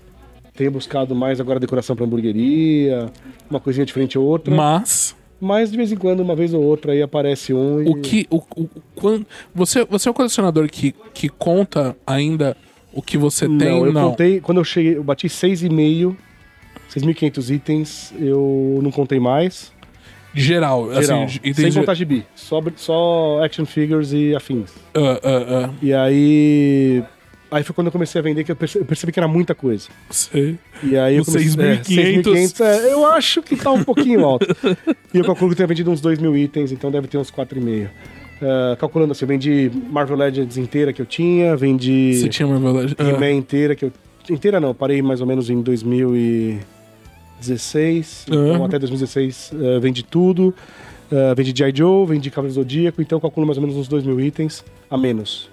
[0.54, 3.06] Tenho buscado mais agora decoração pra hamburgueria,
[3.48, 4.54] uma coisinha diferente ou outra.
[4.54, 5.16] Mas.
[5.40, 7.88] Mas de vez em quando, uma vez ou outra, aí aparece um e...
[7.88, 8.26] O que.
[8.28, 9.24] O, o, quan-
[9.54, 12.54] você, você é um colecionador que, que conta ainda
[12.92, 13.56] o que você tem?
[13.56, 14.10] Não, eu não.
[14.10, 16.14] contei, quando eu cheguei, eu bati 6,5,
[16.94, 19.72] 6.500 itens, eu não contei mais.
[20.34, 21.74] Geral, Geral, assim, sem itens.
[21.74, 22.24] contar gibi.
[22.34, 24.70] Só, só action figures e afins.
[24.94, 27.02] Ah, ah, ah, E aí...
[27.50, 29.56] Aí foi quando eu comecei a vender que eu perce- eu percebi que era muita
[29.56, 29.88] coisa.
[30.08, 30.56] sei.
[30.84, 31.48] E aí eu comecei...
[31.48, 32.22] 6.500.
[32.22, 34.46] 6.500, é, eu acho que tá um pouquinho alto.
[35.12, 37.28] e eu calculo que eu tenho vendido uns 2 mil itens, então deve ter uns
[37.28, 37.88] 4,5.
[38.40, 42.94] Uh, calculando assim, eu vendi Marvel Legends inteira que eu tinha, vendi Você tinha verdade.
[42.98, 43.92] Ah, He-Man inteira que eu...
[44.30, 45.60] Inteira não, parei mais ou menos em
[47.40, 48.26] 2016.
[48.28, 48.66] Então Ah.
[48.66, 50.54] até 2016 uh, vendi tudo.
[51.10, 51.72] Uh, vendi G.I.
[51.74, 54.64] Joe, vendi Cavaleiro do Zodíaco, então eu calculo mais ou menos uns 2 mil itens
[54.88, 55.50] a menos.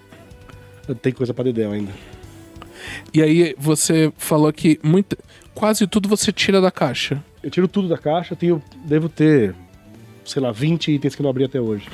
[1.01, 1.91] Tem coisa pra Dedéu ainda.
[3.13, 5.17] E aí você falou que muita,
[5.55, 7.23] quase tudo você tira da caixa.
[7.41, 9.55] Eu tiro tudo da caixa, tenho, devo ter,
[10.23, 11.87] sei lá, 20 itens que não abri até hoje.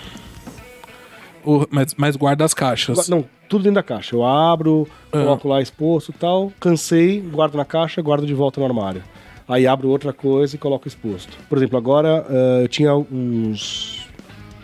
[1.46, 3.08] O- mas, mas guarda as caixas.
[3.08, 4.14] Não, tudo dentro da caixa.
[4.16, 5.20] Eu abro, Ah.
[5.20, 9.02] coloco lá exposto e tal, cansei, guardo na caixa, guardo de volta no armário.
[9.48, 11.38] Aí abro outra coisa e coloco exposto.
[11.50, 14.04] Por exemplo, agora eh, eu tinha uns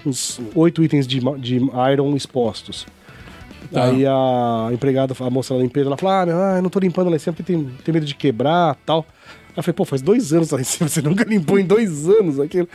[0.06, 1.58] uns oito itens de, de
[1.92, 2.86] iron expostos.
[3.72, 3.86] Tá.
[3.86, 7.10] Aí a empregada, a moça da limpeza, ela falou: Ah, não, eu não tô limpando
[7.10, 9.06] lá em cima porque tem, tem medo de quebrar tal.
[9.50, 12.08] Aí eu falei, pô, faz dois anos lá em cima, você nunca limpou em dois
[12.08, 12.68] anos aquilo.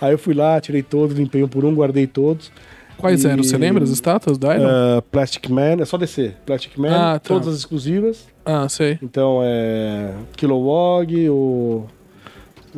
[0.00, 2.52] Aí eu fui lá, tirei todos, limpei um por um, guardei todos.
[2.98, 3.42] Quais E- eram?
[3.42, 4.66] Você lembra as estátuas do Iron?
[4.66, 6.36] Ah, Plastic Man, é só descer.
[6.46, 7.28] Plastic Man, Ah, tá.
[7.28, 8.26] todas as exclusivas.
[8.44, 8.98] Ah, sei.
[9.02, 10.14] Então é.
[10.36, 11.86] Kilowog, o.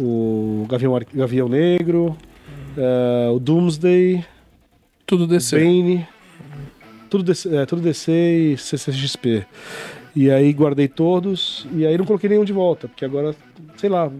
[0.01, 2.17] O Gavião, Ar- Gavião Negro,
[2.77, 4.25] ah, o Doomsday,
[5.05, 5.59] Tudo DC.
[5.59, 6.07] Bane.
[7.11, 9.45] Tudo DC, é, tudo DC e CCXP.
[10.15, 11.67] E aí guardei todos.
[11.75, 13.35] E aí não coloquei nenhum de volta, porque agora,
[13.77, 14.11] sei lá,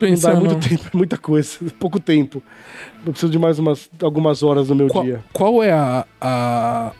[0.00, 2.42] não dá muito tempo, é muita coisa, pouco tempo.
[3.04, 5.24] Eu preciso de mais umas, algumas horas no meu Qual, dia.
[5.32, 6.92] qual é a, a,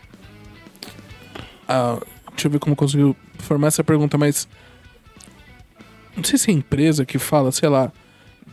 [1.69, 1.99] a-
[2.31, 4.49] Deixa eu ver como eu consigo formar essa pergunta, mas.
[6.17, 7.93] Não sei se é empresa que fala, sei lá,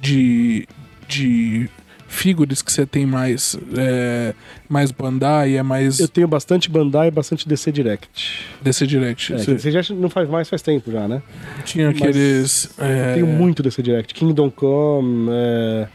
[0.02, 0.68] de.
[1.08, 1.70] de
[2.08, 3.58] figures que você tem mais.
[3.78, 4.34] É,
[4.70, 8.46] mais Bandai, é mais Eu tenho bastante Bandai e bastante DC Direct.
[8.62, 9.34] DC Direct.
[9.34, 9.38] É,
[9.72, 11.22] já não faz mais faz tempo já, né?
[11.66, 12.70] tinha aqueles.
[12.80, 14.14] é, Tenho muito DC Direct.
[14.14, 15.88] Kingdom Come, é,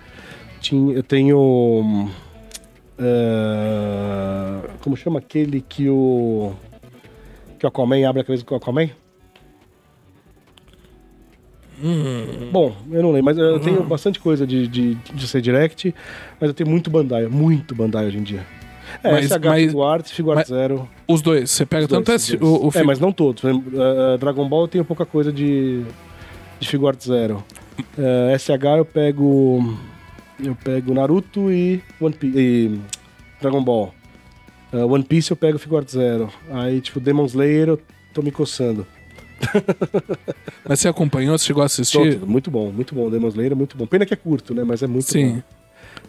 [0.61, 2.11] tinha, eu tenho.
[2.99, 6.53] é, como chama aquele que o.
[7.59, 8.89] Que o Aquaman abre a cabeça com o Aquaman?
[11.83, 12.51] Hum.
[12.53, 15.95] Bom, eu não lembro, mas eu tenho bastante coisa de, de, de ser direct,
[16.41, 18.47] mas eu tenho muito Bandai, muito Bandai hoje em dia.
[19.05, 20.89] É, Mas- SH mas- Figuarts, Figuarts Zero.
[21.07, 23.43] Os dois, você pega tanto dois, esse, o, o É, fi- mas não todos.
[23.45, 25.83] Eh, Dragon Ball eu tenho pouca coisa de,
[26.59, 27.43] de Figuarts Zero.
[27.97, 29.78] Eh, SH eu pego.
[30.43, 32.37] Eu pego Naruto e One Piece.
[32.39, 32.81] E
[33.41, 33.95] Dragon Ball.
[34.72, 36.28] Eh, One Piece eu pego Figuarts Zero.
[36.51, 37.81] Aí, tipo, Demon Slayer eu
[38.12, 38.85] tô me coçando.
[40.68, 42.18] Mas você acompanhou, você chegou a assistir?
[42.20, 43.11] Tô- muito bom, muito bom.
[43.11, 43.86] Demon Slayer é muito bom.
[43.86, 44.62] Pena que é curto, né?
[44.64, 45.36] Mas é muito Sim.
[45.36, 45.43] bom.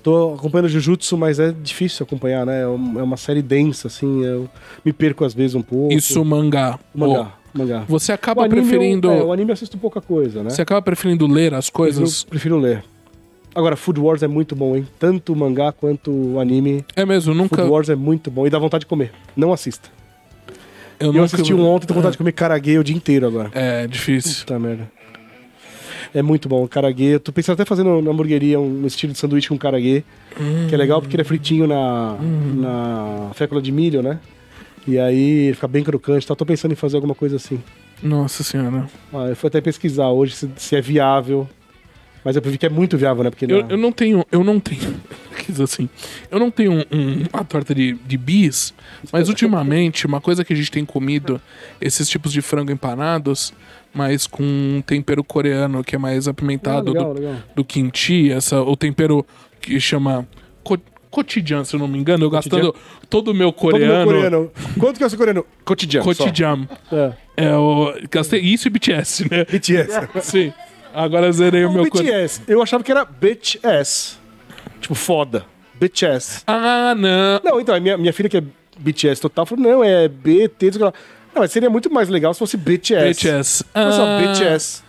[0.04, 2.62] Tô acompanhando Jujutsu, mas é difícil acompanhar, né?
[2.62, 2.68] É é
[3.04, 4.24] uma série densa, assim.
[4.24, 4.50] Eu
[4.84, 5.94] me perco às vezes um pouco.
[5.94, 6.80] Isso, mangá.
[6.94, 7.34] Mangá.
[7.54, 7.84] Mangá.
[7.88, 9.10] Você O acaba anime eu- preferindo.
[9.12, 10.50] é, o anime eu assisto pouca coisa, né?
[10.50, 12.24] Você acaba preferindo ler as coisas.
[12.24, 12.84] Eu prefiro ler.
[13.54, 14.88] Agora, Food Wars é muito bom, hein?
[14.98, 16.86] Tanto o mangá quanto o anime.
[16.96, 17.58] É mesmo, nunca.
[17.58, 19.12] Food Wars é muito bom e dá vontade de comer.
[19.36, 19.90] Não assista.
[21.02, 21.26] Eu, Eu, nunca...
[21.26, 23.52] assisti um ontem tô com vontade de comer caraguê o dia inteiro agora.
[23.54, 24.40] É difícil.
[24.42, 24.92] Puta merda.
[26.14, 27.16] É muito bom, caraguê.
[27.16, 30.04] Eu tô pensando até fazendo na hamburgueria um estilo de sanduíche com caraguê,
[30.68, 34.20] que é legal porque ele é fritinho na, na fécula de milho, né?
[34.88, 36.36] E aí ele fica bem crocante tal.
[36.36, 37.62] Tô pensando em fazer alguma coisa assim.
[38.04, 38.88] Nossa senhora.
[39.14, 41.48] Ah, eu fui até pesquisar hoje se, se é viável.
[42.24, 43.30] Mas eu vi que é muito viável, né?
[43.32, 44.24] Porque Eu, na- eu não tenho.
[44.32, 44.96] Eu não tenho.
[45.36, 45.90] Quer dizer assim.
[46.30, 48.74] Eu não tenho um- um- uma torta de, de bis,
[49.12, 51.42] mas ultimamente, uma coisa que a gente tem comido,
[51.80, 53.52] esses tipos de frango empanados,
[53.94, 57.36] mas com um tempero coreano que é mais Ah, apimentado legal, do, legal.
[57.56, 59.26] do kimchi, essa, o tempero
[59.60, 60.28] que chama
[60.64, 60.78] co-
[61.10, 62.74] cotidiano, se eu não me engano, eu gastando
[63.10, 63.96] todo o meu Todo coreano.
[63.96, 64.52] meu coreano.
[64.80, 65.46] Quanto que é o seu coreano?
[65.66, 66.06] Cotidiano.
[66.06, 66.70] Cotidiano.
[66.92, 67.14] É.
[67.36, 69.44] É, o, gastei isso e BTS, né?
[69.46, 70.08] BTS.
[70.22, 70.54] Sim.
[70.94, 71.84] Agora zerei o o meu.
[71.86, 72.42] BTS.
[72.48, 73.08] Eu achava que era
[73.64, 74.20] ass.
[74.80, 75.46] Tipo, foda.
[76.14, 76.44] Ass.
[76.46, 77.42] Ah, não.
[77.44, 78.44] Não, então, minha, minha filha que é
[78.78, 80.72] BTS total falou, não, é BT.
[80.80, 80.94] não.
[81.34, 82.64] Não, mas seria muito mais legal se fosse ass.
[82.64, 83.66] BTS.
[83.74, 84.84] Mas só Ah, ass.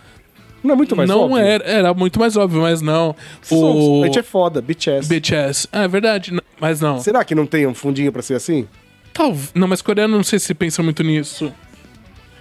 [0.63, 1.37] Não é muito mais não óbvio?
[1.39, 3.15] era, era muito mais óbvio, mas não.
[3.51, 5.07] O A gente é foda, ass.
[5.07, 5.67] BTS.
[5.71, 6.99] Ah, é verdade, mas não.
[6.99, 8.67] Será que não tem um fundinho pra ser assim?
[9.13, 9.51] Talvez.
[9.53, 11.51] Não, mas coreano não sei se pensa muito nisso.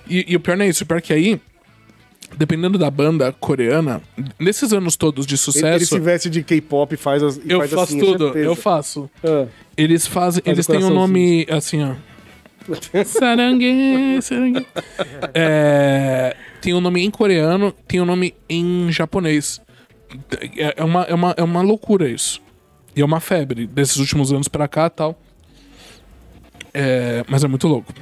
[0.08, 1.40] E, e o pior não é isso, o pior é que aí,
[2.36, 4.00] dependendo da banda coreana,
[4.38, 7.36] nesses anos todos de Ele, sucesso, ele se veste de K-pop e faz as.
[7.36, 9.10] e eu faz faço assim, tudo, eu faço.
[9.24, 9.46] Ah.
[9.76, 10.42] Eles fazem.
[10.42, 11.94] Faz eles o têm um nome assim, ó.
[13.04, 14.66] Sarangue, sarangue.
[15.34, 19.60] É, tem um nome em coreano, tem um nome em japonês.
[20.56, 22.40] É, é uma, é, uma, é uma loucura isso.
[22.94, 25.18] E é uma febre desses últimos anos pra cá tal.
[26.72, 27.92] É, mas é muito louco.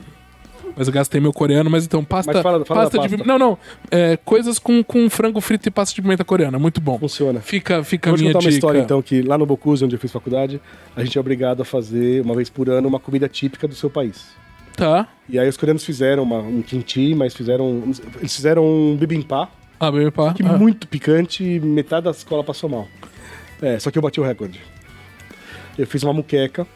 [0.76, 2.32] Mas eu gastei meu coreano, mas então, pasta.
[2.32, 3.16] Mas fala- fala pasta de pasta.
[3.16, 3.28] pimenta.
[3.28, 3.58] Não, não.
[3.90, 6.58] É, coisas com, com frango frito e pasta de pimenta coreana.
[6.58, 6.98] Muito bom.
[6.98, 7.40] Funciona.
[7.40, 9.94] Fica, fica a Vou te minha contar uma história, então, que lá no Bocuse, onde
[9.96, 10.60] eu fiz faculdade,
[10.96, 13.90] a gente é obrigado a fazer, uma vez por ano, uma comida típica do seu
[13.90, 14.28] país.
[14.76, 15.08] Tá.
[15.28, 17.82] E aí os coreanos fizeram uma- um kimchi, mas fizeram...
[18.18, 20.32] Eles fizeram um bibimbap, Ah, pá.
[20.32, 20.56] que Ah.
[20.56, 22.88] muito picante e metade da escola passou mal.
[23.60, 24.60] É, só que eu bati o recorde.
[25.78, 26.66] Eu fiz uma muqueca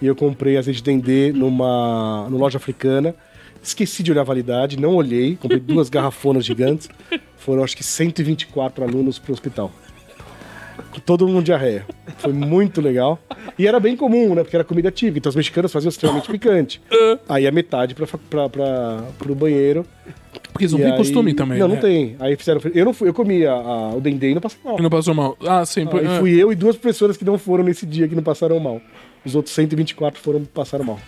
[0.00, 3.14] e eu comprei azeite de dendê numa, numa loja africana.
[3.62, 5.36] Esqueci de olhar a validade, não olhei.
[5.36, 6.88] Comprei duas garrafonas gigantes.
[7.36, 9.70] Foram, acho que, 124 alunos pro hospital.
[11.04, 11.86] Todo mundo diarreia.
[12.18, 13.18] Foi muito legal.
[13.58, 14.42] E era bem comum, né?
[14.42, 15.18] Porque era comida típica.
[15.18, 16.80] Então os mexicanos faziam extremamente picante.
[17.28, 18.06] Aí a metade pra,
[19.18, 19.84] pro banheiro.
[20.52, 21.58] Porque eles não têm aí- costume também.
[21.58, 21.74] Não, né?
[21.74, 22.16] não tem.
[22.18, 22.60] Aí fizeram.
[22.74, 24.78] Eu não fui, eu comia a- o dendê e não passei mal.
[24.78, 25.36] E não passou mal.
[25.46, 25.82] Ah, sim.
[25.92, 28.58] Aí ah, fui eu e duas pessoas que não foram nesse dia que não passaram
[28.58, 28.80] mal.
[29.24, 30.98] Os outros 124 foram passaram mal.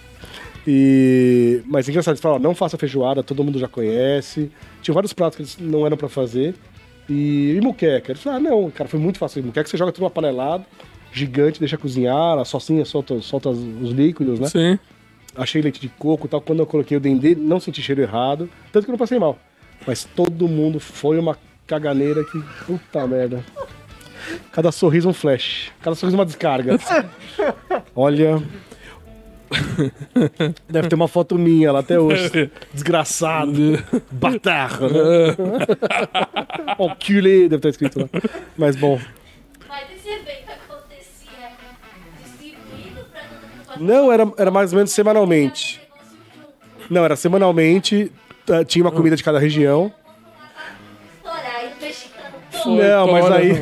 [0.73, 4.53] E mas é engraçado, eles falaram, ó, não faça feijoada, todo mundo já conhece.
[4.81, 6.55] Tinha vários pratos que eles não eram pra fazer.
[7.09, 8.13] E, e muqueca.
[8.13, 9.43] Eles falaram, ah, não, cara, foi muito fácil.
[9.43, 10.65] Muqueca você joga tudo uma panelada,
[11.13, 14.47] gigante, deixa cozinhar, a socinha solta, solta os líquidos, né?
[14.47, 14.79] Sim.
[15.35, 16.41] Achei leite de coco e tal.
[16.41, 18.49] Quando eu coloquei o dendê, não senti cheiro errado.
[18.71, 19.37] Tanto que eu não passei mal.
[19.85, 22.41] Mas todo mundo foi uma caganeira que.
[22.65, 23.45] Puta merda.
[24.53, 25.73] Cada sorriso um flash.
[25.83, 26.79] Cada sorriso uma descarga.
[27.97, 28.41] Olha.
[30.69, 32.51] Deve ter uma foto minha lá até hoje.
[32.73, 33.83] Desgraçado.
[34.11, 35.37] Batarra, né?
[36.79, 38.09] Enculé, deve estar escrito lá.
[38.57, 38.99] Mas bom.
[39.69, 41.51] Mas esse evento acontecia
[42.23, 43.93] distribuído pra todo mundo?
[43.93, 45.81] Não, era, era mais ou menos semanalmente.
[46.89, 48.11] Não, era semanalmente.
[48.47, 49.93] tá, Tinha uma comida de cada região.
[51.17, 53.53] Estourar e o mexicano Não, mas aí.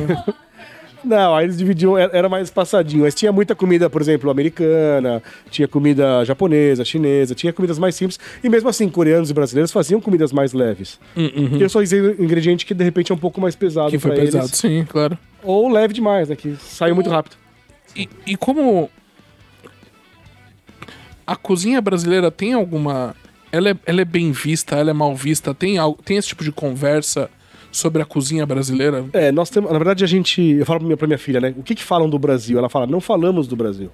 [1.03, 3.03] Não, aí eles dividiam, era mais passadinho.
[3.03, 8.19] Mas tinha muita comida, por exemplo, americana, tinha comida japonesa, chinesa, tinha comidas mais simples.
[8.43, 10.99] E mesmo assim, coreanos e brasileiros faziam comidas mais leves.
[11.15, 13.99] E eu só usei um ingrediente que de repente é um pouco mais pesado Que
[13.99, 14.57] foi pesado, eles.
[14.57, 15.17] sim, claro.
[15.43, 16.35] Ou leve demais, né?
[16.35, 17.35] Que saiu muito rápido.
[17.95, 18.89] E, e como
[21.25, 23.15] a cozinha brasileira tem alguma.
[23.51, 26.43] Ela é, ela é bem vista, ela é mal vista, tem, al- tem esse tipo
[26.43, 27.29] de conversa
[27.71, 29.05] sobre a cozinha brasileira?
[29.13, 29.71] É, nós temos.
[29.71, 30.41] Na verdade, a gente.
[30.41, 31.53] Eu falo pra minha, pra minha filha, né?
[31.57, 32.57] O que, que falam do Brasil?
[32.57, 33.89] Ela fala, não falamos do Brasil.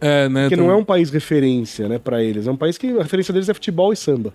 [0.00, 0.42] É, né?
[0.42, 2.46] Porque não é um país referência, né, para eles.
[2.46, 4.32] É um país que a referência deles é futebol e samba.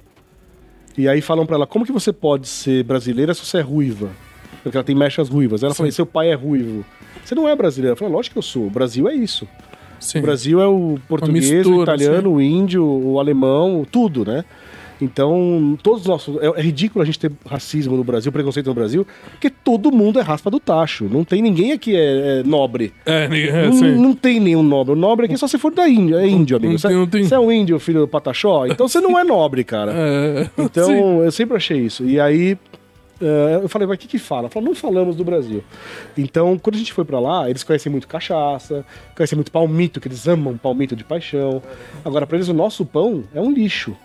[0.98, 4.10] E aí falam pra ela, como que você pode ser brasileira se você é ruiva?
[4.64, 5.64] Porque ela tem mechas ruivas.
[5.64, 6.84] Ela fala, "E seu pai é ruivo.
[7.24, 7.92] Você não é brasileira.
[7.92, 8.68] Ela fala, lógico que eu sou.
[8.68, 9.48] O Brasil é isso.
[10.00, 10.20] Sim.
[10.20, 14.44] O Brasil é o português, o mistura, italiano, o índio, o alemão, tudo, né?
[15.02, 16.38] Então, todos os nossos.
[16.42, 20.20] É, é ridículo a gente ter racismo no Brasil, preconceito no Brasil, porque todo mundo
[20.20, 21.10] é raspa do tacho.
[21.12, 22.94] Não tem ninguém aqui é, é nobre.
[23.06, 23.96] É, é, Não, sim.
[23.96, 24.94] não tem nenhum nobre.
[24.94, 26.18] O nobre aqui é só se for da Índia.
[26.18, 26.78] É índio, amigo.
[26.78, 27.24] Você não tem.
[27.24, 28.66] você é um índio, filho do Pataxó?
[28.68, 29.92] Então você não é nobre, cara.
[30.02, 31.18] É, Então, sim.
[31.24, 32.06] eu sempre achei isso.
[32.06, 32.58] E aí,
[33.22, 34.50] eh, eu falei, mas o que que fala?
[34.50, 35.64] Fala, não falamos do Brasil.
[36.18, 38.86] Então, quando a gente foi pra lá, eles conhecem muito cachaça,
[39.16, 41.62] conhecem muito palmito, que eles amam palmito de paixão.
[42.04, 43.96] Agora, pra eles, o nosso pão é um lixo.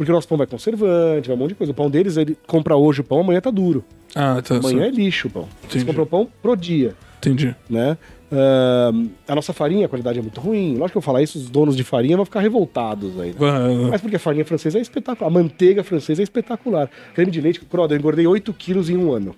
[0.00, 1.72] Porque o nosso pão vai conservante, vai um monte de coisa.
[1.72, 3.84] O pão deles, ele compra hoje o pão, amanhã tá duro.
[4.14, 4.56] Ah, tá.
[4.56, 5.42] Amanhã é lixo o pão.
[5.42, 5.84] Eles Entendi.
[5.84, 7.54] compram o pão pro dia Entendi.
[7.68, 7.98] né?
[8.32, 10.72] Ahn, a nossa farinha, a qualidade é muito ruim.
[10.78, 13.34] Lógico que eu falar isso, os donos de farinha vão ficar revoltados aí.
[13.40, 15.30] Ah, Mas porque a farinha francesa é espetacular.
[15.30, 16.88] A manteiga francesa é espetacular.
[17.14, 19.36] Creme de leite, Croda, eu engordei 8 quilos em um ano.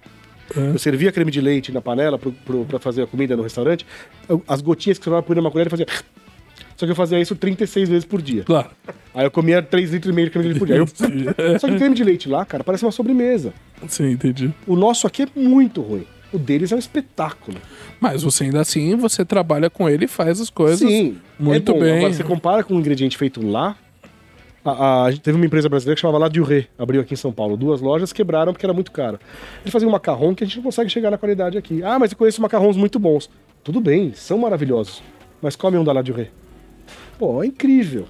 [0.55, 2.21] Eu servia creme de leite na panela
[2.69, 3.85] pra fazer a comida no restaurante.
[4.47, 5.89] as gotinhas que sobravam por numa colher, eu fazia...
[6.77, 8.43] Só que eu fazia isso 36 vezes por dia.
[8.45, 8.71] Claro.
[9.15, 10.67] Aí eu comia 3 litros e meio de creme de leite por
[11.13, 11.35] dia.
[11.39, 13.53] Eu- Só que o creme de leite lá, cara, parece uma sobremesa.
[13.89, 14.53] Sim, entendi.
[14.67, 16.07] O nosso aqui é muito ruim.
[16.33, 17.59] O deles é um espetáculo.
[18.01, 21.75] Mas você ainda assim, você trabalha com ele e faz as coisas Sim, muito é
[21.75, 21.81] bom.
[21.81, 21.97] bem.
[21.99, 23.77] Agora, você compara com um ingrediente feito lá.
[24.65, 27.57] A, a- teve uma empresa brasileira que chamava La Durée, abriu aqui em São Paulo.
[27.57, 29.19] Duas lojas quebraram porque era muito caro.
[29.63, 31.83] Eles faziam um macarrão que a gente não consegue chegar na qualidade aqui.
[31.83, 33.29] Ah, mas eu conheço macarrões muito bons.
[33.63, 35.03] Tudo bem, são maravilhosos.
[35.43, 36.31] Mas come um da La Durée.
[37.19, 38.07] Pô, é incrível.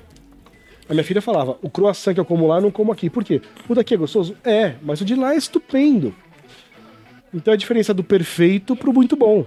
[0.88, 3.08] A minha filha falava: o croissant que eu como lá, eu não como aqui.
[3.08, 3.40] Por quê?
[3.68, 4.36] O daqui é gostoso?
[4.44, 6.14] É, mas o de lá é estupendo.
[7.32, 9.46] Então é a diferença do perfeito pro muito bom.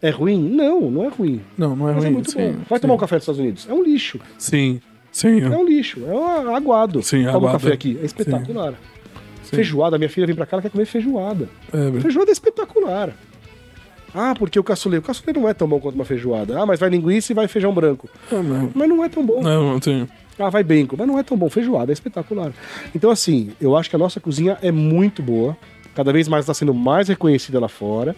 [0.00, 0.38] É ruim?
[0.48, 1.40] Não, não é ruim.
[1.56, 2.14] Não, não é Mas é ruim.
[2.14, 2.52] muito sim, bom.
[2.68, 2.82] Vai sim.
[2.82, 3.66] tomar um café nos Estados Unidos?
[3.68, 4.20] É um lixo.
[4.38, 4.80] Sim,
[5.10, 5.40] sim.
[5.40, 6.04] É um lixo.
[6.06, 7.02] É um aguado.
[7.02, 7.58] Sim, Toma um aguado.
[7.58, 7.98] café aqui.
[8.00, 8.74] É espetacular.
[9.42, 9.98] Feijoada.
[9.98, 11.48] Minha filha vem pra cá, ela quer comer feijoada.
[11.72, 12.00] É, verdade.
[12.02, 13.12] Feijoada é espetacular.
[14.14, 14.98] Ah, porque o caçulê.
[14.98, 16.60] O caçulê não é tão bom quanto uma feijoada.
[16.60, 18.08] Ah, mas vai linguiça e vai feijão branco.
[18.32, 18.70] Ah, não.
[18.74, 19.42] Mas não é tão bom.
[19.42, 20.08] Não, sim.
[20.38, 20.96] Ah, vai bacon.
[20.98, 21.48] Mas não é tão bom.
[21.50, 22.52] Feijoada é espetacular.
[22.94, 25.56] Então, assim, eu acho que a nossa cozinha é muito boa.
[25.94, 28.14] Cada vez mais está sendo mais reconhecida lá fora.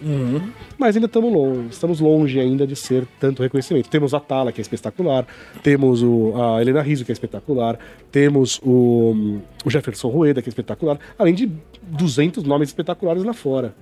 [0.77, 1.69] Mas ainda estamos longe.
[1.71, 3.89] Estamos longe ainda de ser tanto reconhecimento.
[3.89, 5.25] Temos a Tala, que é espetacular.
[5.63, 7.79] Temos o, a Helena Rizzo, que é espetacular.
[8.11, 10.99] Temos o, o Jefferson Rueda, que é espetacular.
[11.17, 13.73] Além de 200 nomes espetaculares lá fora.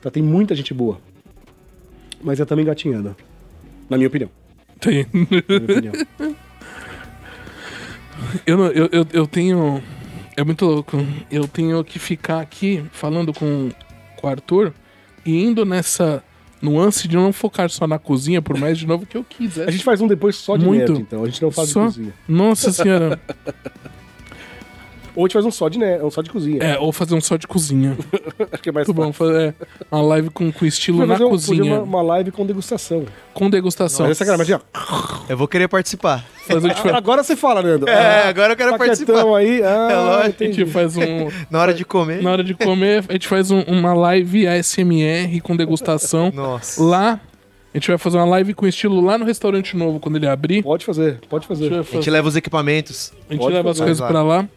[0.00, 0.98] Tá, tem muita gente boa.
[2.22, 3.14] Mas é também gatinhando.
[3.88, 4.30] Na minha opinião.
[4.80, 5.06] Tem.
[5.12, 5.92] Na minha opinião.
[8.44, 9.82] Eu, não- eu, eu, eu tenho.
[10.36, 10.96] É muito louco.
[11.30, 13.70] Eu tenho que ficar aqui falando com,
[14.16, 14.72] com o Arthur
[15.24, 16.22] e indo nessa
[16.60, 19.68] nuance de não focar só na cozinha, por mais de novo que eu quiser.
[19.68, 20.92] A gente faz um depois só de Muito.
[20.92, 21.22] neto, então.
[21.22, 21.80] A gente não faz só...
[21.82, 22.14] de cozinha.
[22.26, 23.20] Nossa senhora.
[25.18, 25.98] Ou a gente faz um só de, ne...
[26.00, 26.62] um só de cozinha.
[26.62, 27.98] é, ou fazer um só de cozinha.
[28.52, 29.12] Acho que é mais Muito bom.
[29.12, 29.26] fácil.
[29.34, 29.54] Fazer
[29.90, 31.64] uma live com, com estilo na fazer um- cozinha.
[31.74, 33.04] uma, uma live com degustação.
[33.34, 34.06] Com degustação.
[34.06, 34.60] Mas essa cara, imagina.
[35.28, 36.24] Eu vou querer participar.
[36.46, 37.88] Fazer, tipo, Agora você fala, Nando.
[37.88, 39.24] É, agora eu quero participar.
[39.36, 39.60] aí.
[39.60, 40.44] Ah, É lógico.
[40.44, 41.28] a gente faz um.
[41.50, 42.22] Na hora de comer.
[42.22, 46.30] Na hora de comer, a gente faz um- uma live ASMR com degustação.
[46.32, 46.80] Nossa.
[46.80, 47.20] Lá,
[47.74, 50.62] a gente vai fazer uma live com estilo lá no restaurante novo, quando ele abrir.
[50.62, 51.64] Pode fazer, pode A fazer.
[51.64, 53.12] gente, vai A gente fazer- leva os equipamentos.
[53.28, 53.84] a gente pode leva as fazer.
[53.88, 54.48] coisas Vai pra lá.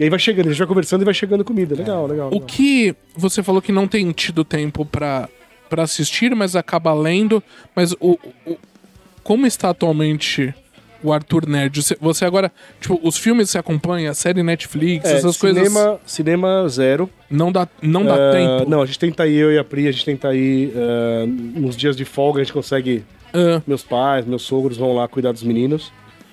[0.00, 1.74] E aí vai chegando, a gente vai conversando e vai chegando comida.
[1.76, 2.28] Legal, legal.
[2.28, 2.46] O legal.
[2.46, 5.28] que você falou que não tem tido tempo pra
[5.68, 7.40] pra assistir, mas acaba lendo.
[7.76, 8.56] Mas o, o-
[9.22, 10.52] como está atualmente
[11.00, 11.80] o Arthur Nerd?
[12.00, 16.68] Você, agora, tipo, os filmes você acompanha, a série Netflix, É, essas cinema, coisas, Cinema
[16.68, 17.08] zero.
[17.30, 18.68] não dá, não dá Ah, tempo.
[18.70, 21.76] Não, a gente tenta ir, eu e a Pri, a gente tenta ir ah, nos
[21.76, 23.04] dias de folga, a gente consegue.
[23.32, 25.92] Ah, Meus pais, meus sogros vão lá cuidar dos meninos.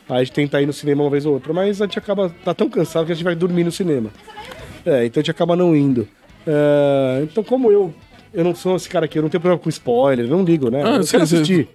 [0.10, 2.34] Aí a gente tenta ir no cinema uma vez ou outra, mas a gente acaba.
[2.44, 4.10] tá tão cansado que a gente vai dormir no cinema.
[4.86, 6.08] É, então a gente acaba não indo.
[6.48, 7.94] Ah, então, como eu.
[8.34, 10.84] Eu não sou esse cara aqui, eu não tenho problema com spoiler, não ligo, né?
[10.84, 11.36] Ah, eu sim, quero sim.
[11.36, 11.68] assistir.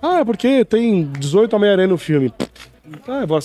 [0.00, 2.32] Ah, é porque tem 18 Homem-Aranha no filme.
[3.06, 3.38] Ah, eu, vou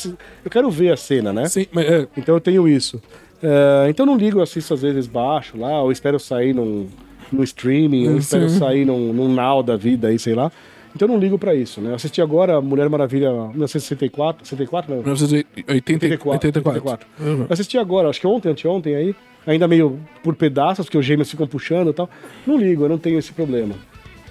[0.44, 1.46] eu quero ver a cena, né?
[1.46, 3.02] sim, mas, é, Então eu tenho isso.
[3.42, 6.88] É, então não ligo, eu assisto às vezes baixo lá, ou espero sair num,
[7.32, 10.52] num streaming, ou espero sair num, num now da vida aí, sei lá.
[10.98, 11.92] Então eu não ligo pra isso, né?
[11.92, 15.04] Eu assisti agora Mulher Maravilha 1964, 64 não?
[15.04, 16.48] 1984.
[16.48, 16.48] 84.
[16.48, 17.08] 84.
[17.42, 21.30] Eu assisti agora, acho que ontem, anteontem aí, ainda meio por pedaços, porque os gêmeos
[21.30, 22.10] ficam puxando e tal.
[22.48, 23.76] Não ligo, eu não tenho esse problema.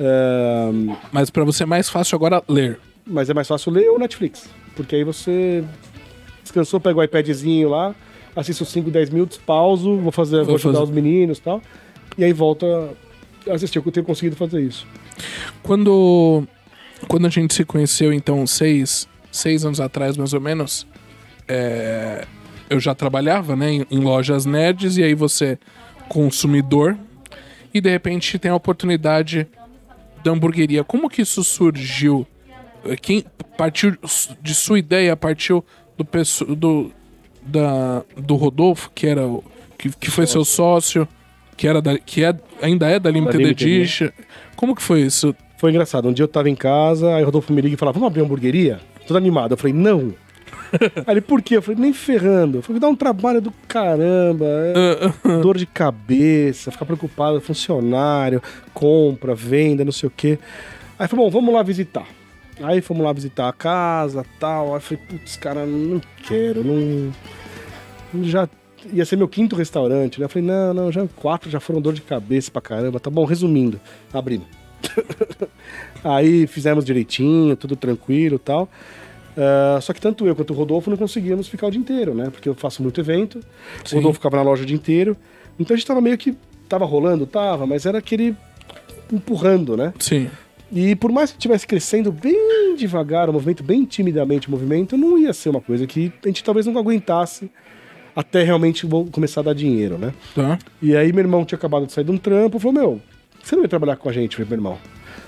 [0.01, 0.69] É,
[1.13, 2.81] Mas pra você é mais fácil agora ler.
[3.07, 4.49] mas é mais fácil ler ou Netflix.
[4.75, 5.63] Porque aí você
[6.43, 7.95] descansou, pega o iPadzinho lá,
[8.35, 10.85] assiste os 5, 10 minutos, pauso, vou fazer, vou, Vou ajudar fazer.
[10.85, 11.63] os meninos e tal.
[12.19, 12.67] E aí volta
[13.49, 13.79] a assistir.
[13.79, 14.85] Eu tenho conseguido fazer isso.
[15.63, 16.45] Quando,
[17.09, 20.87] quando a gente se conheceu, então, seis, seis anos atrás, mais ou menos,
[21.47, 22.27] é,
[22.69, 25.59] eu já trabalhava né, em, em lojas nerds, e aí você,
[26.09, 26.97] consumidor,
[27.73, 29.47] e de repente tem a oportunidade
[30.25, 30.83] da hamburgueria.
[30.83, 32.27] Como que isso surgiu?
[33.03, 33.25] Quem
[33.57, 33.97] partiu
[34.41, 35.65] de sua ideia, partiu
[35.97, 36.07] do,
[36.55, 36.93] do,
[37.43, 39.45] da, do Rodolfo, que era o,
[39.77, 41.07] que, que foi seu sócio,
[41.57, 43.77] que era da, que é, ainda é da Limited, Limited, né?
[43.77, 44.09] Edition.
[44.57, 45.35] Como que foi isso?
[45.57, 46.09] Foi engraçado.
[46.09, 48.21] Um dia eu tava em casa, aí o Rodolfo me liga e falava, vamos abrir
[48.21, 48.81] uma hamburgueria?
[49.07, 49.53] Todo animado.
[49.53, 50.15] Eu falei, não.
[51.07, 51.57] aí ele, por quê?
[51.57, 52.59] Eu falei, nem ferrando.
[52.59, 54.45] Eu falei, dá um trabalho do caramba.
[54.47, 58.43] é dor de cabeça, ficar preocupado, funcionário,
[58.75, 60.39] compra, venda, não sei o quê.
[60.99, 62.07] Aí falou, bom, vamos lá visitar.
[62.63, 64.69] Aí fomos lá visitar a casa tal.
[64.69, 67.13] Aí eu falei, putz, cara, não quero, não.
[68.25, 68.49] Já
[68.93, 70.25] ia ser meu quinto restaurante, né?
[70.25, 73.01] Eu falei, não, não, já quatro já foram dor de cabeça pra caramba.
[73.01, 73.81] Tá bom, resumindo,
[74.13, 74.56] abrimos.
[76.05, 78.69] Aí fizemos direitinho, tudo tranquilo tal.
[79.37, 82.31] Ah, só que tanto eu quanto o Rodolfo não conseguíamos ficar o dia inteiro, né?
[82.31, 83.39] Porque eu faço muito evento,
[83.85, 83.97] o Sim.
[83.97, 85.17] Rodolfo ficava na loja o dia inteiro.
[85.59, 86.37] Então a gente tava meio que.
[86.69, 88.35] Tava rolando, tava, mas era aquele
[89.13, 89.95] empurrando, né?
[90.01, 90.29] Sim.
[90.73, 95.17] E por mais que estivesse crescendo bem devagar, o movimento, bem timidamente o movimento, não
[95.17, 97.49] ia ser uma coisa que a gente talvez não aguentasse
[98.17, 100.13] até realmente começar a dar dinheiro, né?
[100.35, 100.59] Tá.
[100.83, 103.01] E aí meu irmão tinha acabado de sair de um trampo, falou, meu,
[103.49, 104.79] você não vai trabalhar com a gente, meu irmão?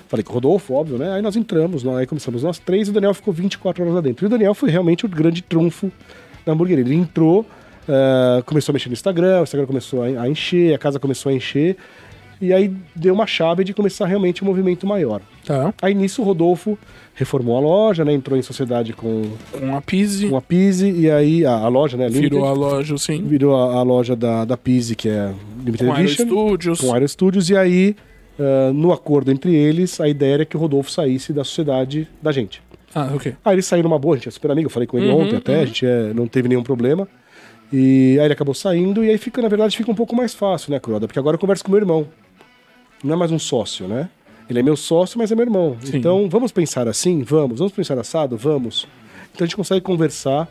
[0.07, 1.13] Falei com o Rodolfo, óbvio, né?
[1.13, 4.01] Aí nós entramos, nós- aí começamos nós três e o Daniel ficou 24 horas lá
[4.01, 4.25] dentro.
[4.25, 5.91] E o Daniel foi realmente o grande trunfo
[6.45, 6.83] da hamburgueria.
[6.83, 7.45] Ele entrou,
[7.87, 11.33] ah, começou a mexer no Instagram, o Instagram começou a, encher, a casa começou a
[11.35, 11.77] encher.
[12.41, 15.21] E aí deu uma chave de começar realmente um movimento maior.
[15.45, 15.73] Tá.
[15.81, 16.77] Aí nisso o Rodolfo
[17.13, 18.13] reformou a loja, né?
[18.13, 21.97] Entrou em sociedade com, Com a Pise, com a Pise e aí a, a loja,
[21.97, 22.07] né?
[22.07, 23.21] Limited, virou a loja, assim.
[23.23, 25.33] virou a, a loja da, da Pise, que é
[25.65, 26.79] Limited Com Aero Edition, Studios.
[26.81, 27.93] com Aero Studios, e aí,
[28.39, 32.31] ah, no acordo entre eles, a ideia era que o Rodolfo saísse da sociedade da
[32.31, 32.61] gente.
[32.95, 33.35] Ah, ok.
[33.45, 35.21] Aí ele saiu numa boa, a gente é super amigo, eu falei com ele Uhum,
[35.21, 37.07] ontem até, a gente é, não teve nenhum problema.
[37.71, 40.71] E aí ele acabou saindo, e aí fica, na verdade, fica um pouco mais fácil,
[40.71, 41.05] né, Croda?
[41.05, 42.07] Porque agora eu converso com meu irmão.
[43.03, 44.09] Não é mais um sócio, né?
[44.49, 45.77] Ele é meu sócio, mas é meu irmão.
[45.81, 45.97] Sim.
[45.97, 47.21] Então, vamos pensar assim?
[47.21, 47.59] Vamos.
[47.59, 48.35] Vamos pensar assado?
[48.35, 48.87] Vamos.
[49.31, 50.49] Então a gente consegue conversar.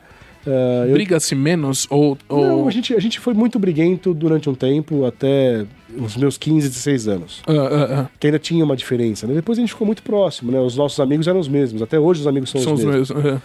[0.86, 2.16] eu- Briga-se menos ou.
[2.28, 2.40] ou...
[2.46, 5.66] Não, a gente, a gente foi muito briguento durante um tempo, até
[6.00, 7.42] os meus 15, 16 anos.
[7.46, 8.10] Ah, ah, ah.
[8.18, 9.26] Que ainda tinha uma diferença.
[9.26, 9.34] Né?
[9.34, 10.60] Depois a gente ficou muito próximo, né?
[10.60, 11.82] Os nossos amigos eram os mesmos.
[11.82, 13.10] Até hoje os amigos são, São os os mesmos.
[13.10, 13.32] mesmos.
[13.34, 13.38] é.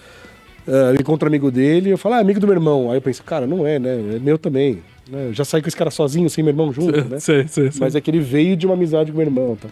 [0.65, 2.89] Ah, eu encontro um amigo dele, eu falo, ah, amigo do meu irmão.
[2.89, 4.15] Aí eu penso, cara, não é, né?
[4.15, 4.81] É meu também.
[5.11, 5.27] né?
[5.27, 7.19] Eu já saí com esse cara sozinho, sem meu irmão junto, né?
[7.19, 7.69] Sei, sei.
[7.79, 9.67] Mas é que ele veio de uma amizade com meu irmão, tá?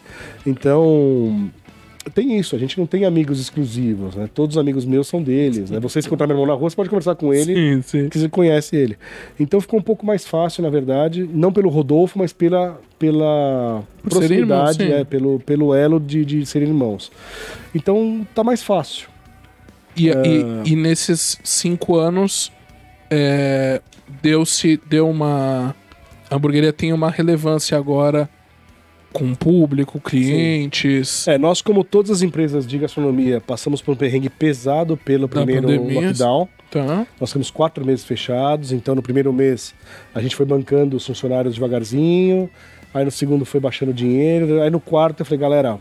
[0.46, 1.50] Então,
[2.10, 4.28] tem isso, a gente não tem amigos exclusivos, né?
[4.34, 5.80] Todos os amigos meus são deles, né?
[5.80, 8.10] Você encontrar meu irmão na rua, você pode conversar com ele, Sim, sim.
[8.10, 8.98] que você conhece ele.
[9.40, 14.10] Então ficou um pouco mais fácil, na verdade, não pelo Rodolfo, mas pela, pela Por
[14.10, 14.92] proximidade, sim.
[14.92, 17.12] é, pelo, pelo elo de, de serem irmãos.
[17.76, 19.08] Então tá mais fácil.
[19.96, 20.24] E, Ah.
[20.66, 22.52] e, e nesses cinco anos,
[23.10, 23.82] é,
[24.24, 25.76] deu-se, deu uma.
[26.30, 28.30] A hamburgueria tem uma relevância agora
[29.12, 31.28] com o público, clientes.
[31.28, 35.68] É, nós, como todas as empresas de gastronomia, passamos por um perrengue pesado pelo primeiro
[35.68, 36.02] pandemia.
[36.02, 36.48] lockdown.
[36.70, 37.06] Tá.
[37.20, 39.76] Nós ficamos quatro meses fechados, então no primeiro mês
[40.16, 42.50] a gente foi bancando os funcionários devagarzinho,
[42.94, 45.78] aí no segundo foi baixando o dinheiro, aí no quarto eu falei, galera,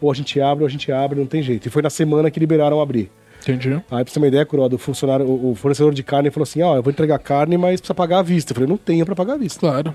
[0.00, 1.66] ou a gente abre ou a gente abre, não tem jeito.
[1.66, 3.10] E foi na semana que liberaram abrir.
[3.42, 3.74] Entendi.
[3.74, 6.44] Aí pra você ter uma ideia, Curoda, o funcionário, o o fornecedor de carne falou
[6.44, 8.52] assim, ó, eu vou entregar carne, mas precisa pagar à vista.
[8.52, 9.60] Eu falei, não tenho pra pagar à vista.
[9.60, 9.94] Claro.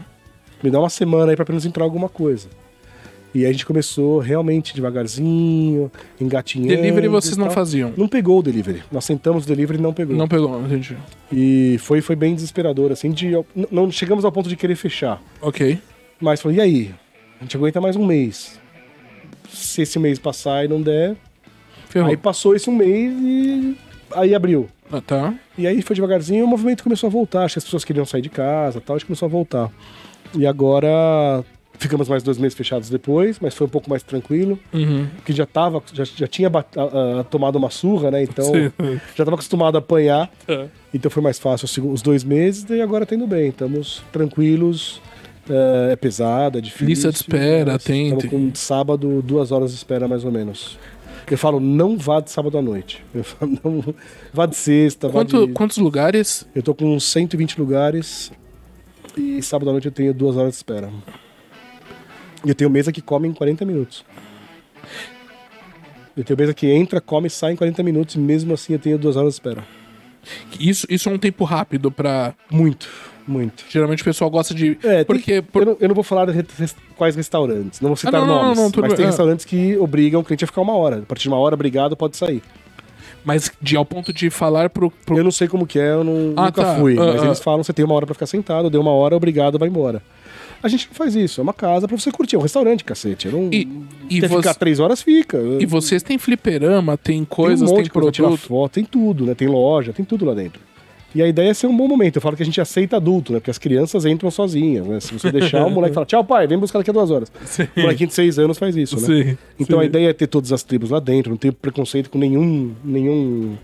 [0.63, 2.47] Me dá uma semana aí pra pelo menos entrar alguma coisa.
[3.33, 5.89] E aí a gente começou realmente devagarzinho,
[6.19, 6.75] engatinhando.
[6.75, 7.93] Delivery vocês não faziam.
[7.95, 8.83] Não pegou o delivery.
[8.91, 10.15] Nós sentamos o delivery e não pegou.
[10.15, 10.97] Não pegou, gente.
[11.31, 13.31] E foi, foi bem desesperador, assim, de.
[13.71, 15.21] Não chegamos ao ponto de querer fechar.
[15.41, 15.79] Ok.
[16.19, 16.95] Mas falei, e aí?
[17.39, 18.59] A gente aguenta mais um mês.
[19.49, 21.15] Se esse mês passar e não der.
[21.87, 22.09] Ferrou.
[22.09, 23.77] Aí passou esse um mês e.
[24.13, 24.67] Aí abriu.
[24.91, 25.33] Ah, tá.
[25.57, 27.45] E aí foi devagarzinho, o movimento começou a voltar.
[27.45, 29.71] Acho que as pessoas queriam sair de casa e tal, a gente começou a voltar.
[30.33, 31.43] E agora
[31.77, 34.57] ficamos mais dois meses fechados depois, mas foi um pouco mais tranquilo.
[34.73, 35.07] Uhum.
[35.15, 38.23] Porque já tava, já, já tinha bat- ah, tomado uma surra, né?
[38.23, 38.71] Então Sim.
[39.15, 40.29] já tava acostumado a apanhar.
[40.47, 40.67] É.
[40.93, 43.49] Então foi mais fácil os dois meses e agora tá indo bem.
[43.49, 45.01] Estamos tranquilos.
[45.49, 46.87] É, é pesado, é difícil.
[46.87, 50.77] Lista de espera, tem- Estamos com sábado, duas horas de espera mais ou menos.
[51.29, 53.03] Eu falo, não vá de sábado à noite.
[53.15, 53.95] Eu falo, não,
[54.33, 55.53] vá de sexta, Quanto, vá de...
[55.53, 56.45] Quantos lugares?
[56.53, 58.31] Eu tô com uns 120 lugares
[59.17, 60.89] e sábado à noite eu tenho duas horas de espera.
[62.45, 64.03] E eu tenho mesa que come em 40 minutos.
[66.15, 68.79] Eu tenho mesa que entra, come e sai em 40 minutos e mesmo assim eu
[68.79, 69.63] tenho duas horas de espera.
[70.59, 72.35] Isso, isso é um tempo rápido pra.
[72.51, 72.87] Muito,
[73.27, 73.63] muito.
[73.69, 74.77] Geralmente o pessoal gosta de.
[74.83, 75.41] É, tem- porque.
[75.41, 78.25] por- Eu, não, eu não vou falar de res- quais restaurantes, não vou citar Ah,
[78.25, 78.95] não, nomes, não, mas bem.
[78.97, 79.07] tem Ah.
[79.07, 80.99] restaurantes que obrigam o cliente a ficar uma hora.
[80.99, 82.43] A partir de uma hora, obrigado, pode sair.
[83.23, 84.89] Mas de ao ponto de falar pro.
[85.05, 86.75] pro- Eu não sei como que é, eu não, Ah, nunca tá.
[86.75, 87.25] fui, Ah, mas ah.
[87.25, 90.01] eles falam, você tem uma hora pra ficar sentado, deu uma hora, obrigado, vai embora.
[90.63, 93.25] A gente não faz isso, é uma casa pra você curtir, é um restaurante, cacete.
[93.27, 93.49] Eu não...
[93.51, 93.67] E,
[94.09, 95.37] e, você- ficar três horas, fica.
[95.59, 99.25] e vocês têm fliperama, tem tem coisas, um monte tem coisa tirar foto, tem tudo,
[99.25, 99.33] né?
[99.35, 100.61] Tem loja, tem tudo lá dentro.
[101.13, 102.15] E a ideia é ser um bom momento.
[102.15, 103.39] Eu falo que a gente aceita adulto, né?
[103.39, 104.99] Porque as crianças entram sozinhas, né?
[104.99, 107.31] Se você deixar, o moleque fala, tchau, pai, vem buscar daqui a duas horas.
[107.45, 107.67] Sim.
[107.75, 109.05] O molequinho de seis anos faz isso, né?
[109.05, 109.83] Sim, Então sim.
[109.83, 112.71] a ideia é ter todas as tribos lá dentro, não ter preconceito com nenhum.
[112.83, 113.55] nenhum.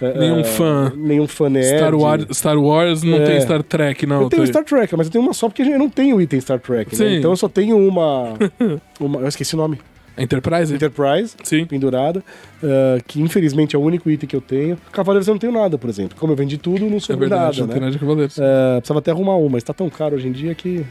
[0.00, 0.92] é, Nenhum é, fã.
[0.96, 1.76] Nenhum fã nerd.
[1.78, 3.24] Star Wars, Star Wars não É.
[3.26, 4.22] tem Star Trek, não.
[4.22, 6.58] Eu tenho Star Trek, mas eu tenho uma só porque eu não tenho item Star
[6.58, 7.16] Trek, né?
[7.16, 8.34] Então eu só tenho uma,
[8.98, 9.20] uma.
[9.20, 9.78] Eu esqueci o nome.
[10.16, 10.72] Enterprise?
[10.74, 11.64] Enterprise, Sim.
[11.66, 12.22] pendurada,
[12.62, 14.78] ah, que infelizmente é o único item que eu tenho.
[14.92, 16.16] Cavaleiros eu não tenho nada, por exemplo.
[16.18, 17.80] Como eu vendi tudo, não É sobrou verdade, nada, não tem né?
[17.80, 18.38] nada de Cavaleiros.
[18.38, 20.84] Ah, precisava até arrumar uma, mas tá tão caro hoje em dia que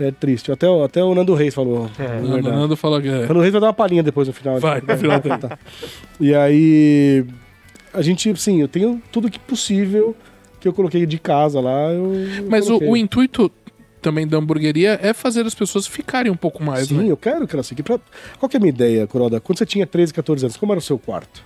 [0.00, 0.50] é triste.
[0.52, 1.88] Até, o- até o Nando Reis falou.
[1.98, 2.42] É, na O.
[2.42, 3.18] Nando falou que é.
[3.24, 4.58] O Nando Reis vai dar uma palhinha depois no final.
[4.60, 5.32] Vai, no final tem.
[5.38, 5.58] Tá.
[6.20, 7.24] E aí,
[7.92, 10.14] a gente, sim, eu tenho tudo que possível
[10.60, 11.92] que eu coloquei de casa lá.
[11.92, 13.50] Eu, eu Mas o, o intuito
[14.04, 17.10] também da hamburgueria é fazer as pessoas ficarem um pouco mais, Sim, né?
[17.10, 17.82] eu quero que ela fique.
[17.82, 17.98] Pra...
[18.38, 19.40] Qual que é a minha ideia, Coroda?
[19.40, 21.42] Quando você tinha 13, 14 anos, como era o seu quarto?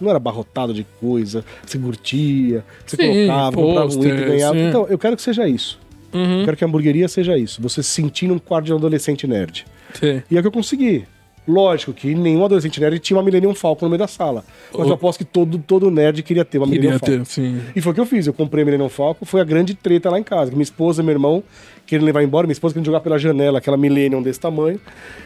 [0.00, 4.54] Não era abarrotado de coisa, você curtia, você Sim, colocava, comprava um item e ganhava.
[4.54, 4.68] sim.
[4.68, 5.80] Então, eu quero que seja isso.
[6.12, 6.40] Uhum.
[6.40, 7.60] Eu quero que a hamburgueria seja isso.
[7.60, 9.66] Você se sentir num quarto de um adolescente nerd.
[9.94, 10.22] Sim.
[10.30, 11.04] E é o que eu consegui.
[11.48, 14.44] Lógico que nenhum adolescente nerd tinha uma Millennium Falcon no meio da sala.
[14.72, 14.90] Mas Oh.
[14.90, 17.18] eu aposto que todo, todo nerd queria ter uma Queria Millennium Falcon.
[17.18, 17.60] ter, sim.
[17.74, 18.26] E foi o que eu fiz.
[18.26, 20.50] Eu comprei a Millennium Falcon, foi a grande treta lá em casa.
[20.50, 21.42] Minha esposa e meu irmão
[21.86, 24.80] querendo levar embora, minha esposa querendo jogar pela janela aquela Millennium desse tamanho.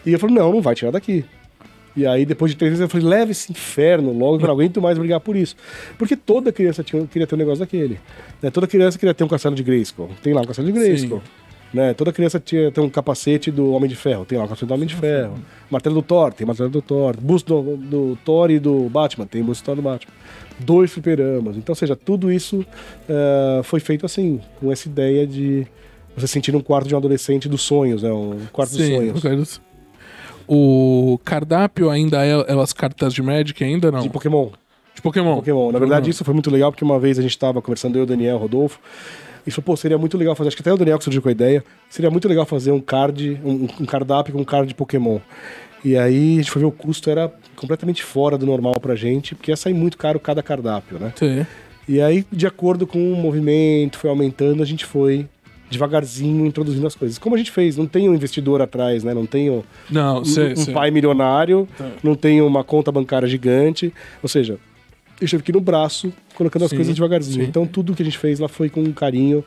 [0.05, 1.25] E eu falei, não, não vai tirar daqui.
[1.97, 4.81] E aí, depois de três meses, eu falei, leva esse inferno logo, eu não aguento
[4.81, 5.57] mais brigar por isso.
[5.99, 7.99] Porque toda criança tinha, queria ter um negócio daquele.
[8.41, 8.49] Né?
[8.51, 10.09] Toda criança queria ter um castelo de Grayskull.
[10.23, 11.21] Tem lá um castelo de Grayskull.
[11.73, 11.95] Né?
[11.95, 14.25] Toda criança tinha ter um capacete do Homem de Ferro.
[14.25, 15.39] Tem lá o capacete do Homem de Ferro.
[15.71, 17.17] Martelo do Thor, tem martelo do Thor.
[17.17, 20.13] Busto do, do Thor e do Batman, tem busto do Thor do Batman.
[20.59, 21.57] Dois fliperamas.
[21.57, 22.67] Então, ou seja, tudo isso
[23.09, 25.67] eh, foi feito assim, com essa ideia de
[26.17, 28.13] você sentir um quarto de um adolescente dos sonhos, né?
[28.13, 29.25] Um quarto dos Sim, sonhos.
[29.25, 29.45] eu quero.
[30.47, 34.01] O cardápio ainda é, é as cartas de Magic ainda não?
[34.01, 34.51] De Pokémon.
[34.95, 35.37] De Pokémon.
[35.37, 35.71] Pokémon.
[35.71, 38.07] Na verdade, isso foi muito legal, porque uma vez a gente estava conversando, eu, o
[38.07, 38.81] Daniel, Rodolfo,
[39.47, 41.29] e falou, pô, seria muito legal fazer, acho que até o Daniel que surgiu com
[41.29, 44.75] a ideia, seria muito legal fazer um card, um, um cardápio com um card de
[44.75, 45.19] Pokémon.
[45.85, 49.35] E aí a gente foi ver o custo, era completamente fora do normal pra gente,
[49.35, 51.13] porque ia sair muito caro cada cardápio, né?
[51.17, 51.47] Sim.
[51.89, 55.27] E aí, de acordo com o movimento, foi aumentando, a gente foi
[55.71, 57.17] devagarzinho introduzindo as coisas.
[57.19, 59.15] Como a gente fez, não tem um investidor atrás, né?
[59.15, 60.75] Não tem um, Não, sei, um sei.
[60.75, 61.89] pai milionário, Tá.
[62.03, 63.93] não tem uma conta bancária gigante.
[64.23, 64.59] Ou seja,
[65.21, 67.45] eu estive aqui no braço, colocando as Sim, coisas devagarzinho.
[67.45, 67.49] sim.
[67.49, 69.45] Então tudo que a gente fez lá foi com carinho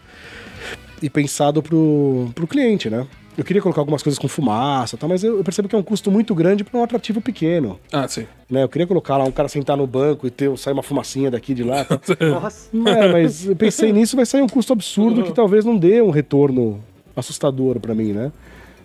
[1.01, 3.05] e pensado pro, pro cliente, né?
[3.35, 5.77] Eu queria colocar algumas coisas com fumaça, e tal, mas eu, eu percebo que é
[5.77, 7.79] um custo muito grande para um atrativo pequeno.
[7.91, 8.27] Ah, sim.
[8.47, 8.61] Né?
[8.61, 11.55] Eu queria colocar lá um cara sentar no banco e ter sair uma fumacinha daqui
[11.55, 11.83] de lá.
[11.83, 11.99] tá?
[12.21, 12.69] Nossa.
[12.87, 16.11] É, mas eu pensei nisso, vai sair um custo absurdo que talvez não dê um
[16.11, 16.79] retorno
[17.15, 18.31] assustador pra mim, né?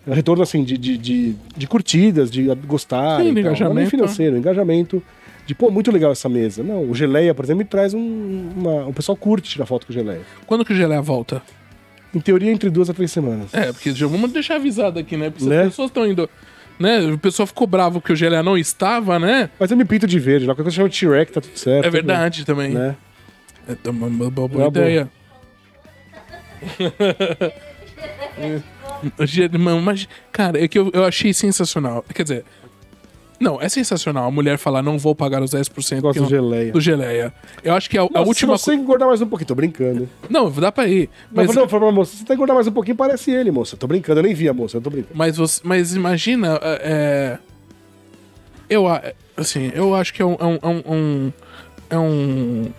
[0.07, 3.21] Um retorno, assim, de, de, de, de curtidas, de gostar.
[3.21, 3.43] Sim, e de tal.
[3.43, 5.03] Não é nem engajamento, financeiro, engajamento.
[5.49, 6.63] De, pô, muito legal essa mesa.
[6.63, 8.51] Não, o Geleia, por exemplo, me traz um.
[8.55, 10.21] Uma, o pessoal curte tirar foto com o Geleia.
[10.47, 11.41] Quando que o Gelé volta?
[12.15, 13.55] Em teoria, entre duas a três semanas.
[13.55, 15.31] É, porque já vamos deixar avisado aqui, né?
[15.31, 15.63] Porque Né?
[15.63, 16.29] as pessoas estão indo.
[16.79, 17.01] Né?
[17.13, 19.49] O pessoal ficou bravo que o Gelé não estava, né?
[19.59, 21.87] Mas eu me pinto de verde, lá quando eu chamo de T-Rex, tá tudo certo.
[21.87, 22.73] É verdade também.
[22.75, 22.95] Né?
[23.67, 24.69] É uma, uma boa, É uma boa.
[24.69, 25.11] ideia.
[29.27, 32.05] Germão, mas, cara, é que eu, eu achei sensacional.
[32.15, 32.45] Quer dizer,
[33.41, 36.29] não, é sensacional a mulher falar não vou pagar os 10% Gosto que do não-
[36.29, 36.73] geleia.
[36.73, 37.33] do geleia.
[37.63, 40.09] Eu acho que a, a Nossa, última Se você engordar mais um pouquinho, tô brincando.
[40.29, 41.09] Não, dá pra ir.
[41.33, 43.77] Mas Mas, não, pra moça, se você engordar mais um pouquinho, parece ele, moça.
[43.77, 45.15] Tô brincando, eu nem vi a moça, eu tô brincando.
[45.15, 46.59] mas, você, mas imagina.
[46.63, 47.39] é,
[48.69, 49.03] eu, a-
[49.37, 50.35] assim, eu acho que é um.
[50.39, 51.33] É um, é um, um-
[51.91, 52.73] é um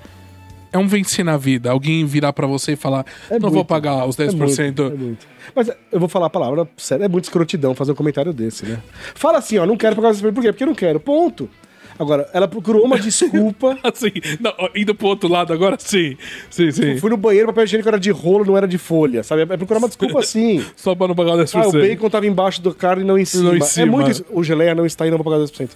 [0.72, 1.72] é um vencer na vida.
[1.72, 3.68] Alguém virar pra você e falar: É Não vou muito.
[3.68, 4.30] pagar os 10%.
[4.30, 5.28] É muito, é muito.
[5.56, 8.66] Mas é, eu vou falar a palavra sério, é muito escrotidão fazer um comentário desse,
[8.66, 8.80] né?
[9.16, 10.32] Fala assim, ó, não quero pagar os 10%.
[10.34, 10.52] Por quê?
[10.52, 11.50] Porque eu não quero, ponto.
[11.98, 13.78] Agora, ela procurou uma desculpa.
[13.84, 16.16] Assim, não, indo pro outro lado agora, sim.
[16.50, 16.98] Sim, sim.
[16.98, 19.42] Fui no banheiro, papel higiênico era de rolo, não era de folha, sabe?
[19.42, 20.64] É procurar uma desculpa assim.
[20.78, 21.62] Só pra não pagar os 10%.
[21.62, 23.44] Ah, o bacon tava embaixo do carne e não em cima.
[23.50, 23.92] Não em É cima.
[23.92, 24.24] muito isso.
[24.30, 25.72] O geleia não está aí, não vou pagar 10%.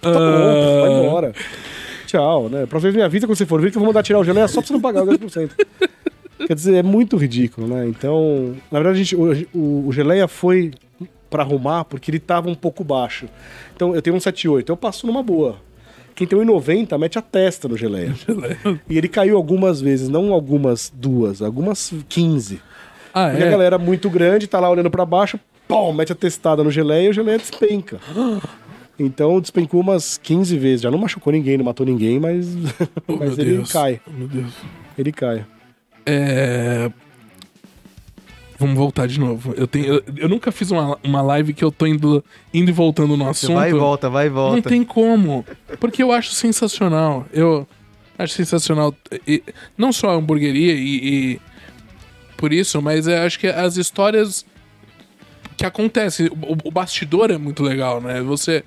[0.00, 0.80] Tá bom, Ah.
[0.88, 1.34] vai embora.
[2.08, 2.64] Tchau, né?
[2.64, 4.48] Próxima vez me avisa quando você for vir que eu vou mandar tirar o geleia
[4.48, 5.50] só pra você não pagar os 10%.
[6.46, 7.86] Quer dizer, é muito ridículo, né?
[7.86, 10.70] Então, na verdade, a gente, o, o, o geleia foi
[11.28, 13.26] pra arrumar porque ele tava um pouco baixo.
[13.76, 15.56] Então, eu tenho um 78, eu passo numa boa.
[16.14, 18.14] Quem tem 1,90 mete a testa no geleia.
[18.88, 22.62] E ele caiu algumas vezes, não algumas duas, algumas 15.
[23.12, 23.50] Ah, Porque a é?
[23.50, 27.10] galera muito grande tá lá olhando pra baixo, pum, mete a testada no geleia e
[27.10, 27.98] o geleia despenca.
[28.98, 30.80] Então despencou umas 15 vezes.
[30.82, 32.46] Já não machucou ninguém, não matou ninguém, mas,
[33.06, 33.72] Oh, mas meu ele Deus.
[33.72, 34.00] cai.
[34.06, 34.52] Oh, Meu Deus.
[34.96, 35.46] Ele cai.
[36.04, 36.90] É...
[38.58, 39.54] Vamos voltar de novo.
[39.56, 42.72] Eu, tenho, eu, eu nunca fiz uma, uma live que eu tô indo, indo e
[42.72, 43.54] voltando no assunto.
[43.54, 44.56] vai e volta, vai e volta.
[44.56, 45.46] Não tem como.
[45.78, 47.24] Porque eu acho sensacional.
[47.32, 47.68] Eu
[48.18, 48.92] acho sensacional.
[49.24, 49.44] E,
[49.76, 50.96] não só a hamburgueria e,
[51.36, 51.40] e
[52.36, 54.44] por isso, mas eu acho que as histórias
[55.56, 56.26] que acontecem.
[56.26, 58.20] O, o bastidor é muito legal, né?
[58.22, 58.64] Você.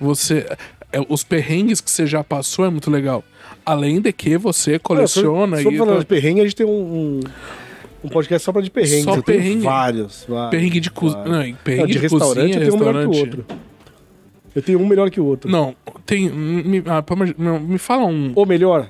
[0.00, 0.46] Você.
[0.92, 3.22] é, os perrengues que você já passou é muito legal.
[3.64, 5.78] Além de que você coleciona Se for e.
[5.78, 7.20] falando de perrengue, a gente tem um, um,
[8.04, 9.04] um podcast só pra de perrengues.
[9.04, 9.62] Só eu tenho perrengue.
[9.64, 10.50] vários, vários.
[10.50, 11.24] Perrengue de cozinha.
[11.24, 13.38] Não, perrengue Não, de, de, restaurante cozinha, eu tenho um melhor que o restaurante.
[13.38, 13.56] outro.
[14.54, 15.50] Eu tenho um melhor que o outro.
[15.50, 15.76] Não,
[16.06, 16.28] tem.
[16.30, 17.04] Me, ah,
[17.60, 18.32] me fala um.
[18.34, 18.88] Ou melhor.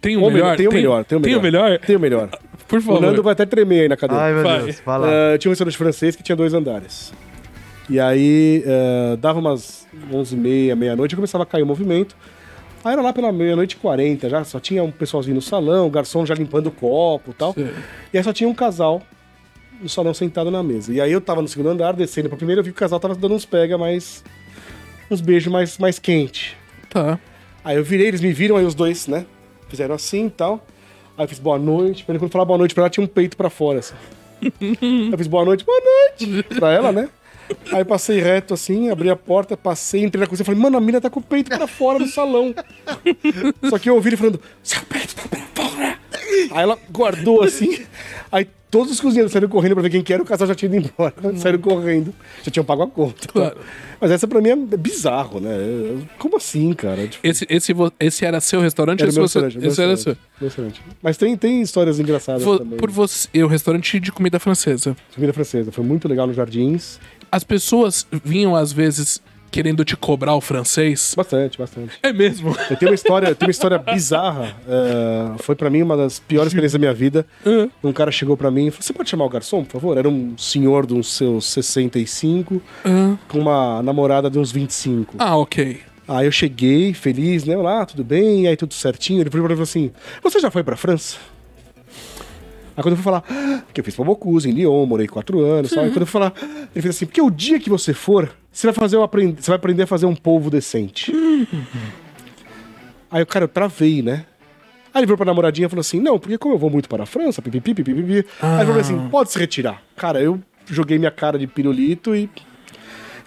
[0.00, 0.56] Tem um melhor?
[0.56, 1.04] Tem o melhor.
[1.04, 1.30] Tem o melhor.
[1.30, 1.78] Tem o melhor?
[1.80, 2.28] Tem o melhor.
[2.68, 3.00] Por O favor.
[3.00, 4.22] Nando vai até tremer aí na cadeira.
[4.22, 4.62] Ai, meu Vai.
[4.62, 5.08] Deus, vai lá.
[5.34, 7.12] Ah, tinha um restaurante francês que tinha dois andares.
[7.88, 12.16] E aí, ah, dava umas 11h30, meia-noite, e começava a cair o movimento.
[12.84, 15.90] Aí era lá pela meia-noite e 40, já só tinha um pessoalzinho no salão, o
[15.90, 17.54] garçom já limpando o copo e tal.
[17.54, 17.72] Sei.
[18.12, 19.00] E aí só tinha um casal
[19.80, 20.92] no salão sentado na mesa.
[20.92, 23.00] E aí eu tava no segundo andar, descendo pra primeiro, eu vi que o casal
[23.00, 24.22] tava dando uns pega mais.
[25.10, 26.56] uns beijos mais, mais quente.
[26.90, 27.18] Tá.
[27.64, 29.24] Aí eu virei, eles me viram, aí os dois, né?
[29.68, 30.66] Fizeram assim e tal.
[31.16, 32.04] Aí eu fiz boa noite.
[32.04, 33.94] Quando eu falar boa noite pra ela, tinha um peito pra fora, assim.
[35.10, 37.08] Eu fiz boa noite, boa noite pra ela, né?
[37.72, 40.80] Aí passei reto assim, abri a porta, passei, entrei na cozinha e falei, mano, a
[40.80, 42.54] mina tá com o peito pra fora do salão.
[43.68, 45.98] Só que eu ouvi ele falando, seu peito tá pra fora.
[46.50, 47.84] Aí ela guardou assim.
[48.30, 50.74] Aí todos os cozinheiros saíram correndo pra ver quem que era, o casal já tinha
[50.76, 51.14] ido embora.
[51.36, 52.12] Saíram correndo.
[52.42, 53.28] Já tinham pago a conta.
[53.28, 53.56] Claro.
[54.00, 55.50] Mas essa pra mim é bizarro, né?
[56.18, 57.06] Como assim, cara?
[57.06, 59.00] Tipo, Esse, esse, esse era seu restaurante?
[59.00, 60.16] era esse meu você, restaurante, meu esse era seu.
[60.40, 60.82] restaurante.
[61.00, 62.76] Mas tem, tem histórias engraçadas Vo- também.
[62.78, 64.94] por você, o restaurante de comida francesa.
[65.14, 65.70] Comida francesa.
[65.72, 66.98] Foi muito legal nos jardins.
[67.34, 69.20] As pessoas vinham às vezes
[69.50, 71.14] querendo te cobrar o francês.
[71.16, 71.98] Bastante, bastante.
[72.00, 72.56] É mesmo.
[72.70, 74.54] Eu tenho uma história, tenho uma história bizarra.
[74.68, 77.26] é, foi pra mim uma das piores experiências da minha vida.
[77.44, 77.66] Ah.
[77.82, 79.98] Um cara chegou pra mim e falou: Você pode chamar o garçom, por favor?
[79.98, 85.16] Era um senhor de uns seus 65, Ah, com uma namorada de uns 25.
[85.18, 85.80] ah, ok.
[86.06, 87.56] Aí eu cheguei, feliz, né?
[87.56, 88.46] Olá, tudo bem?
[88.46, 89.22] Aí tudo certinho.
[89.22, 89.90] Ele falou assim:
[90.22, 91.16] Você já foi pra França?
[92.76, 95.40] Aí quando eu fui falar, "Ah", porque eu fiz pra Bocuse, em Lyon, morei quatro
[95.40, 95.84] anos, tal.
[95.84, 96.32] Aí quando eu fui falar,
[96.74, 99.50] ele fez assim: Porque o dia que você for, você vai fazer eu aprender, você
[99.50, 101.12] vai aprender a fazer um polvo decente.
[103.10, 104.26] Aí o cara, eu travei, né?
[104.92, 107.02] Aí ele virou pra namoradinha e falou assim: Não, porque como eu vou muito para
[107.02, 108.26] a França, pipipi, pipipi.
[108.40, 109.82] Aí ele falou assim: Pode se retirar.
[109.96, 112.28] Cara, eu joguei minha cara de pirulito e,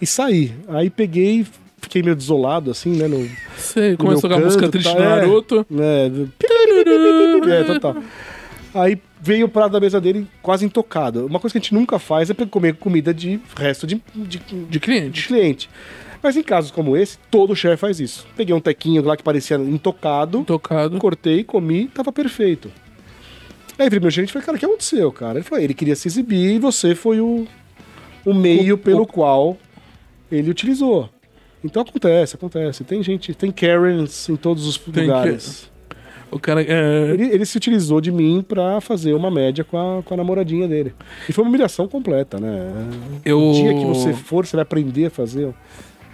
[0.02, 0.54] e saí.
[0.70, 1.46] Aí peguei,
[1.82, 3.08] fiquei meio desolado, assim, né?
[3.08, 5.66] No, no começou a meu tocar música triste tá, do é, Naruto.
[5.80, 6.12] É,
[7.62, 7.98] é, total.
[8.74, 11.26] Aí veio o prato da mesa dele quase intocado.
[11.26, 14.66] Uma coisa que a gente nunca faz é comer comida de resto de, de, De
[14.70, 15.28] de cliente.
[15.28, 15.70] cliente.
[16.24, 18.26] Mas em casos como esse, todo chefe faz isso.
[18.36, 20.98] Peguei um tequinho lá que parecia intocado, Tocado.
[20.98, 22.72] cortei, comi, tava perfeito.
[23.78, 25.38] Aí virei meu gerente e falei, cara, o que aconteceu, cara?
[25.38, 27.46] Ele falou, ele queria se exibir e você foi o,
[28.26, 29.58] o meio O- pelo o- qual
[30.32, 31.10] ele utilizou.
[31.64, 32.84] Então acontece, acontece.
[32.84, 35.70] Tem gente, tem Karens em todos os Tem lugares.
[36.32, 36.62] O cara.
[36.62, 37.12] É...
[37.14, 40.68] Ele, ele se utilizou de mim pra fazer uma média com a, com a namoradinha
[40.68, 40.94] dele.
[41.28, 42.72] E foi uma humilhação completa, né?
[43.24, 45.54] Eu, O dia que você for, você vai aprender a fazer.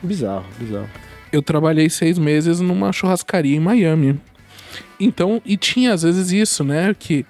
[0.02, 0.90] Bizarro, bizarro.
[1.32, 4.20] eu trabalhei seis meses numa churrascaria em Miami.
[5.00, 6.96] Então, e tinha às vezes isso, né?
[6.98, 7.26] Que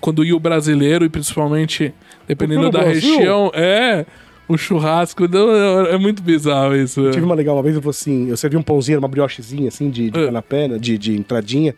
[0.00, 1.92] quando ia o brasileiro, e principalmente
[2.26, 3.16] Dependendo da Brasil?
[3.16, 4.04] região, é.
[4.52, 7.00] O churrasco não, é muito bizarro isso.
[7.00, 9.68] Eu tive uma legal uma vez, eu falei assim, eu servi um pãozinho, uma briochezinha
[9.68, 10.26] assim, de, de É.
[10.26, 11.74] canapé, né, de, de entradinha.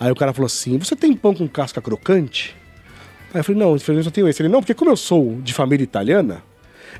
[0.00, 2.56] Aí o cara falou assim, você tem pão com casca crocante?
[3.34, 4.40] Aí eu falei, não, infelizmente eu só tenho esse.
[4.40, 6.42] Ele, não, porque como eu sou de família italiana,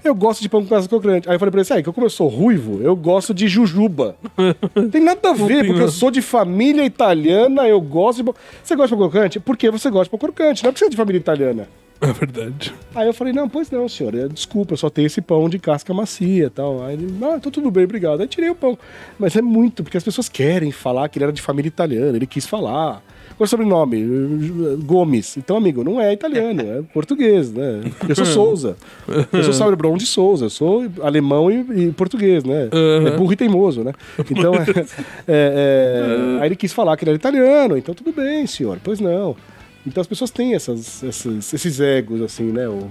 [0.04, 1.28] eu gosto de pão com casca crocante.
[1.28, 4.16] Aí eu falei pra ele assim, ah, como eu sou ruivo, eu gosto de jujuba.
[4.90, 8.34] tem nada a ver, porque eu sou de família italiana, eu gosto de pão...
[8.62, 9.40] Você gosta de pão crocante?
[9.40, 11.68] Porque você gosta de pão crocante, não é porque você é de família italiana.
[12.00, 12.72] É verdade.
[12.94, 15.92] Aí eu falei, não, pois não, senhor, desculpa, eu só tenho esse pão de casca
[15.92, 16.84] macia e tal.
[16.84, 18.20] Aí ele, ah, então tudo bem, obrigado.
[18.20, 18.78] Aí tirei o pão.
[19.18, 22.26] Mas é muito, porque as pessoas querem falar que ele era de família italiana, ele
[22.26, 23.02] quis falar.
[23.38, 24.76] Qual é o sobrenome?
[24.84, 25.36] Gomes.
[25.36, 27.82] Então, amigo, não é italiano, é português, né?
[28.08, 28.76] Eu sou Souza.
[29.32, 32.68] Eu sou Sauer Brown de Souza, eu sou alemão e, e português, né?
[33.06, 33.92] É burro e teimoso, né?
[34.30, 34.52] Então,
[35.26, 38.78] é, é, é, aí ele quis falar que ele era italiano, então tudo bem, senhor,
[38.82, 39.36] pois não.
[39.86, 42.68] Então as pessoas têm essas, essas- esses egos, assim, né?
[42.68, 42.88] O,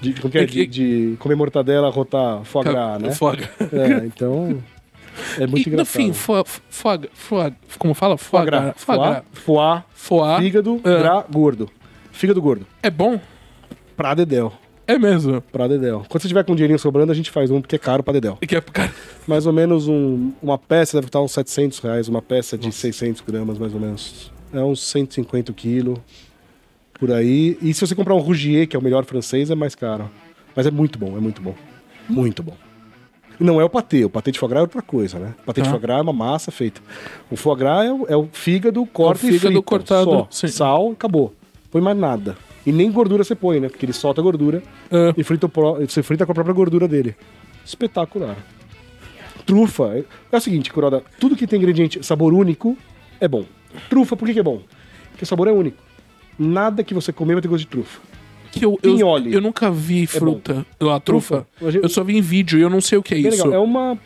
[0.00, 0.46] de, que é?
[0.46, 3.10] de, de comer mortadela, rotar foie gras, né?
[3.10, 3.50] Foga.
[3.72, 4.62] É, então.
[5.38, 6.02] É muito e, no engraçado.
[6.02, 8.16] fim, foie, foie, foie, como fala?
[8.16, 8.74] Foie, foie gras.
[8.76, 9.22] Foie.
[9.32, 10.38] Foie, Foie.
[10.42, 11.70] fígado, gras, gordo.
[12.12, 12.66] Fígado gordo.
[12.82, 13.20] É bom?
[13.96, 14.52] Pra dedéu.
[14.86, 15.42] É mesmo.
[15.52, 16.02] Pra dedéu.
[16.08, 18.12] Quando você tiver com um dinheirinho sobrando, a gente faz um, porque é caro pra
[18.12, 18.38] dedéu.
[18.40, 18.92] E que é, cara,
[19.26, 23.20] Mais ou menos um, uma peça deve estar uns 700 reais, uma peça de 600
[23.20, 24.32] gramas, mais ou menos.
[24.52, 25.98] É uns 150 quilos,
[26.98, 27.58] por aí.
[27.60, 30.10] E se você comprar um Rougier, que é o melhor francês, é mais caro.
[30.56, 31.54] Mas é muito bom, é muito bom.
[32.08, 32.56] Muito bom.
[33.40, 35.34] E não é o patê, o patê de foie gras é outra coisa, né?
[35.42, 35.70] O patê de Tá.
[35.72, 36.80] foie gras é uma massa feita.
[37.30, 40.26] O foie gras é o, é o fígado, corta e fígado frita, cortado, só.
[40.30, 40.48] sim.
[40.48, 41.32] Sal, acabou.
[41.70, 42.36] Põe mais nada.
[42.66, 43.68] E nem gordura você põe, né?
[43.68, 45.14] Porque ele solta a gordura É.
[45.16, 45.50] e frita o
[45.86, 47.14] você frita com a própria gordura dele.
[47.64, 48.36] Espetacular.
[49.46, 49.84] Trufa.
[49.98, 52.76] é- É o seguinte, Kuroda, tudo que tem ingrediente, sabor único,
[53.20, 53.44] é bom.
[53.88, 54.60] Trufa, por que, que é bom?
[55.10, 55.78] Porque o sabor é único.
[56.38, 58.00] Nada que você comer vai ter gosto de trufa.
[58.50, 59.32] Que eu, eu, Pinhole.
[59.32, 60.64] eu nunca vi fruta.
[60.80, 61.46] a trufa.
[61.58, 61.78] Trufa.
[61.82, 63.44] Eu só vi em vídeo e eu não sei o que é Bem isso.
[63.44, 63.60] legal.
[63.60, 63.98] É uma.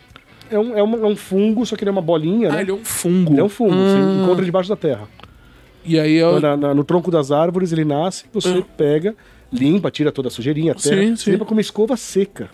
[0.51, 2.61] É um, é, uma- é um fungo, só que ele é uma bolinha, Ah, né?
[2.61, 3.33] ele é um fungo.
[3.33, 5.07] Ele é um fungo, Ah, você encontra debaixo da terra.
[5.85, 6.37] E aí eu.
[6.37, 8.63] Então, na- na- no tronco das árvores ele nasce, você Ah.
[8.77, 9.15] pega,
[9.51, 11.01] limpa, tira toda a sujeirinha, a terra.
[11.01, 11.31] Sim, você sim.
[11.31, 12.49] limpa com uma escova seca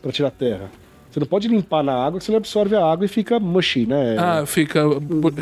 [0.00, 0.70] pra tirar a terra.
[1.12, 3.84] Você não pode limpar na água, que você não absorve a água e fica mushy,
[3.86, 4.16] né?
[4.18, 4.80] Ah, fica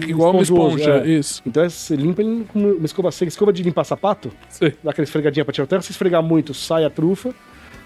[0.08, 0.96] igual uma esponja.
[1.04, 1.08] é.
[1.08, 1.40] Isso.
[1.46, 3.28] Então é, você limpa ele com uma escova seca.
[3.28, 4.74] Escova de limpar sapato, Sei.
[4.82, 5.82] dá aquela esfregadinha pra tirar a terra.
[5.82, 7.32] Se esfregar muito, sai a trufa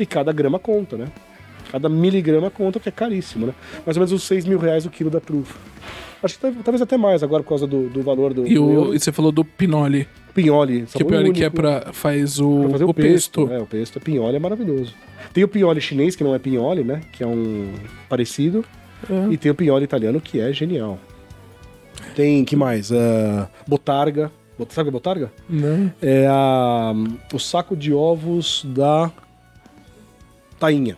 [0.01, 1.09] e cada grama conta, né?
[1.71, 3.55] Cada miligrama conta, que é caríssimo, né?
[3.85, 5.59] Mais ou menos uns 6 mil reais o quilo da trufa.
[6.23, 8.65] Acho que tal- talvez até mais agora por causa do, do valor do, E, do
[8.65, 8.95] o, euro.
[8.95, 10.09] e você falou do pinole.
[10.35, 10.83] Pinhole.
[10.83, 11.57] Que, sabor pior, que é único.
[11.57, 11.93] pra.
[11.93, 13.41] faz o, Pra fazer o, o, pesto.
[13.47, 13.53] pesto.
[13.55, 14.95] É, o pesto é pinhole, é maravilhoso.
[15.33, 17.01] Tem o pinhole chinês, que não é pinhole, né?
[17.13, 17.73] Que é um
[18.09, 18.65] parecido.
[19.11, 19.33] É.
[19.33, 20.99] E tem o pinhole italiano, que é genial.
[22.15, 22.91] Tem, que mais?
[22.93, 24.31] Ah, botarga.
[24.59, 25.33] Bot- Sabe o que é botarga?
[25.49, 25.93] Né?
[26.01, 26.93] É a,
[27.33, 29.11] o saco de ovos da
[30.59, 30.97] tainha.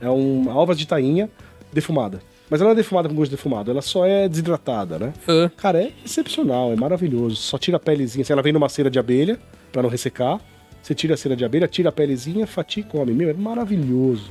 [0.00, 1.30] É um ovas de tainha
[1.72, 2.20] defumada.
[2.48, 5.12] Mas ela não é defumada com gosto de defumado, ela só é desidratada, né?
[5.26, 5.50] É.
[5.56, 7.36] Cara, é excepcional, é maravilhoso.
[7.36, 8.22] Só tira a pelezinha.
[8.22, 9.38] assim, Ela vem numa cera de abelha,
[9.72, 10.40] pra não ressecar.
[10.80, 13.12] Você tira a cera de abelha, tira a pelezinha, fatia e come.
[13.12, 14.30] Meu, é maravilhoso.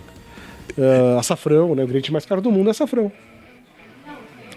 [0.80, 1.82] Ah, açafrão, né?
[1.82, 3.12] O ingrediente mais caro do mundo é açafrão.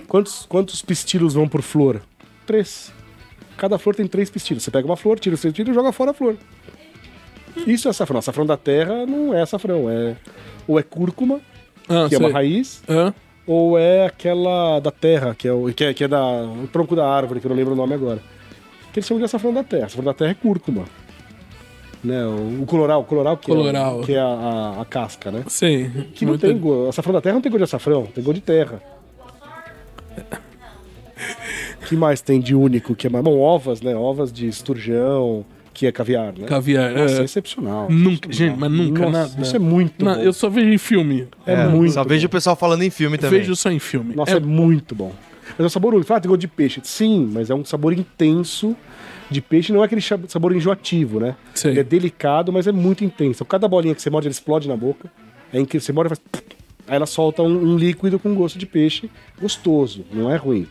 [0.06, 2.00] Quantos, quantos pistilos vão por flor?
[2.46, 2.92] Três.
[3.56, 4.62] Cada flor tem três pistilos.
[4.62, 6.36] Você pega uma flor, tira os três pistilos e joga fora a flor.
[7.66, 8.18] Isso é açafrão.
[8.18, 9.90] Açafrão da terra não é açafrão.
[9.90, 10.16] É,
[10.66, 11.40] ou é cúrcuma,
[11.88, 12.32] Ah, que é uma sei.
[12.32, 13.12] raiz, É.
[13.48, 16.94] ou é aquela da terra, que é, o, que é, que é da, o tronco
[16.94, 18.20] da árvore, que eu não lembro o nome agora.
[18.92, 19.86] Que eles chamam de açafrão da terra.
[19.86, 20.84] Açafrão da terra é cúrcuma.
[22.04, 22.24] Né?
[22.24, 24.02] O, o coloral, o coloral que Coloral.
[24.02, 25.42] é, que é a, a- a casca, né?
[25.48, 25.88] Sei.
[26.14, 26.90] Que não Muito- tem gosto.
[26.90, 28.80] Açafrão da terra não tem gosto de açafrão, tem gosto de terra.
[31.88, 32.94] que mais tem de único?
[32.94, 33.10] Que é.
[33.10, 33.94] Bom, ovas, né?
[33.96, 35.44] Ovas de esturjão,
[35.78, 36.44] que é caviar, né?
[36.46, 36.92] Caviar.
[36.92, 37.24] Nossa, é é.
[37.24, 37.86] excepcional.
[37.88, 39.42] Nunca- gente, mas nunca Nossa, nada.
[39.42, 40.20] Isso é muito Não, bom.
[40.20, 41.28] eu só vejo em filme.
[41.46, 43.38] É, muito Só vejo o pessoal falando em filme também.
[43.40, 44.14] Vejo só em filme.
[44.14, 45.12] Nossa, é, É- muito bom.
[45.50, 46.12] Mas é um sabor único.
[46.12, 46.80] Ah, tem gosto de peixe.
[46.82, 48.76] Sim, mas é um sabor intenso
[49.30, 49.72] de peixe.
[49.72, 51.36] Não é aquele sabor enjoativo, né?
[51.54, 51.70] Sei.
[51.70, 53.44] Ele é delicado, mas é muito intenso.
[53.44, 55.10] Cada bolinha que você morde, ela explode na boca.
[55.52, 55.84] É incrível.
[55.86, 56.42] Você morde e faz...
[56.88, 59.08] Aí ela solta um, um líquido com gosto de peixe
[59.40, 60.04] gostoso.
[60.12, 60.66] Não é ruim.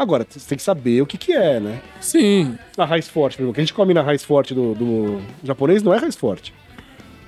[0.00, 1.78] Agora, você tem que saber o que que é, né?
[2.00, 2.56] Sim.
[2.78, 3.50] A raiz forte, por exemplo.
[3.50, 6.54] O que a gente come na raiz forte do, do japonês não é raiz forte.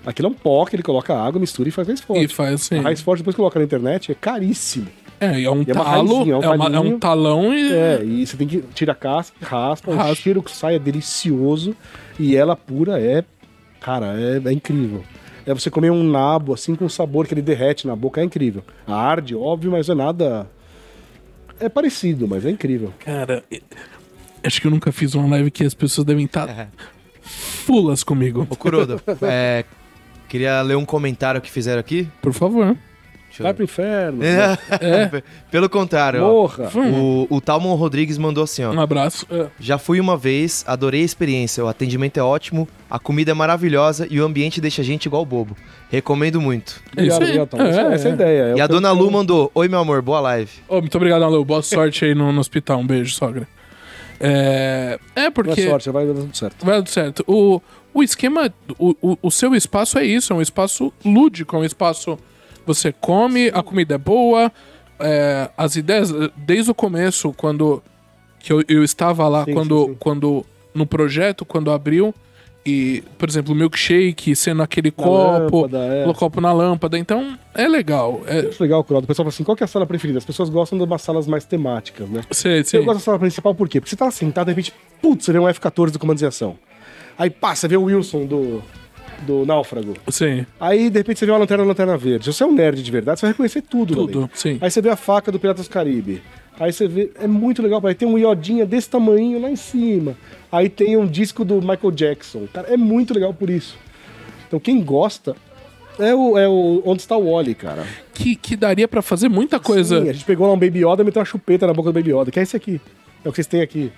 [0.06, 2.24] Aquilo é um pó que ele coloca água, mistura e faz raiz forte.
[2.24, 2.78] E faz assim.
[2.78, 4.86] A raiz forte, depois que coloca na internet, é caríssimo.
[5.20, 6.14] É, é um E é uma talo.
[6.14, 7.72] raizinha, é um é, uma- é um talão e.
[7.72, 10.14] É, e você tem que tirar a casca, raspa, o Raspa.
[10.14, 11.76] cheiro que sai é delicioso
[12.18, 13.22] e ela pura é,
[13.80, 15.04] cara, é, é incrível.
[15.46, 18.64] É você comer um nabo assim com sabor que ele derrete na boca, é incrível.
[18.86, 20.48] Arde, óbvio, mas é nada.
[21.62, 22.92] É parecido, mas é incrível.
[22.98, 23.44] Cara,
[24.42, 26.68] acho que eu nunca fiz uma live que as pessoas devem estar
[27.22, 28.46] fulas comigo.
[28.50, 29.64] Ô, Kuroda, é,
[30.28, 32.08] queria ler um comentário que fizeram aqui.
[32.20, 32.76] Por favor.
[33.32, 34.22] Deixa Vai pro inferno.
[34.22, 35.22] É.
[35.50, 36.70] Pelo contrário, ó, Morra.
[36.74, 38.72] o, o Talmon Rodrigues mandou assim, ó.
[38.72, 39.26] Um abraço.
[39.30, 39.46] É.
[39.58, 44.06] Já fui uma vez, adorei a experiência, o atendimento é ótimo, a comida é maravilhosa
[44.10, 45.56] e o ambiente deixa a gente igual bobo.
[45.90, 46.82] Recomendo muito.
[46.94, 47.28] É isso Obrigado, aí.
[47.28, 47.56] obrigado, Tom.
[47.62, 48.14] É, Essa, essa é a é.
[48.14, 48.42] ideia.
[48.42, 50.50] É e a dona Lu mandou, oi meu amor, boa live.
[50.68, 51.42] Ô, muito obrigado, Alô.
[51.42, 52.80] Boa sorte aí no, no hospital.
[52.80, 53.48] Um beijo, sogra.
[54.20, 55.68] É, é Boa porque.
[55.68, 56.64] sorte, vai dar tudo certo.
[56.64, 57.24] Vai dar tudo certo.
[57.26, 57.60] O,
[57.92, 61.64] o esquema, o, o, o seu espaço é isso, é um espaço lúdico, é um
[61.64, 62.18] espaço.
[62.66, 64.52] Você come, a comida é boa,
[65.00, 67.82] é, as ideias, desde o começo, quando
[68.38, 69.96] que eu, eu estava lá, Sim, quando, sim, sim.
[69.98, 72.14] quando no projeto, quando abriu,
[72.64, 76.06] e, por exemplo, o milkshake sendo aquele Na copo, lâmpada, é.
[76.06, 78.22] o copo na lâmpada, então é legal.
[78.26, 79.04] É, Acho legal, Crodo.
[79.04, 80.18] O pessoal fala assim, qual que é a sala preferida?
[80.18, 82.22] As pessoas gostam de umas salas mais temáticas, né?
[82.30, 82.80] sei, sei.
[82.80, 83.80] Eu gosto da sala principal por quê?
[83.80, 86.56] Porque você tá sentado, de repente, putz, você vê um F-14 do comando de ação.
[87.18, 88.62] Aí você vê o Wilson do,
[89.22, 89.94] do Náufrago.
[90.08, 92.24] Sim, Aí, de repente, você vê uma lanterna lanterna verde.
[92.24, 93.94] Se você é um nerd de verdade, você vai reconhecer tudo.
[93.94, 94.30] tudo, ali.
[94.34, 94.58] sim.
[94.60, 96.22] Aí você vê a faca do Piratas do Caribe.
[96.58, 97.10] Aí você vê.
[97.18, 97.80] É muito legal.
[97.84, 100.16] Aí tem um iodinha desse tamanho lá em cima.
[100.50, 102.46] Aí tem um disco do Michael Jackson.
[102.52, 103.76] Cara, é muito legal por isso.
[104.46, 105.34] Então quem gosta
[105.98, 107.86] é o, é o onde está o Wally, cara.
[108.12, 110.02] Que, que daria pra fazer muita coisa.
[110.02, 111.94] Sim, a gente pegou lá um Baby Yoda e meteu uma chupeta na boca do
[111.94, 112.80] Baby Yoda, que é esse aqui.
[113.24, 113.90] É o que vocês têm aqui.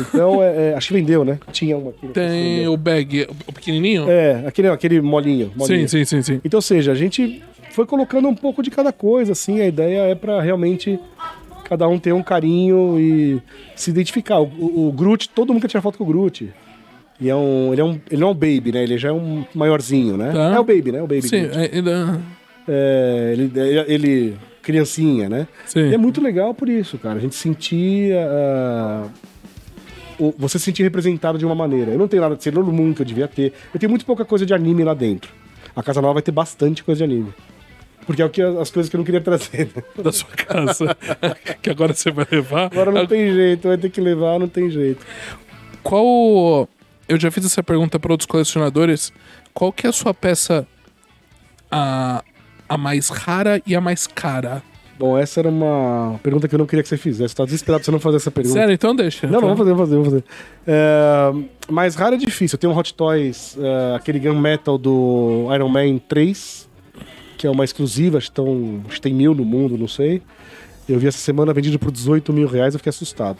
[0.00, 1.38] Então, é, é, acho que vendeu, né?
[1.50, 2.06] Tinha um aqui.
[2.06, 4.08] se Tem o bag, o pequenininho?
[4.08, 5.52] É, aquele, aquele molinho.
[5.56, 5.88] molinho.
[5.88, 6.40] sim, sim, sim, sim.
[6.44, 7.42] Então, ou seja, a gente
[7.72, 9.60] foi colocando um pouco de cada coisa, assim.
[9.60, 10.98] A ideia é pra realmente
[11.64, 13.40] cada um ter um carinho e
[13.74, 14.40] se identificar.
[14.40, 16.52] O, o, o Groot, todo mundo quer tirar foto com o Groot.
[17.20, 18.82] E é um, ele, é um, ele não é um baby, né?
[18.82, 20.32] Ele já é um maiorzinho, né?
[20.32, 20.54] Tá.
[20.54, 20.98] É o baby, né?
[21.02, 22.20] O baby Sim, é, ainda-
[22.68, 23.52] É, ele,
[23.86, 25.46] ele criancinha, né?
[25.66, 25.88] Sim.
[25.90, 27.16] E é muito legal por isso, cara.
[27.16, 28.26] A gente sentia.
[28.28, 29.06] ah,
[30.18, 31.90] o- você se sentir representado de uma maneira.
[31.92, 33.52] Eu não tenho nada de Sailor Moon que eu devia ter.
[33.72, 35.30] Eu tenho muito pouca coisa de anime lá dentro.
[35.74, 37.32] A Casa Nova vai ter bastante coisa de anime.
[38.06, 39.70] Porque é o que as coisas que eu não queria trazer.
[39.74, 39.82] né?
[40.02, 40.96] da sua casa.
[41.62, 42.64] que agora você vai levar.
[42.66, 45.04] Agora não tem jeito, vai ter que levar, não tem jeito.
[45.82, 46.68] Qual.
[47.08, 49.12] Eu já fiz essa pergunta para outros colecionadores.
[49.54, 50.66] Qual que é a sua peça
[51.70, 52.24] a,
[52.68, 54.62] a mais rara e a mais cara?
[54.98, 57.34] Bom, essa era uma pergunta que eu não queria que você fizesse.
[57.34, 58.58] Tá desesperado pra você não fazer essa pergunta.
[58.58, 58.72] Sério?
[58.72, 59.26] Então deixa.
[59.26, 60.24] Não, não, vamos fazer, vamos fazer, vamos fazer.
[60.66, 62.56] É, mais raro é difícil.
[62.56, 66.68] Eu tenho um Hot Toys, é, aquele Gun Metal do Iron Man 3,
[67.36, 70.22] que é uma exclusiva, acho que, tão, acho que tem mil no mundo, não sei.
[70.88, 73.38] Eu vi essa semana vendido por 18 mil reais, eu fiquei assustado.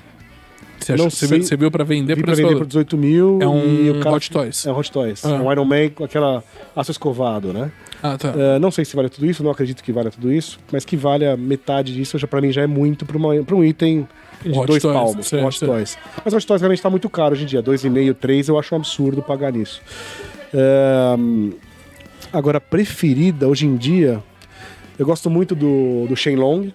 [0.84, 2.66] Você, não você, sei- viu, você viu pra vender Vi pra pra vender por valor?
[2.66, 3.38] 18 mil.
[3.40, 4.66] É um e o cara- Hot Toys.
[4.66, 5.24] É um Hot Toys.
[5.24, 5.30] Ah.
[5.30, 6.42] É um Iron Man com aquela
[6.76, 7.70] aço escovado, né?
[8.02, 8.34] Ah, tá.
[8.36, 10.96] É, não sei se vale tudo isso, não acredito que valha tudo isso, mas que
[10.96, 14.08] valha metade disso, já, pra mim já é muito pra, uma, pra um item
[14.42, 15.60] de Hot dois Toys, palmos, Hot.
[15.64, 15.98] Toys.
[16.24, 18.78] Mas Hot Toys realmente tá muito caro hoje em dia, 2,5, 3, eu acho um
[18.78, 19.80] absurdo pagar nisso.
[20.52, 21.14] É,
[22.32, 24.22] agora, preferida hoje em dia,
[24.98, 26.72] eu gosto muito do, do Shenlong,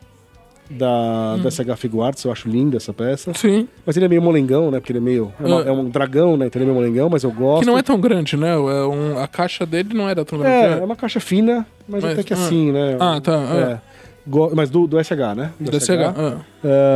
[0.69, 1.41] da, Hum.
[1.43, 3.33] da SH Figuarts, eu acho linda essa peça.
[3.33, 3.67] Sim.
[3.85, 4.79] Mas ele é meio molengão, né?
[4.79, 5.31] Porque ele é meio.
[5.39, 5.67] É, uma- Ah.
[5.67, 6.47] é um dragão, né?
[6.47, 7.61] Então ele é meio molengão, mas eu gosto.
[7.61, 8.49] Que não é tão grande, né?
[8.51, 10.81] É um- a caixa dele não era tão É, grande.
[10.81, 12.37] é uma caixa fina, mas, Mas, até que ah.
[12.37, 12.97] assim, né?
[12.99, 13.97] Ah, tá, É.
[14.29, 15.51] Go- Mas do, do SH, né?
[15.57, 16.13] Do Da SH.
[16.17, 16.37] ah.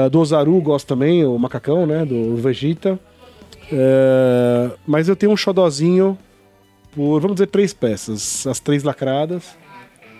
[0.05, 2.03] É, do Ozaru gosto também, o macacão, né?
[2.03, 2.99] Do Vegeta.
[3.71, 6.17] É, mas eu tenho um xodozinho
[6.93, 8.45] por, vamos dizer, três peças.
[8.45, 9.55] As três lacradas.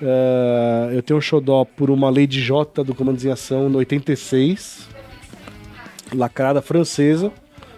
[0.02, 4.90] É, eu tenho um xodó por uma Lady J do Comandos em Ação no 86.
[6.14, 7.32] Lacrada francesa.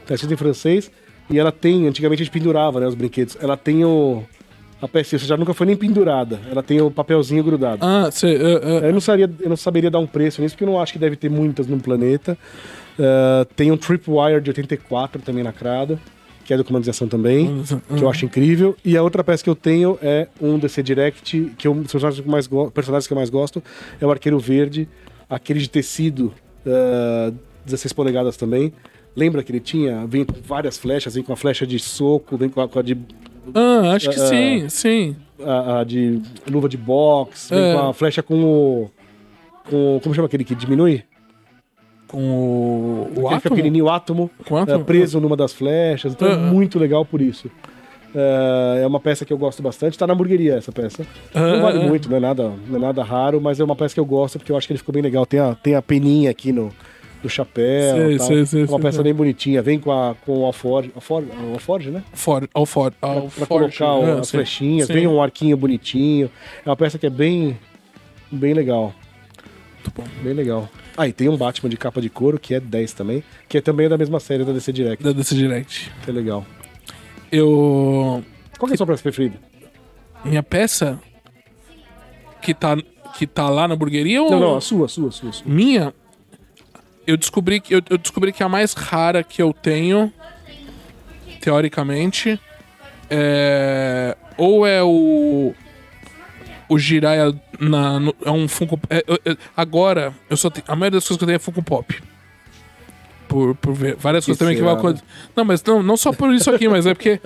[0.05, 0.91] Tá escrito em francês.
[1.29, 2.87] E ela tem, antigamente a gente pendurava, né?
[2.87, 3.37] Os brinquedos.
[3.41, 4.23] Ela tem o.
[4.81, 6.41] A peça já nunca foi nem pendurada.
[6.51, 7.85] Ela tem o papelzinho grudado.
[7.85, 8.27] Ah, você.
[8.27, 10.99] Eu não, saberia, eu não saberia dar um preço nisso, porque eu não acho que
[10.99, 12.37] deve ter muitas no planeta.
[12.99, 15.97] Uh, tem um Tripwire de 84 também lacrado,
[16.45, 17.63] que é do Comando de Ação também,
[17.95, 18.75] que eu acho incrível.
[18.83, 22.21] E a outra peça que eu tenho é um DC Direct, que eu, os personagens
[22.21, 23.63] que, eu mais personagens que eu mais gosto
[24.01, 24.87] é o Arqueiro Verde,
[25.29, 26.33] aquele de tecido,
[26.65, 27.33] uh,
[27.65, 28.73] 16 polegadas também.
[29.15, 30.05] Lembra que ele tinha?
[30.07, 32.81] Vem com várias flechas, vem com a flecha de soco, vem com a, com a
[32.81, 32.97] de
[33.53, 35.15] Ah, acho que Ah, sim, sim.
[35.39, 37.73] a, a de luva de boxe, vem É.
[37.75, 38.91] com a flecha com o.
[39.69, 41.03] Com, como chama aquele que diminui?
[42.13, 43.11] Com o.
[43.21, 43.41] O átomo?
[43.41, 44.81] pequenininho, átomo, Com átomo?
[44.81, 46.13] é, preso numa das flechas.
[46.13, 46.37] Então é Ah.
[46.37, 47.49] muito legal por isso.
[48.15, 49.97] É, é uma peça que eu gosto bastante.
[49.97, 51.03] Tá na hamburgueria essa peça.
[51.33, 51.87] Não vale Ah, ah.
[51.87, 54.37] muito, não é, nada, não é nada raro, mas é uma peça que eu gosto
[54.37, 55.25] porque eu acho que ele ficou bem legal.
[55.25, 56.71] Tem a, tem a peninha aqui no,
[57.23, 57.95] no chapéu.
[57.95, 58.27] Sei, tal.
[58.27, 59.63] sei, sei, é uma peça bem bonitinha.
[59.63, 62.03] Vem com, a, com o alforge, alforge, alforge né?
[62.13, 64.19] For, ao for, Pra, pra colocar né?
[64.19, 64.85] as Sim, flechinhas.
[64.87, 64.93] sim.
[64.93, 66.29] Vem um arquinho bonitinho.
[66.63, 67.57] É uma peça que é bem,
[68.31, 68.93] bem legal.
[69.83, 70.03] Muito bom.
[70.23, 70.69] Bem legal.
[70.95, 73.61] Ah, e tem um Batman de capa de couro, que é 10 também, que é
[73.61, 75.91] também da mesma série da DC Direct, Da DC Direct.
[76.03, 76.45] que é legal.
[77.31, 78.23] Eu.
[78.59, 79.39] Qual que é a sua peça preferida?
[80.23, 80.99] Minha peça.
[82.41, 82.75] Que tá,
[83.17, 84.29] que tá lá na hamburgueria ou.
[84.29, 85.31] Não, não, a sua, a sua, a sua.
[85.31, 85.51] sua.
[85.51, 85.93] Minha.
[87.05, 90.13] Eu descobri que eu, eu descobri que a mais rara que eu tenho,
[91.41, 92.39] teoricamente,
[93.09, 95.53] é ou é o
[96.69, 100.75] o Jiraiya na no- é um Funko é- é- é- agora eu só tenho, a
[100.75, 102.01] maioria das coisas que eu tenho é Funko Pop.
[103.27, 105.03] Por, por ver várias Que coisas também que vão acontecer.
[105.35, 107.19] Não, mas não, não só por isso aqui, mas é porque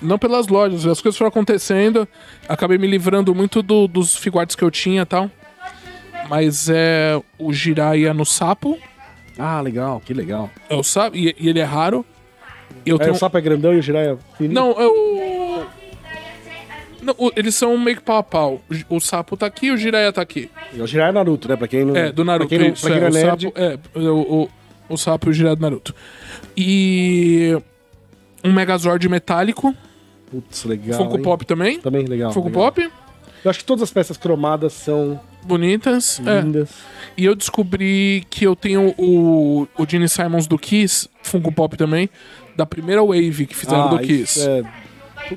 [0.00, 2.06] não pelas lojas, as coisas foram acontecendo,
[2.48, 5.28] acabei me livrando muito do- dos figuartes que eu tinha e tal.
[6.28, 8.78] Mas é o Jiraiya no sapo,
[9.38, 10.48] Ah, legal, que legal.
[10.68, 12.04] é o sapo e, e ele é raro.
[12.84, 14.54] Eu Aí tenho o sapo é grandão e o Jiraiya é fininho?
[14.54, 15.07] Não, é o
[17.08, 18.60] Não, o- eles são meio que pau a pau.
[18.90, 20.50] O, o sapo tá aqui, o Jiraiya tá aqui.
[20.78, 21.56] O Jiraiya é Naruto, né?
[21.56, 21.96] Pra quem não...
[21.96, 22.48] É, do Naruto.
[22.48, 23.42] Pra quem não, isso, pra quem é, não é nerd...
[23.42, 24.48] sapo, é, o, o,
[24.90, 25.94] o sapo e o Jiraiya do Naruto.
[26.56, 27.56] E
[28.44, 29.74] um Megazord metálico,
[30.30, 31.22] Putz, legal, Funko hein?
[31.22, 31.80] Pop também.
[31.80, 32.32] Também legal.
[32.32, 32.64] Funko legal.
[32.64, 32.90] Pop,
[33.44, 36.20] Eu acho que todas as peças cromadas são bonitas.
[36.26, 36.40] é.
[36.42, 36.68] lindas.
[37.16, 42.10] E eu descobri que eu tenho o, o Gene Simons do Kiss, Funko Pop também,
[42.54, 44.38] da primeira wave que fizeram do Ah, Kiss.
[44.40, 44.62] isso é...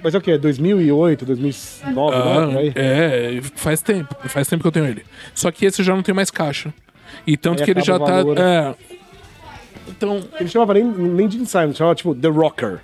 [0.03, 0.37] Mas é o que?
[0.37, 2.71] 2008, 2009, Ah, né?
[2.75, 4.15] É, faz tempo.
[4.29, 5.03] Faz tempo que eu tenho ele.
[5.33, 6.73] Só que esse já não tem mais caixa.
[7.27, 8.05] E tanto Aí que ele já o tá.
[8.05, 8.37] valor.
[8.39, 8.75] É.
[9.89, 10.21] Então.
[10.39, 12.79] Ele chamava nem, nem Gene Simon, chamava tipo The Rocker.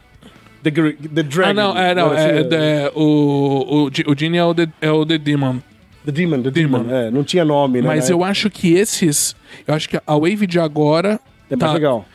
[0.63, 1.49] The, the Dragon.
[1.49, 2.11] Ah, não, é, não.
[2.11, 2.39] Assim, É,
[2.85, 5.59] é, o, o, G- o Gene é o, The, é o The Demon.
[6.05, 6.79] The Demon, The Demon.
[6.83, 6.95] Demon.
[6.95, 7.87] É, não tinha nome, né?
[7.87, 9.35] Mas eu acho que esses.
[9.65, 11.19] Eu acho que a wave de agora.
[11.49, 12.05] É mais tá- legal.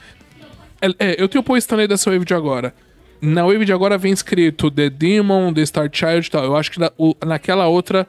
[0.81, 2.75] É, é, eu tenho o pôr Stanley dessa wave de agora.
[3.23, 6.45] Na wave de agora vem escrito The Demon, The Star Child e tal.
[6.45, 8.07] Eu acho que na, o- naquela outra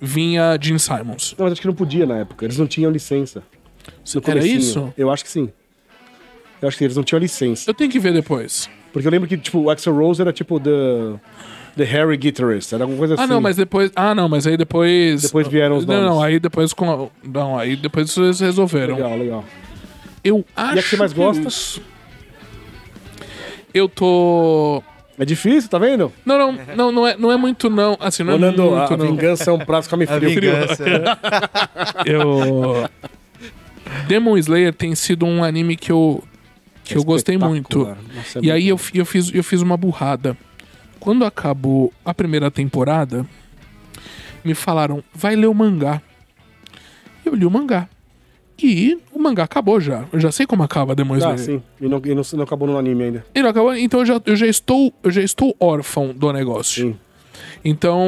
[0.00, 1.34] vinha Gene Simons.
[1.36, 2.44] Não, mas acho que não podia na época.
[2.44, 3.42] Eles não tinham licença.
[4.26, 4.92] Era isso?
[4.96, 5.50] Eu acho que sim.
[6.62, 7.68] Eu acho que eles não tinham licença.
[7.68, 8.70] Eu tenho que ver depois.
[8.92, 10.70] Porque eu lembro que, tipo, o Axel Rose era tipo The,
[11.76, 12.72] the Harry Guitarist.
[12.72, 13.24] Era alguma coisa assim.
[13.24, 13.90] Ah, não, mas depois.
[13.96, 15.20] Ah, não, mas aí depois.
[15.22, 16.24] Depois vieram os Não, não, nomes.
[16.24, 16.90] aí depois com.
[16.90, 18.94] a- Não, aí depois eles resolveram.
[18.94, 19.44] Legal, legal.
[20.22, 20.74] Eu acho.
[20.76, 21.48] que você mais que gosta?
[21.48, 21.80] os-
[23.74, 24.82] Eu tô.
[25.18, 26.12] É difícil, tá vendo?
[26.24, 27.96] Não, não, não, não é, não é muito, não.
[28.00, 29.06] Assim, não é Nando, muito, a não.
[29.06, 30.30] vingança é um prato come A frio.
[30.30, 30.84] vingança.
[32.06, 32.88] Eu.
[34.08, 36.22] Demon Slayer tem sido um anime que eu.
[36.84, 37.80] que eu gostei muito.
[38.14, 40.36] Nossa, é E muito aí eu, eu, fiz, eu fiz uma burrada.
[40.98, 43.26] Quando acabou a primeira temporada,
[44.44, 46.00] me falaram, vai ler o mangá.
[47.24, 47.88] Eu li o mangá.
[48.62, 50.04] E o mangá acabou já.
[50.12, 51.38] Eu já sei como acaba Demon Ah, Slayer.
[51.38, 51.62] sim.
[51.80, 53.26] E não, e não, não acabou no anime ainda.
[53.34, 56.84] Ele acabou, então eu já, eu já estou eu já estou órfão do negócio.
[56.88, 56.96] Sim.
[57.64, 58.06] Então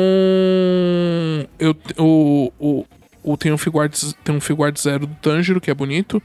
[1.59, 2.85] eu o, o,
[3.23, 6.23] o tem um Figuarts tem um Figuart Zero do Tanjiro que é bonito,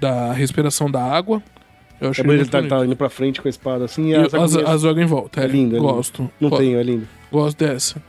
[0.00, 1.42] da respiração da água.
[2.00, 4.08] Eu acho É bonito, ele tá, tá indo pra frente com a espada assim.
[4.08, 5.40] E E as as, agulhas- as joga em volta.
[5.40, 5.92] É, É lindo, é lindo.
[5.92, 6.30] Gosto.
[6.40, 7.08] Não Go- tenho, é lindo.
[7.32, 8.02] Gosto dessa.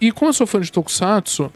[0.00, 1.52] E como eu sou fã de Tokusatsu,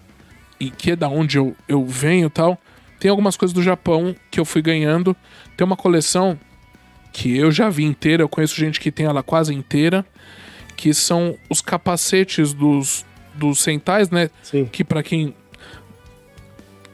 [0.58, 2.58] e que é da onde eu, eu venho e tal,
[3.00, 5.16] tem algumas coisas do Japão que eu fui ganhando.
[5.56, 6.38] Tem uma coleção
[7.12, 10.06] que eu já vi inteira, eu conheço gente que tem ela quase inteira,
[10.76, 13.04] que são os capacetes dos,
[13.34, 14.30] dos Sentais, né?
[14.42, 14.66] Sim.
[14.66, 15.34] Que pra quem.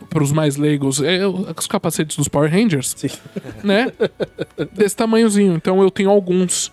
[0.08, 3.08] Para os mais leigos, é o- os capacetes dos Power Rangers, Sim.
[3.62, 3.92] né?
[4.72, 5.54] Desse tamanhozinho.
[5.54, 6.72] Então eu tenho alguns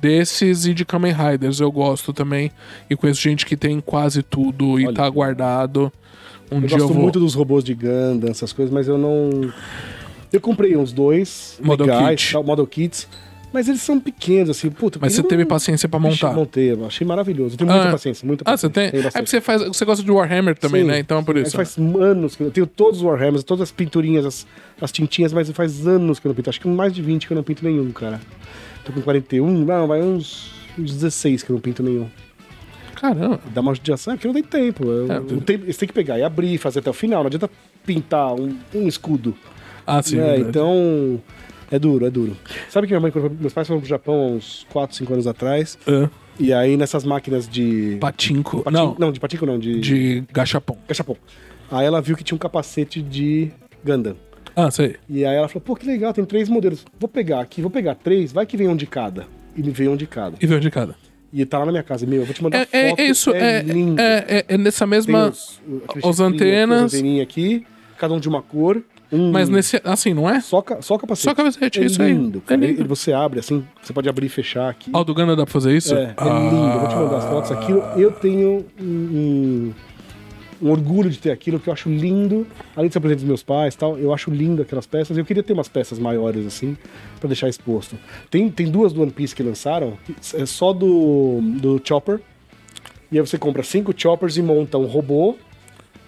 [0.00, 2.52] desses e de Kamen Riders eu gosto também.
[2.88, 5.92] E conheço gente que tem quase tudo e Olha tá guardado.
[6.54, 7.02] Um Eu dia eu gosto vou.
[7.02, 9.52] muito dos robôs de Gundam, essas coisas, mas eu não.
[10.32, 12.32] Eu comprei uns dois Model legais, kit.
[12.32, 13.08] tal, model kits,
[13.52, 14.98] mas eles são pequenos, assim, puta.
[15.00, 16.32] Mas eu você não- teve paciência pra montar.
[16.32, 17.54] montei, eu achei maravilhoso.
[17.54, 17.92] Eu tenho muita Ah.
[17.92, 18.90] paciência, muita Ah, você paciência.
[18.92, 19.00] tem?
[19.00, 19.62] É porque você faz.
[19.62, 20.88] Você gosta de Warhammer também, Sim.
[20.88, 20.98] né?
[20.98, 21.56] Então é por Mas isso.
[21.56, 24.46] faz anos que eu tenho todos os Warhammers, todas as pinturinhas, as,
[24.80, 26.50] as tintinhas, mas faz anos que eu não pinto.
[26.50, 28.20] Acho que mais de 20 que eu não pinto nenhum, cara.
[28.84, 32.06] Tô com 41, não, vai uns, uns 16 que eu não pinto nenhum.
[32.94, 33.40] Caramba.
[33.52, 34.84] Dá uma judiação, é porque não tem tempo.
[35.10, 37.20] É, o tempo- Você tem que pegar e abrir, fazer até o final.
[37.22, 37.50] Não adianta
[37.84, 39.34] pintar um, um escudo.
[39.86, 40.16] Ah, sim.
[40.16, 40.22] né?
[40.24, 40.48] verdade.
[40.48, 41.20] Então,
[41.70, 42.36] é duro, é duro.
[42.70, 45.26] Sabe que minha mãe, quando meus pais foram pro Japão há uns 4, 5 anos
[45.26, 46.08] atrás, Ah,
[46.38, 47.96] e aí nessas máquinas de...
[48.00, 48.62] patinco.
[48.62, 49.80] Patin- Não, Não, de patinco não, de...
[49.80, 50.76] de gachapon.
[50.88, 51.16] Cachapão.
[51.70, 53.50] Aí ela viu que tinha um capacete de
[53.84, 54.16] Gundam.
[54.56, 54.96] Ah, sei.
[55.08, 56.84] E aí ela falou, pô, que legal, tem três modelos.
[56.98, 59.26] Vou pegar aqui, vou pegar três, vai que vem um de cada.
[59.56, 60.36] E me veio um de cada.
[60.40, 60.94] E veio de cada.
[61.36, 62.06] E tá lá na minha casa.
[62.06, 63.00] Meu, eu vou te mandar É, é- foto.
[63.00, 64.00] é isso, é, lindo.
[64.00, 65.30] é, é- é nessa mesma.
[65.30, 65.60] os,
[66.04, 66.84] os aqui, antenas.
[66.84, 67.66] As anteninhas aqui,
[67.98, 68.80] cada um de uma cor.
[69.12, 69.80] Um, Mas nesse.
[69.84, 70.40] Assim, não é?
[70.40, 71.24] Só, só capacete.
[71.24, 72.12] Só capacete, é isso aí.
[72.12, 72.60] lindo, É cara.
[72.60, 72.80] lindo.
[72.82, 74.90] Ele- Você abre assim, você pode abrir e fechar aqui.
[74.92, 75.94] Ah, o do Gana dá pra fazer isso?
[75.94, 76.24] É, é Ah.
[76.24, 76.56] lindo.
[76.72, 77.50] Eu vou te mandar as fotos.
[77.52, 79.72] Aquilo, eu tenho um, um,
[80.64, 82.46] um orgulho de ter aquilo, que eu acho lindo.
[82.74, 85.16] Além de ser presente dos meus pais e tal, eu acho lindo aquelas peças.
[85.18, 86.76] Eu queria ter umas peças maiores assim,
[87.20, 87.98] pra deixar exposto.
[88.30, 92.20] Tem, tem duas do One Piece que lançaram, que é só do, do Chopper.
[93.12, 95.36] E aí você compra cinco Choppers e monta um robô.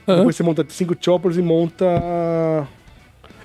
[0.09, 0.19] Aham.
[0.19, 1.87] Depois você monta cinco Choppers e monta.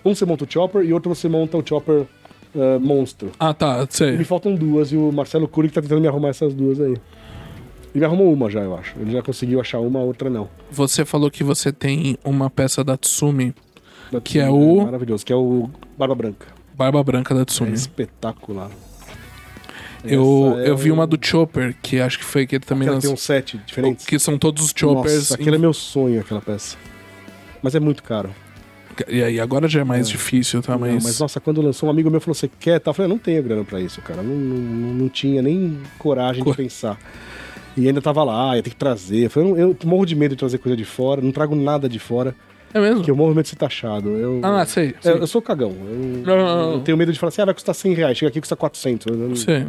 [0.06, 2.08] Um você monta o Chopper e outro você monta o Chopper
[2.56, 3.32] ah, monstro.
[3.40, 4.18] Ah, tá, sei.
[4.18, 6.98] me faltam duas, e o Marcelo Cury que tá tentando me arrumar essas duas aí.
[7.94, 8.94] Ele arrumou uma já, eu acho.
[9.00, 10.50] Ele já conseguiu achar uma, a outra não.
[10.72, 13.54] Você falou que você tem uma peça da Tsumi,
[14.12, 16.48] Da Que é Tsumi, o- Maravilhoso, que é o Barba Branca.
[16.74, 17.74] Barba Branca da É Tsumi.
[17.74, 18.70] espetacular.
[20.04, 22.64] eu, Essa é eu vi o- uma do Chopper, que acho que foi que ele
[22.66, 23.14] também Aquela tem lançou.
[23.14, 24.06] uns sete diferentes.
[24.06, 25.16] Que são todos os Choppers.
[25.16, 26.76] Nossa, aquele é meu sonho, aquela peça.
[27.62, 28.34] Mas é muito caro.
[29.08, 30.74] E aí, agora já é mais difícil, tá?
[30.74, 31.04] Não, Mas.
[31.04, 32.80] mas, nossa, quando lançou, um amigo meu falou: Você quer?
[32.80, 32.90] Tá?
[32.90, 34.22] Eu falei: "Eu Não tenho grana pra isso, cara.
[34.22, 36.98] Não, não, não tinha nem coragem Co- de pensar.
[37.78, 39.26] E ainda tava lá, ia ter que trazer.
[39.26, 41.88] Eu, falei, eu, eu morro de medo de trazer coisa de fora, não trago nada
[41.88, 42.36] de fora,
[42.74, 42.98] É mesmo?
[42.98, 44.10] porque eu morro de medo de ser taxado.
[44.10, 44.90] Eu, Ah, sei.
[44.90, 45.14] É, sei.
[45.14, 45.72] eu sou cagão.
[45.72, 46.72] Eu, Não, não, não.
[46.74, 48.18] eu tenho medo de falar assim, ah, vai custar 100 reais.
[48.18, 49.08] Chega aqui custa 400.
[49.08, 49.66] Eu, sei.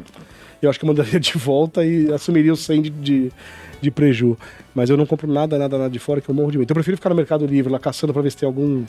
[0.61, 3.33] eu acho que eu mandaria de volta e assumiria os 100 de, de,
[3.81, 4.37] de preju.
[4.75, 6.65] Mas eu não compro nada, nada, nada de fora que eu morro de medo.
[6.65, 8.85] Então eu prefiro ficar no Mercado Livre lá caçando pra ver se tem algum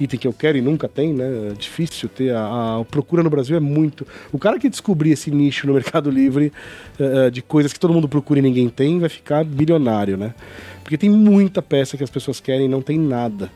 [0.00, 1.50] item que eu quero e nunca tem, né?
[1.50, 2.34] É difícil ter.
[2.34, 4.06] A, a procura no Brasil é muito.
[4.32, 6.52] O cara que descobrir esse nicho no Mercado Livre
[6.98, 10.34] eh, de coisas que todo mundo procura e ninguém tem vai ficar bilionário, né?
[10.82, 13.50] Porque tem muita peça que as pessoas querem e não tem nada.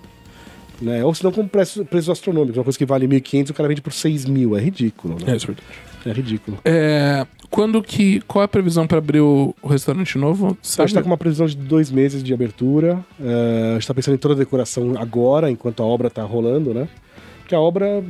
[0.81, 1.05] Né?
[1.05, 2.57] Ou se não com preços, preços astronômicos.
[2.57, 4.57] Uma coisa que vale 1.500, o cara vende por 6 mil.
[4.57, 5.33] É ridículo, né?
[5.33, 5.63] É, é verdade.
[6.07, 6.59] É ridículo.
[6.65, 8.21] É, quando que.
[8.23, 10.49] Qual é a previsão pra abrir o, o restaurante novo?
[10.49, 10.89] A Sabe?
[10.89, 13.05] gente tá com uma previsão de dois meses de abertura.
[13.21, 16.75] É, a gente tá pensando em toda a decoração agora, enquanto a obra tá rolando,
[16.75, 16.89] né?
[17.41, 18.03] Porque a obra,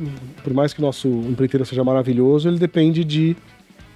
[0.43, 3.35] por mais que o nosso empreiteiro seja maravilhoso, ele depende de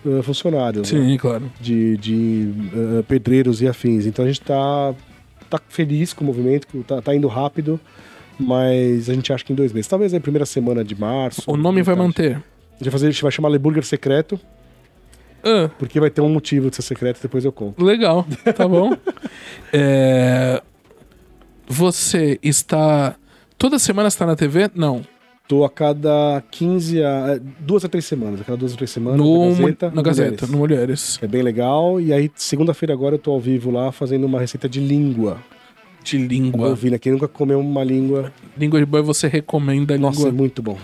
[0.06, 1.00] eh, funcionários, né?
[1.00, 1.50] Sim, claro.
[1.62, 4.06] de, de eh, pedreiros e afins.
[4.06, 4.94] Então a gente tá,
[5.50, 7.80] tá feliz com o movimento, que tá, tá indo rápido,
[8.38, 9.88] mas a gente acha que em dois meses.
[9.88, 11.44] Talvez na primeira semana de março.
[11.48, 12.42] O nome vai manter.
[12.80, 14.40] A gente vai, fazer, vai chamar Le Burger Secreto,
[15.44, 17.84] Ah, porque vai ter um motivo de ser secreto, depois eu conto.
[17.84, 18.26] legal,
[18.56, 18.92] tá bom.
[19.72, 20.62] É,
[21.68, 23.16] você está.
[23.58, 24.70] Toda semana está na TV?
[24.74, 25.02] Não.
[25.48, 27.36] Tô a cada 15 a.
[27.36, 28.42] é, duas a três semanas.
[28.42, 29.20] A cada duas a três semanas.
[29.20, 29.92] No, na Gazeta.
[29.92, 30.50] na Gazeta, Mulheres.
[30.52, 31.20] no Mulheres.
[31.22, 32.00] É bem legal.
[32.02, 35.38] E aí, segunda-feira agora, eu tô ao vivo lá fazendo uma receita de língua.
[36.04, 36.70] De língua.
[36.70, 36.98] Ouvindo.
[37.00, 38.32] Quem nunca comeu uma língua.
[38.58, 40.38] Língua de boi você recomenda a Nossa, é língua.
[40.38, 40.78] muito bom.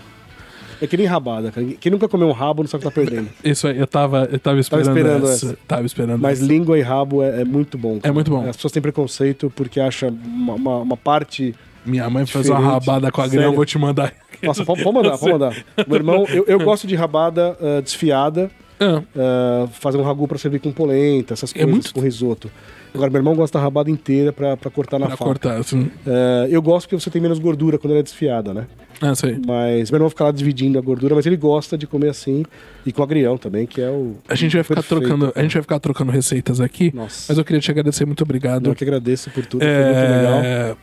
[0.80, 1.66] É que nem rabada, cara.
[1.80, 3.28] Quem nunca comeu um rabo não sabe o que tá perdendo.
[3.44, 5.46] Isso aí, eu tava, eu tava esperando, esperando essa.
[5.46, 5.58] essa.
[5.66, 6.46] Tava esperando Mas essa.
[6.46, 7.98] língua e rabo é, é muito bom.
[7.98, 8.08] cara.
[8.08, 8.46] É muito bom.
[8.48, 11.54] As pessoas têm preconceito porque acham uma, uma- uma parte.
[11.84, 12.72] Minha mãe faz uma Diferente.
[12.86, 13.52] rabada com a grama, Sério?
[13.52, 14.12] eu vou te mandar.
[14.42, 15.56] Nossa, pode, pode mandar, pode mandar.
[15.86, 18.50] Meu irmão, eu, eu gosto de rabada ah, desfiada.
[18.78, 22.50] Ah, ah, fazer um ragu pra servir com polenta, essas É coisas, muito- com risoto.
[22.94, 25.28] Agora, meu irmão gosta da rabada inteira pra, pra cortar na pra faca.
[25.28, 25.90] cortar, assim.
[26.06, 28.66] Ah, eu gosto porque você tem menos gordura quando ela é desfiada, né?
[29.00, 29.38] Ah, sei.
[29.46, 32.44] Mas meu irmão fica lá dividindo a gordura, mas ele gosta de comer assim.
[32.84, 34.16] E com agrião também, que é o.
[34.28, 36.92] A gente vai ficar perfeito, trocando, a gente vai ficar trocando receitas aqui.
[36.94, 37.26] Nossa.
[37.28, 38.68] Mas eu queria te agradecer, muito obrigado.
[38.68, 40.40] Eu que agradeço por tudo, foi muito legal.
[40.42, 40.76] É,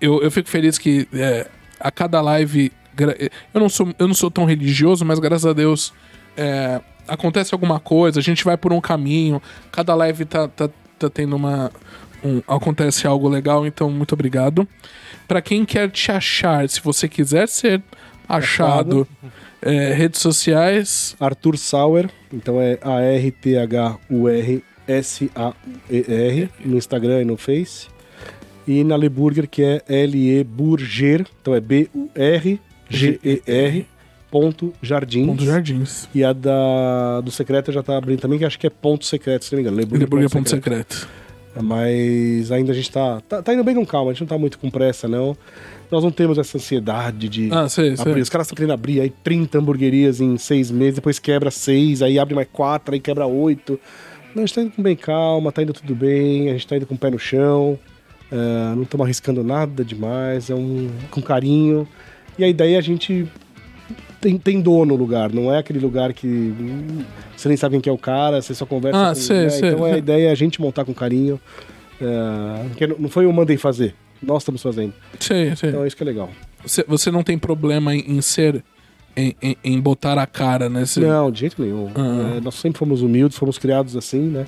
[0.00, 1.46] eu, eu fico feliz que é,
[1.80, 2.72] a cada live.
[3.52, 5.92] Eu não, sou, eu não sou tão religioso, mas graças a Deus
[6.36, 10.68] é, acontece alguma coisa, a gente vai por um caminho, cada live tá, tá,
[10.98, 11.70] tá tendo uma.
[12.26, 14.66] Um- acontece algo legal, então muito obrigado.
[15.28, 17.82] Pra quem quer te achar, se você quiser ser
[18.28, 19.06] achado,
[19.62, 21.16] é, redes sociais.
[21.18, 23.70] Arthur Sauer, então é A-R-T-H-U-R-S-A-E-R,
[26.64, 27.86] no Instagram e no Face.
[28.66, 33.86] E na Le Burger, que é L-E Burger, então é B-U-R-G-E-R,
[34.30, 35.26] ponto Jardim.
[35.26, 36.08] Ponto Jardins.
[36.14, 39.44] E a da, do secreto já tá abrindo também, que acho que é ponto secreto,
[39.44, 39.76] se não me engano.
[39.76, 41.08] Le Ele Burger, ponto secreto.
[41.62, 44.38] Mas ainda a gente tá, tá, tá indo bem com calma, a gente não tá
[44.38, 45.36] muito com pressa, não.
[45.90, 48.12] Nós não temos essa ansiedade de Ah, sei, abrir.
[48.14, 48.22] sei.
[48.22, 52.18] Os caras estão querendo abrir aí 30 hamburguerias em seis meses, depois quebra seis, aí
[52.18, 53.78] abre mais quatro, aí quebra oito.
[54.34, 56.76] Não, a gente tá indo com bem calma, tá indo tudo bem, a gente tá
[56.76, 57.78] indo com o pé no chão,
[58.30, 61.86] é, não estamos arriscando nada demais, é um com carinho.
[62.38, 63.26] E a ideia é a gente
[64.26, 67.04] tem, tem dono no lugar, não é aquele lugar que hum,
[67.36, 69.48] você nem sabe quem que é o cara, você só conversa Ah, com sei, né?
[69.50, 69.68] sei.
[69.70, 71.40] Então a ideia é a gente montar com carinho.
[72.00, 74.92] É, porque não foi eu mandei fazer, nós estamos fazendo.
[75.20, 75.70] Sei, sei.
[75.70, 76.28] Então é isso que é legal.
[76.64, 78.62] Você, você não tem problema em, em ser.
[79.18, 80.84] Em, em, em botar a cara, né?
[80.84, 81.88] Você- Não, de jeito nenhum.
[81.94, 82.36] Ah.
[82.36, 84.44] É, nós sempre fomos humildes, fomos criados assim, né?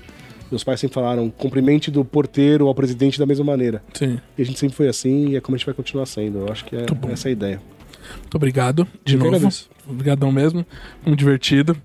[0.50, 3.82] Meus pais sempre falaram, cumprimente do porteiro ao presidente da mesma maneira.
[3.94, 4.18] Sim.
[4.36, 6.40] E a gente sempre foi assim e é como a gente vai continuar sendo.
[6.40, 7.62] Eu acho que é essa a ideia.
[8.16, 9.36] Muito obrigado de Eu novo.
[9.36, 9.68] agradeço.
[9.88, 10.64] Obrigadão mesmo.
[11.04, 11.76] Muito divertido.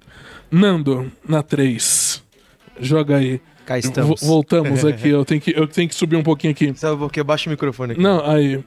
[0.52, 2.24] Nando, na 3.
[2.80, 3.42] Joga aí.
[3.66, 4.20] Cá estamos.
[4.22, 6.74] Vo- voltamos aqui, eu tenho, que, eu tenho que subir um pouquinho aqui.
[6.76, 8.02] Sabe por que baixa o microfone aqui?
[8.02, 8.64] Não, aí.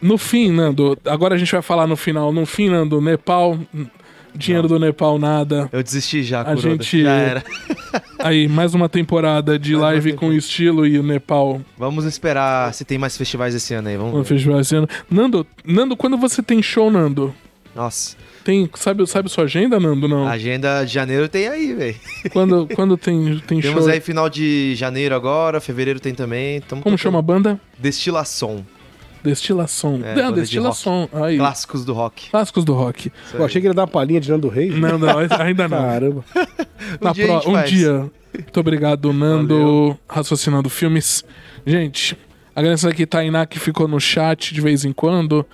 [0.00, 2.32] No fim, Nando, agora a gente vai falar no final.
[2.32, 3.58] No fim, Nando, Nepal,
[4.34, 5.68] dinheiro do Nepal, nada.
[5.72, 6.60] Eu desisti já, A Kuroda.
[6.70, 7.44] gente- Já era.
[8.18, 12.84] Aí, mais uma temporada de Mais live com estilo e o Nepal Vamos esperar se
[12.84, 13.96] tem mais festivais esse ano aí.
[13.96, 14.24] Vamos ver.
[14.24, 14.88] festival esse ano.
[15.10, 17.34] Nando, Nando, quando você tem show, Nando?
[17.74, 20.06] Nossa, Tem, sabe, sabe sua agenda, Nando?
[20.06, 20.26] Não.
[20.26, 21.96] a agenda de janeiro tem aí, velho.
[22.32, 23.92] Quando, quando tem, tem Temos show.
[23.92, 26.60] aí final de janeiro agora, fevereiro tem também.
[26.60, 26.98] Tamo Como tocando.
[26.98, 27.60] chama a banda?
[27.78, 28.64] Destilação.
[29.24, 30.00] Destilação.
[30.02, 31.08] É, Ah, banda de Destilação.
[31.12, 31.36] Aí.
[31.38, 32.30] Clássicos do rock.
[32.30, 33.12] Clássicos do rock.
[33.34, 34.76] Eu achei que ele ia dar uma palhinha de Nando Reis.
[34.78, 35.78] Não, não, ainda não.
[35.78, 36.24] Caramba.
[37.00, 37.70] Um Na dia a pro- gente um faz.
[37.70, 38.10] dia.
[38.34, 39.98] Muito obrigado, Nando, Valeu.
[40.08, 41.24] raciocinando filmes.
[41.64, 42.18] Gente,
[42.56, 45.46] agradeço aqui Tainá que ficou no chat de vez em quando.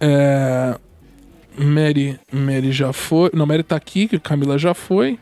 [0.00, 0.78] É,
[1.58, 3.30] Mary, Mary já foi.
[3.34, 5.18] Não, Mary tá aqui, que Camila já foi.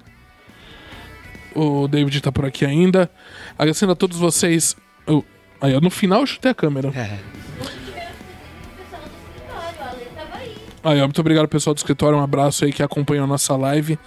[1.54, 3.10] O David tá por aqui ainda.
[3.58, 4.76] Agradecendo a todos vocês.
[5.06, 5.24] Eu-
[5.60, 6.88] aí, ó, no final eu chutei a câmera.
[6.94, 7.18] É.
[10.84, 11.00] aí.
[11.00, 12.18] Ó, muito obrigado, pessoal do escritório.
[12.18, 13.98] Um abraço aí que acompanhou a nossa live.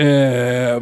[0.00, 0.80] É,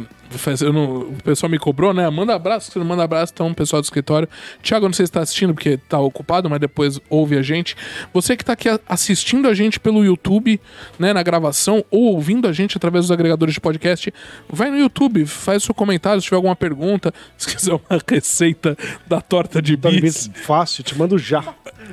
[0.71, 2.07] não- o pessoal me cobrou, né?
[2.09, 4.27] Manda abraço, você não manda abraço, então, pessoal do escritório.
[4.61, 7.75] Thiago, eu não sei se tá assistindo porque tá ocupado, mas depois ouve a gente.
[8.13, 10.61] Você que tá aqui assistindo a gente pelo YouTube,
[10.99, 14.13] né, na gravação, ou ouvindo a gente através dos agregadores de podcast,
[14.47, 19.19] vai no YouTube, faz seu comentário se tiver alguma pergunta, se quiser uma receita da
[19.19, 20.29] torta de Tá bis.
[20.43, 21.43] fácil, te mando já.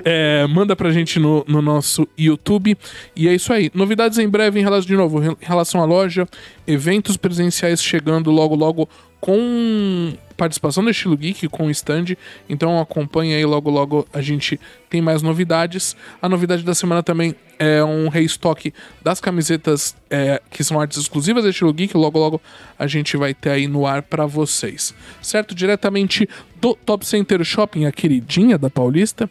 [0.04, 2.76] É, manda pra gente no, no nosso YouTube.
[3.14, 3.70] E é isso aí.
[3.74, 6.26] Novidades em breve em relação, de novo, em relação à loja,
[6.66, 8.88] eventos presenciais chegando logo, logo
[9.24, 12.16] com participação do Estilo Geek, com o stand.
[12.46, 14.60] Então acompanha aí, logo, logo a gente
[14.90, 15.96] tem mais novidades.
[16.20, 18.70] A novidade da semana também é um restock
[19.02, 21.96] das camisetas é, que são artes exclusivas do Estilo Geek.
[21.96, 22.40] Logo, logo
[22.78, 24.94] a gente vai ter aí no ar pra vocês.
[25.22, 25.54] Certo?
[25.54, 26.28] Diretamente
[26.60, 29.30] do Top Center Shopping, a queridinha da Paulista.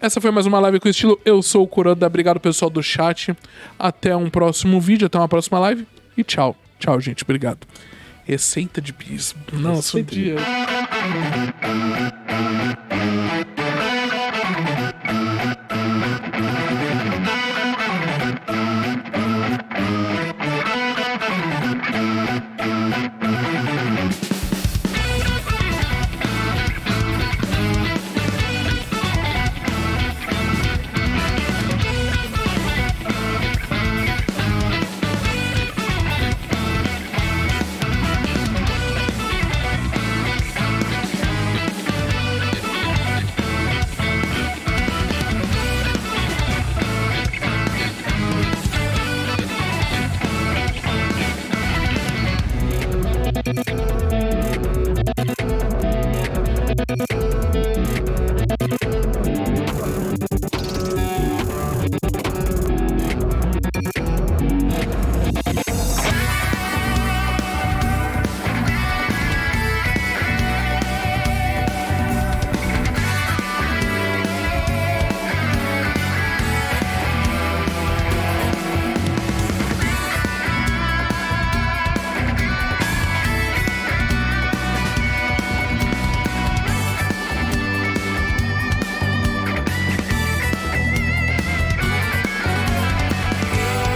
[0.00, 1.20] Essa foi mais uma live com estilo.
[1.26, 2.06] Eu sou o Kuroda.
[2.06, 3.36] Obrigado, pessoal do chat.
[3.78, 5.86] Até um próximo vídeo, até uma próxima live.
[6.16, 6.56] E tchau.
[6.78, 7.22] Tchau, gente.
[7.22, 7.66] Obrigado.
[8.24, 9.34] Receita de bis.
[9.52, 10.36] Nossa, um Receita de dia.